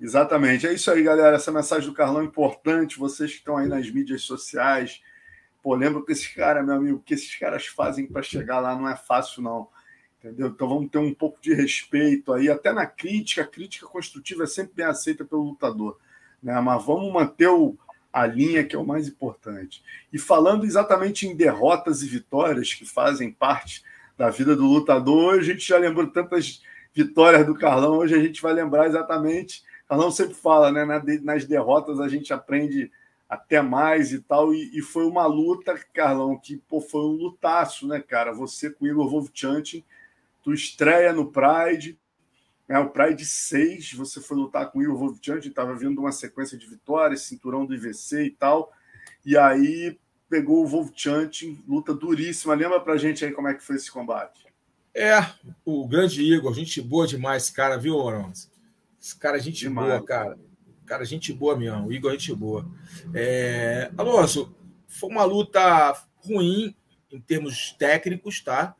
[0.00, 0.66] Exatamente.
[0.66, 1.36] É isso aí, galera.
[1.36, 2.98] Essa mensagem do Carlão é importante.
[2.98, 5.02] Vocês que estão aí nas mídias sociais.
[5.62, 8.88] Pô, lembra que esses caras, meu amigo, que esses caras fazem para chegar lá não
[8.88, 9.68] é fácil, não.
[10.18, 10.48] Entendeu?
[10.48, 13.42] Então vamos ter um pouco de respeito aí, até na crítica.
[13.42, 15.98] A crítica construtiva é sempre bem aceita pelo lutador.
[16.42, 16.58] Né?
[16.60, 17.76] Mas vamos manter o,
[18.12, 19.82] a linha que é o mais importante.
[20.12, 23.82] E falando exatamente em derrotas e vitórias que fazem parte
[24.18, 25.38] da vida do lutador.
[25.38, 26.60] A gente já lembrou tantas
[26.92, 29.62] vitórias do Carlão, hoje a gente vai lembrar exatamente.
[29.88, 30.84] Carlão sempre fala, né?
[31.22, 32.90] Nas derrotas a gente aprende
[33.28, 34.52] até mais e tal.
[34.52, 38.32] E, e foi uma luta, Carlão, que pô, foi um lutaço, né, cara?
[38.32, 39.84] Você com o Igor Wolfchantin,
[40.42, 41.96] tu estreia no Pride,
[42.68, 46.58] é o Pride 6, você foi lutar com o Igor Wolfchantin, estava vindo uma sequência
[46.58, 48.72] de vitórias, cinturão do IVC e tal.
[49.24, 49.96] E aí
[50.28, 52.54] pegou o Wolfchanting, luta duríssima.
[52.54, 54.46] Lembra pra gente aí como é que foi esse combate?
[54.94, 55.24] É,
[55.64, 58.50] o grande Igor, gente boa demais esse cara, viu, Alonso?
[59.00, 59.88] Esse cara é gente demais.
[59.88, 60.38] boa, cara.
[60.84, 61.86] Cara, gente boa mesmo.
[61.86, 62.66] O Igor é gente boa.
[63.14, 63.90] É...
[63.96, 64.54] Alonso,
[64.86, 66.74] foi uma luta ruim
[67.12, 68.74] em termos técnicos, tá?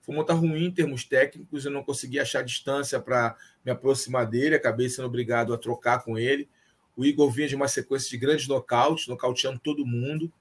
[0.00, 1.64] Foi uma luta ruim em termos técnicos.
[1.64, 4.56] Eu não consegui achar distância para me aproximar dele.
[4.56, 6.48] Acabei sendo obrigado a trocar com ele.
[6.96, 10.32] O Igor vinha de uma sequência de grandes nocautes, nocauteando todo mundo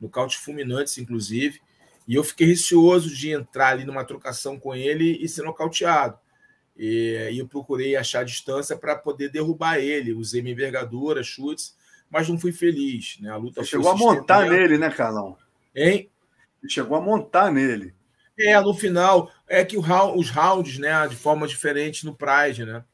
[0.00, 1.60] nocaute fulminantes, inclusive.
[2.08, 6.18] E eu fiquei receoso de entrar ali numa trocação com ele e ser nocauteado.
[6.76, 10.12] E, e eu procurei achar distância para poder derrubar ele.
[10.12, 11.76] Usei minha envergadura, chutes,
[12.10, 13.18] mas não fui feliz.
[13.20, 13.30] Né?
[13.30, 15.36] A luta Você chegou a montar nele, né, Carlão?
[15.74, 16.10] Hein?
[16.68, 17.94] chegou a montar nele.
[18.38, 19.82] É, no final, é que o,
[20.16, 22.84] os rounds, né, de forma diferente no Pride, né?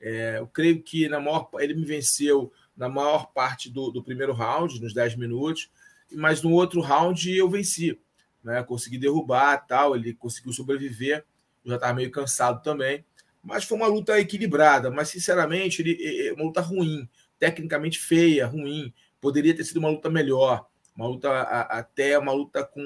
[0.00, 4.32] É, eu creio que na maior, ele me venceu na maior parte do, do primeiro
[4.32, 5.70] round, nos 10 minutos
[6.12, 7.98] mas no outro round eu venci.
[8.42, 8.62] Né?
[8.62, 11.24] Consegui derrubar tal, ele conseguiu sobreviver.
[11.64, 13.04] Eu já estava meio cansado também.
[13.42, 17.08] Mas foi uma luta equilibrada, mas sinceramente, ele, é uma luta ruim,
[17.38, 18.92] tecnicamente feia, ruim.
[19.20, 22.82] Poderia ter sido uma luta melhor, uma luta até uma luta com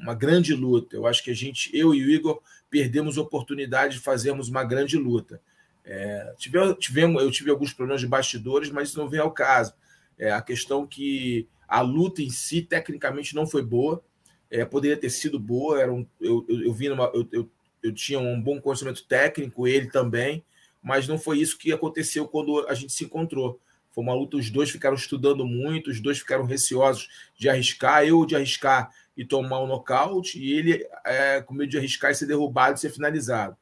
[0.00, 0.94] uma grande luta.
[0.94, 2.40] Eu acho que a gente, eu e o Igor,
[2.70, 5.40] perdemos a oportunidade de fazermos uma grande luta.
[5.84, 6.34] É,
[6.78, 9.72] tivemos, eu tive alguns problemas de bastidores, mas isso não vem ao caso.
[10.18, 14.02] É, a questão que a luta em si, tecnicamente, não foi boa.
[14.50, 15.80] É, poderia ter sido boa.
[15.80, 17.50] Era um, eu, eu, eu, vi numa, eu, eu,
[17.82, 20.42] eu tinha um bom conhecimento técnico, ele também,
[20.82, 23.60] mas não foi isso que aconteceu quando a gente se encontrou.
[23.90, 28.24] Foi uma luta, os dois ficaram estudando muito, os dois ficaram receosos de arriscar, eu
[28.24, 32.26] de arriscar e tomar um nocaute, e ele é, com medo de arriscar e ser
[32.26, 33.56] derrubado e ser finalizado.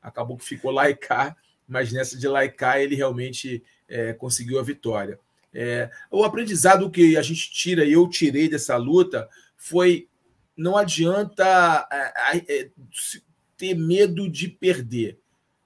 [0.00, 5.18] Acabou que ficou cá, mas nessa de cá ele realmente é, conseguiu a vitória.
[5.54, 10.08] É, o aprendizado que a gente tira, e eu tirei dessa luta, foi
[10.56, 12.70] não adianta é, é,
[13.56, 15.18] ter medo de perder.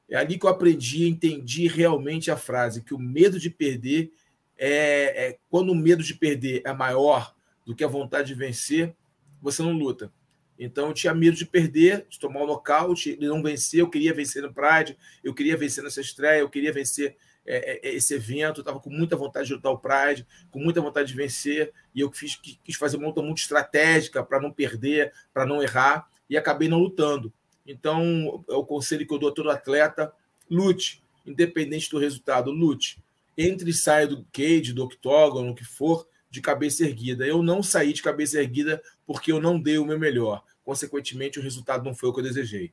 [0.08, 4.12] É ali que eu aprendi, entendi realmente a frase, que o medo de perder
[4.56, 7.34] é, é quando o medo de perder é maior
[7.64, 8.94] do que a vontade de vencer,
[9.42, 10.12] você não luta.
[10.58, 13.80] Então eu tinha medo de perder, de tomar um nocaute, de não vencer.
[13.80, 17.16] Eu queria vencer no Pride, eu queria vencer nessa estreia, eu queria vencer
[17.46, 18.60] é, é, esse evento.
[18.60, 21.72] Estava com muita vontade de lutar o Pride, com muita vontade de vencer.
[21.94, 26.08] E eu fiz, quis fazer uma luta muito estratégica para não perder, para não errar,
[26.28, 27.32] e acabei não lutando.
[27.66, 30.12] Então, é o conselho que eu dou a todo atleta:
[30.50, 33.02] lute, independente do resultado, lute.
[33.38, 37.26] Entre e saia do cage, do octógono, o que for, de cabeça erguida.
[37.26, 40.42] Eu não saí de cabeça erguida porque eu não dei o meu melhor.
[40.64, 42.72] Consequentemente, o resultado não foi o que eu desejei.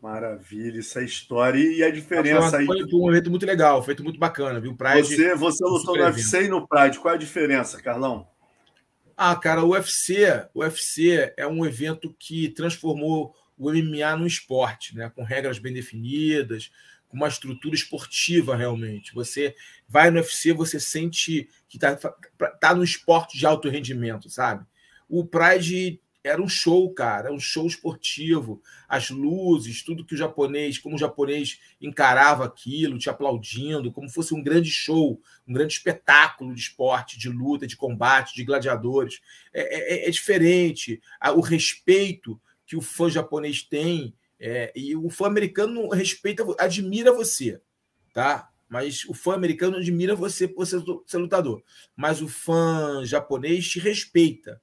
[0.00, 2.66] Maravilha, essa história e a diferença aí.
[2.66, 4.76] Foi um evento muito legal, feito muito bacana, viu?
[4.76, 5.02] Pride.
[5.02, 6.98] Você, você lutou no UFC e no Pride.
[6.98, 8.28] Qual é a diferença, Carlão?
[9.16, 14.96] Ah, cara, o UFC, o UFC é um evento que transformou o MMA no esporte,
[14.96, 15.10] né?
[15.12, 16.70] com regras bem definidas,
[17.08, 19.12] com uma estrutura esportiva realmente.
[19.14, 19.56] Você
[19.88, 21.96] vai no UFC, você sente que está
[22.60, 24.64] tá no esporte de alto rendimento, sabe?
[25.08, 30.78] O Pride era um show, cara, um show esportivo, as luzes, tudo que o japonês,
[30.78, 36.54] como o japonês encarava aquilo, te aplaudindo, como fosse um grande show, um grande espetáculo
[36.54, 39.20] de esporte, de luta, de combate, de gladiadores.
[39.52, 41.00] É, é, é diferente.
[41.36, 47.60] O respeito que o fã japonês tem, é, e o fã americano respeita, admira você,
[48.12, 48.50] tá?
[48.68, 51.62] Mas o fã americano admira você por ser lutador.
[51.96, 54.60] Mas o fã japonês te respeita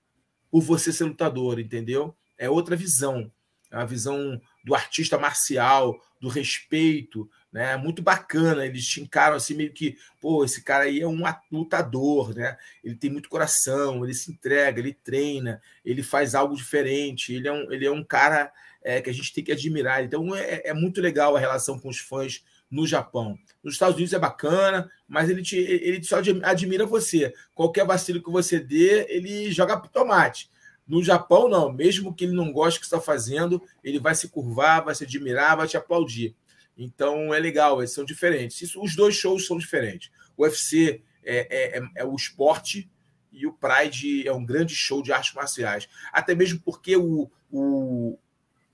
[0.49, 2.15] por você ser lutador, entendeu?
[2.37, 3.31] É outra visão.
[3.71, 7.75] É a visão do artista marcial, do respeito, né?
[7.77, 8.65] Muito bacana.
[8.65, 12.57] Eles te encaram assim, meio que, pô, esse cara aí é um lutador, né?
[12.83, 17.51] Ele tem muito coração, ele se entrega, ele treina, ele faz algo diferente, ele é
[17.53, 18.51] um, ele é um cara
[18.83, 20.03] é, que a gente tem que admirar.
[20.03, 22.43] Então é, é muito legal a relação com os fãs
[22.75, 23.39] no Japão.
[23.63, 27.33] Nos Estados Unidos é bacana, mas ele, te, ele só admira você.
[27.53, 30.51] Qualquer vacilo que você dê, ele joga tomate.
[30.85, 31.71] No Japão, não.
[31.71, 35.05] Mesmo que ele não goste do que está fazendo, ele vai se curvar, vai se
[35.05, 36.35] admirar, vai te aplaudir.
[36.77, 38.61] Então é legal, eles são diferentes.
[38.61, 40.11] Isso, os dois shows são diferentes.
[40.35, 42.89] O UFC é, é, é, é, o esporte
[43.31, 45.87] e o Pride é um grande show de artes marciais.
[46.11, 48.19] Até mesmo porque o, o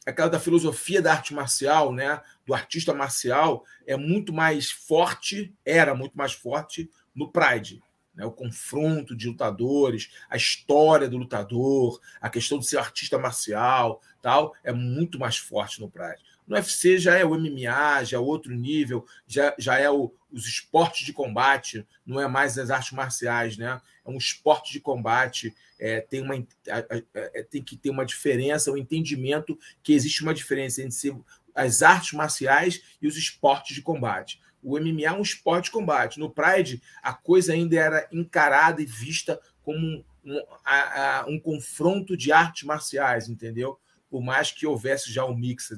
[0.05, 5.93] aquela da filosofia da arte marcial, né, do artista marcial, é muito mais forte, era
[5.93, 7.81] muito mais forte no Pride.
[8.13, 14.01] Né, o confronto de lutadores, a história do lutador, a questão de ser artista marcial,
[14.21, 16.30] tal, é muito mais forte no Pride.
[16.51, 20.45] No UFC já é o MMA, já é outro nível, já, já é o, os
[20.45, 23.79] esportes de combate, não é mais as artes marciais, né?
[24.05, 28.73] É um esporte de combate, é, tem, uma, é, tem que ter uma diferença, o
[28.73, 31.15] um entendimento que existe uma diferença entre
[31.55, 34.41] as artes marciais e os esportes de combate.
[34.61, 36.19] O MMA é um esporte de combate.
[36.19, 41.39] No Pride, a coisa ainda era encarada e vista como um, um, a, a, um
[41.39, 43.79] confronto de artes marciais, entendeu?
[44.09, 45.71] Por mais que houvesse já um mix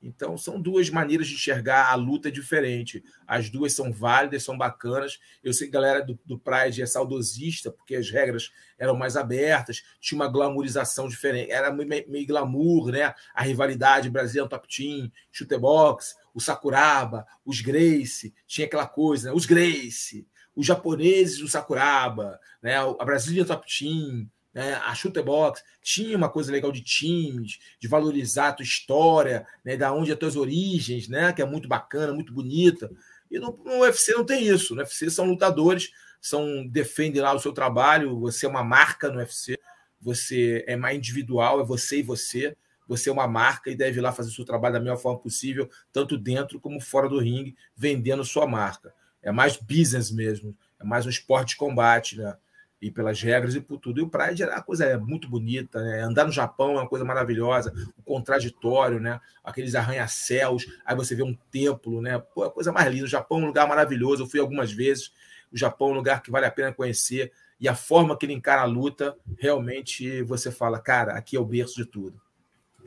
[0.00, 3.02] então, são duas maneiras de enxergar a luta diferente.
[3.26, 5.18] As duas são válidas, são bacanas.
[5.42, 9.16] Eu sei que a galera do, do Pride é saudosista, porque as regras eram mais
[9.16, 13.12] abertas, tinha uma glamourização diferente, era meio, meio glamour, né?
[13.34, 19.36] A rivalidade Brasil Top Team, Chutebox, o Sakuraba, os Grace, tinha aquela coisa, né?
[19.36, 22.76] os Grace, os japoneses do Sakuraba, né?
[22.76, 24.74] a Brasília Top Team, né?
[24.74, 29.76] a Shooterbox tinha uma coisa legal de times, de valorizar a tua história, né?
[29.76, 31.32] da onde as tuas origens, né?
[31.32, 32.90] que é muito bacana, muito bonita.
[33.30, 34.74] E no, no UFC não tem isso.
[34.74, 39.18] No UFC são lutadores, são defendem lá o seu trabalho, você é uma marca no
[39.18, 39.56] UFC,
[40.00, 42.56] você é mais individual, é você e você.
[42.88, 45.20] Você é uma marca e deve ir lá fazer o seu trabalho da melhor forma
[45.20, 48.92] possível, tanto dentro como fora do ringue, vendendo sua marca.
[49.22, 52.34] É mais business mesmo, é mais um esporte de combate, né?
[52.80, 54.00] E pelas regras e por tudo.
[54.00, 56.00] E o Pride é uma coisa muito bonita, né?
[56.00, 59.20] Andar no Japão é uma coisa maravilhosa, o contraditório, né?
[59.42, 62.18] Aqueles arranha-céus, aí você vê um templo, né?
[62.18, 63.04] Pô, é a coisa mais linda.
[63.04, 65.12] O Japão é um lugar maravilhoso, eu fui algumas vezes.
[65.52, 67.32] O Japão é um lugar que vale a pena conhecer.
[67.60, 71.44] E a forma que ele encara a luta, realmente você fala, cara, aqui é o
[71.44, 72.20] berço de tudo.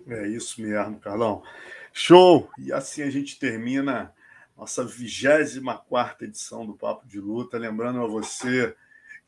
[0.07, 1.43] É isso mesmo, Carlão.
[1.91, 2.49] Show!
[2.57, 4.13] E assim a gente termina
[4.57, 7.57] nossa 24 edição do Papo de Luta.
[7.57, 8.73] Lembrando a você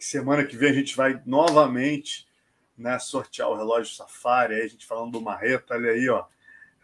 [0.03, 2.27] semana que vem a gente vai novamente
[2.77, 4.55] né, sortear o relógio Safari.
[4.55, 6.25] Aí a gente falando do Marreta, olha aí, ó.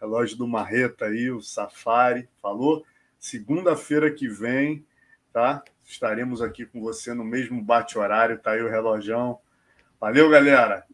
[0.00, 2.28] Relógio do Marreta aí, o Safari.
[2.40, 2.84] Falou?
[3.18, 4.84] Segunda-feira que vem,
[5.32, 5.62] tá?
[5.84, 9.38] Estaremos aqui com você no mesmo bate-horário, tá aí o relojão.
[10.00, 10.84] Valeu, galera.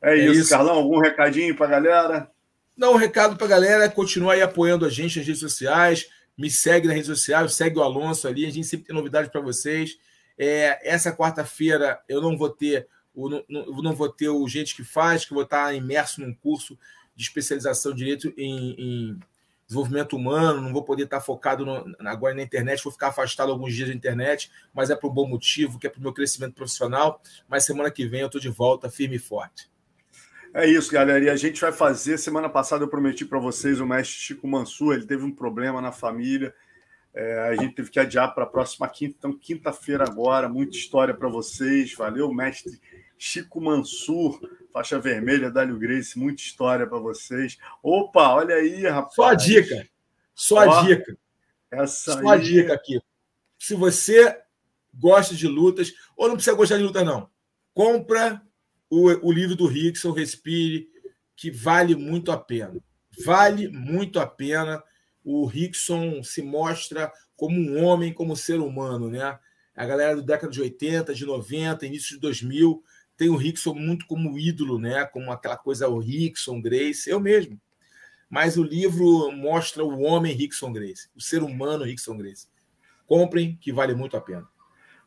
[0.00, 0.76] É, é isso, isso, Carlão.
[0.76, 2.30] Algum recadinho para a galera?
[2.76, 6.08] Não, um recado para a galera é continuar aí apoiando a gente nas redes sociais
[6.36, 9.40] me segue nas redes sociais, segue o Alonso ali, a gente sempre tem novidades para
[9.40, 9.96] vocês.
[10.38, 14.82] É, essa quarta-feira eu não vou ter o, não, não, vou ter o Gente que
[14.82, 16.76] Faz, que vou estar imerso num curso
[17.14, 19.20] de especialização em direito em, em
[19.66, 23.74] desenvolvimento humano, não vou poder estar focado no, agora na internet, vou ficar afastado alguns
[23.74, 26.54] dias da internet, mas é por um bom motivo, que é para o meu crescimento
[26.54, 27.22] profissional.
[27.48, 29.70] Mas semana que vem eu estou de volta, firme e forte.
[30.52, 31.24] É isso, galera.
[31.24, 32.16] E a gente vai fazer.
[32.16, 34.94] Semana passada eu prometi para vocês o mestre Chico Mansur.
[34.94, 36.54] Ele teve um problema na família.
[37.14, 39.14] É, a gente teve que adiar para a próxima quinta.
[39.18, 41.94] Então, quinta-feira agora, muita história para vocês.
[41.94, 42.80] Valeu, mestre
[43.16, 44.40] Chico Mansur,
[44.72, 47.56] faixa vermelha, Dálio Grace, muita história para vocês.
[47.82, 49.14] Opa, olha aí, rapaz.
[49.14, 49.88] Só a dica.
[50.34, 51.16] Só a Ó, dica.
[51.70, 52.28] Essa Só aí...
[52.28, 53.00] a dica aqui.
[53.58, 54.40] Se você
[54.92, 57.30] gosta de lutas, ou não precisa gostar de lutas, não.
[57.72, 58.42] Compra
[58.90, 60.88] o, o livro do Rickson, Respire,
[61.36, 62.74] que vale muito a pena.
[63.24, 64.82] Vale muito a pena.
[65.24, 69.38] O Rickson se mostra como um homem, como ser humano, né?
[69.74, 72.82] A galera do década de 80, de 90, início de 2000,
[73.16, 75.04] tem o Rickson muito como ídolo, né?
[75.06, 77.60] Como aquela coisa, o Rickson, Grace, eu mesmo.
[78.28, 82.48] Mas o livro mostra o homem Rickson Grace, o ser humano Rickson Grace.
[83.06, 84.48] Comprem, que vale muito a pena.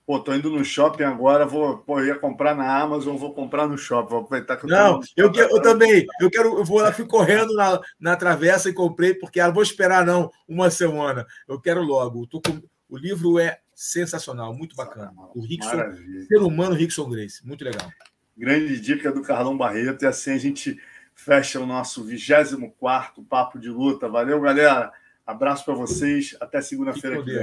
[0.08, 3.78] Pô, tô indo no shopping agora, vou, pô, ia comprar na Amazon, vou comprar no
[3.78, 6.94] shopping, vou aproveitar que eu Não, eu, que, eu também, eu quero, eu vou lá,
[6.94, 11.60] fui correndo na, na travessa e comprei, porque ah, vou esperar não uma semana, eu
[11.60, 12.26] quero logo.
[12.26, 15.12] Com, o livro é sensacional, muito bacana.
[15.36, 15.78] O Rickson,
[16.26, 17.92] ser humano Rickson Grace, muito legal.
[18.38, 20.80] Grande dica do Carlão Barreto, e assim a gente
[21.14, 24.08] fecha o nosso 24 Papo de Luta.
[24.08, 24.90] Valeu, galera.
[25.26, 26.38] Abraço para vocês.
[26.40, 27.36] Até segunda-feira que vem.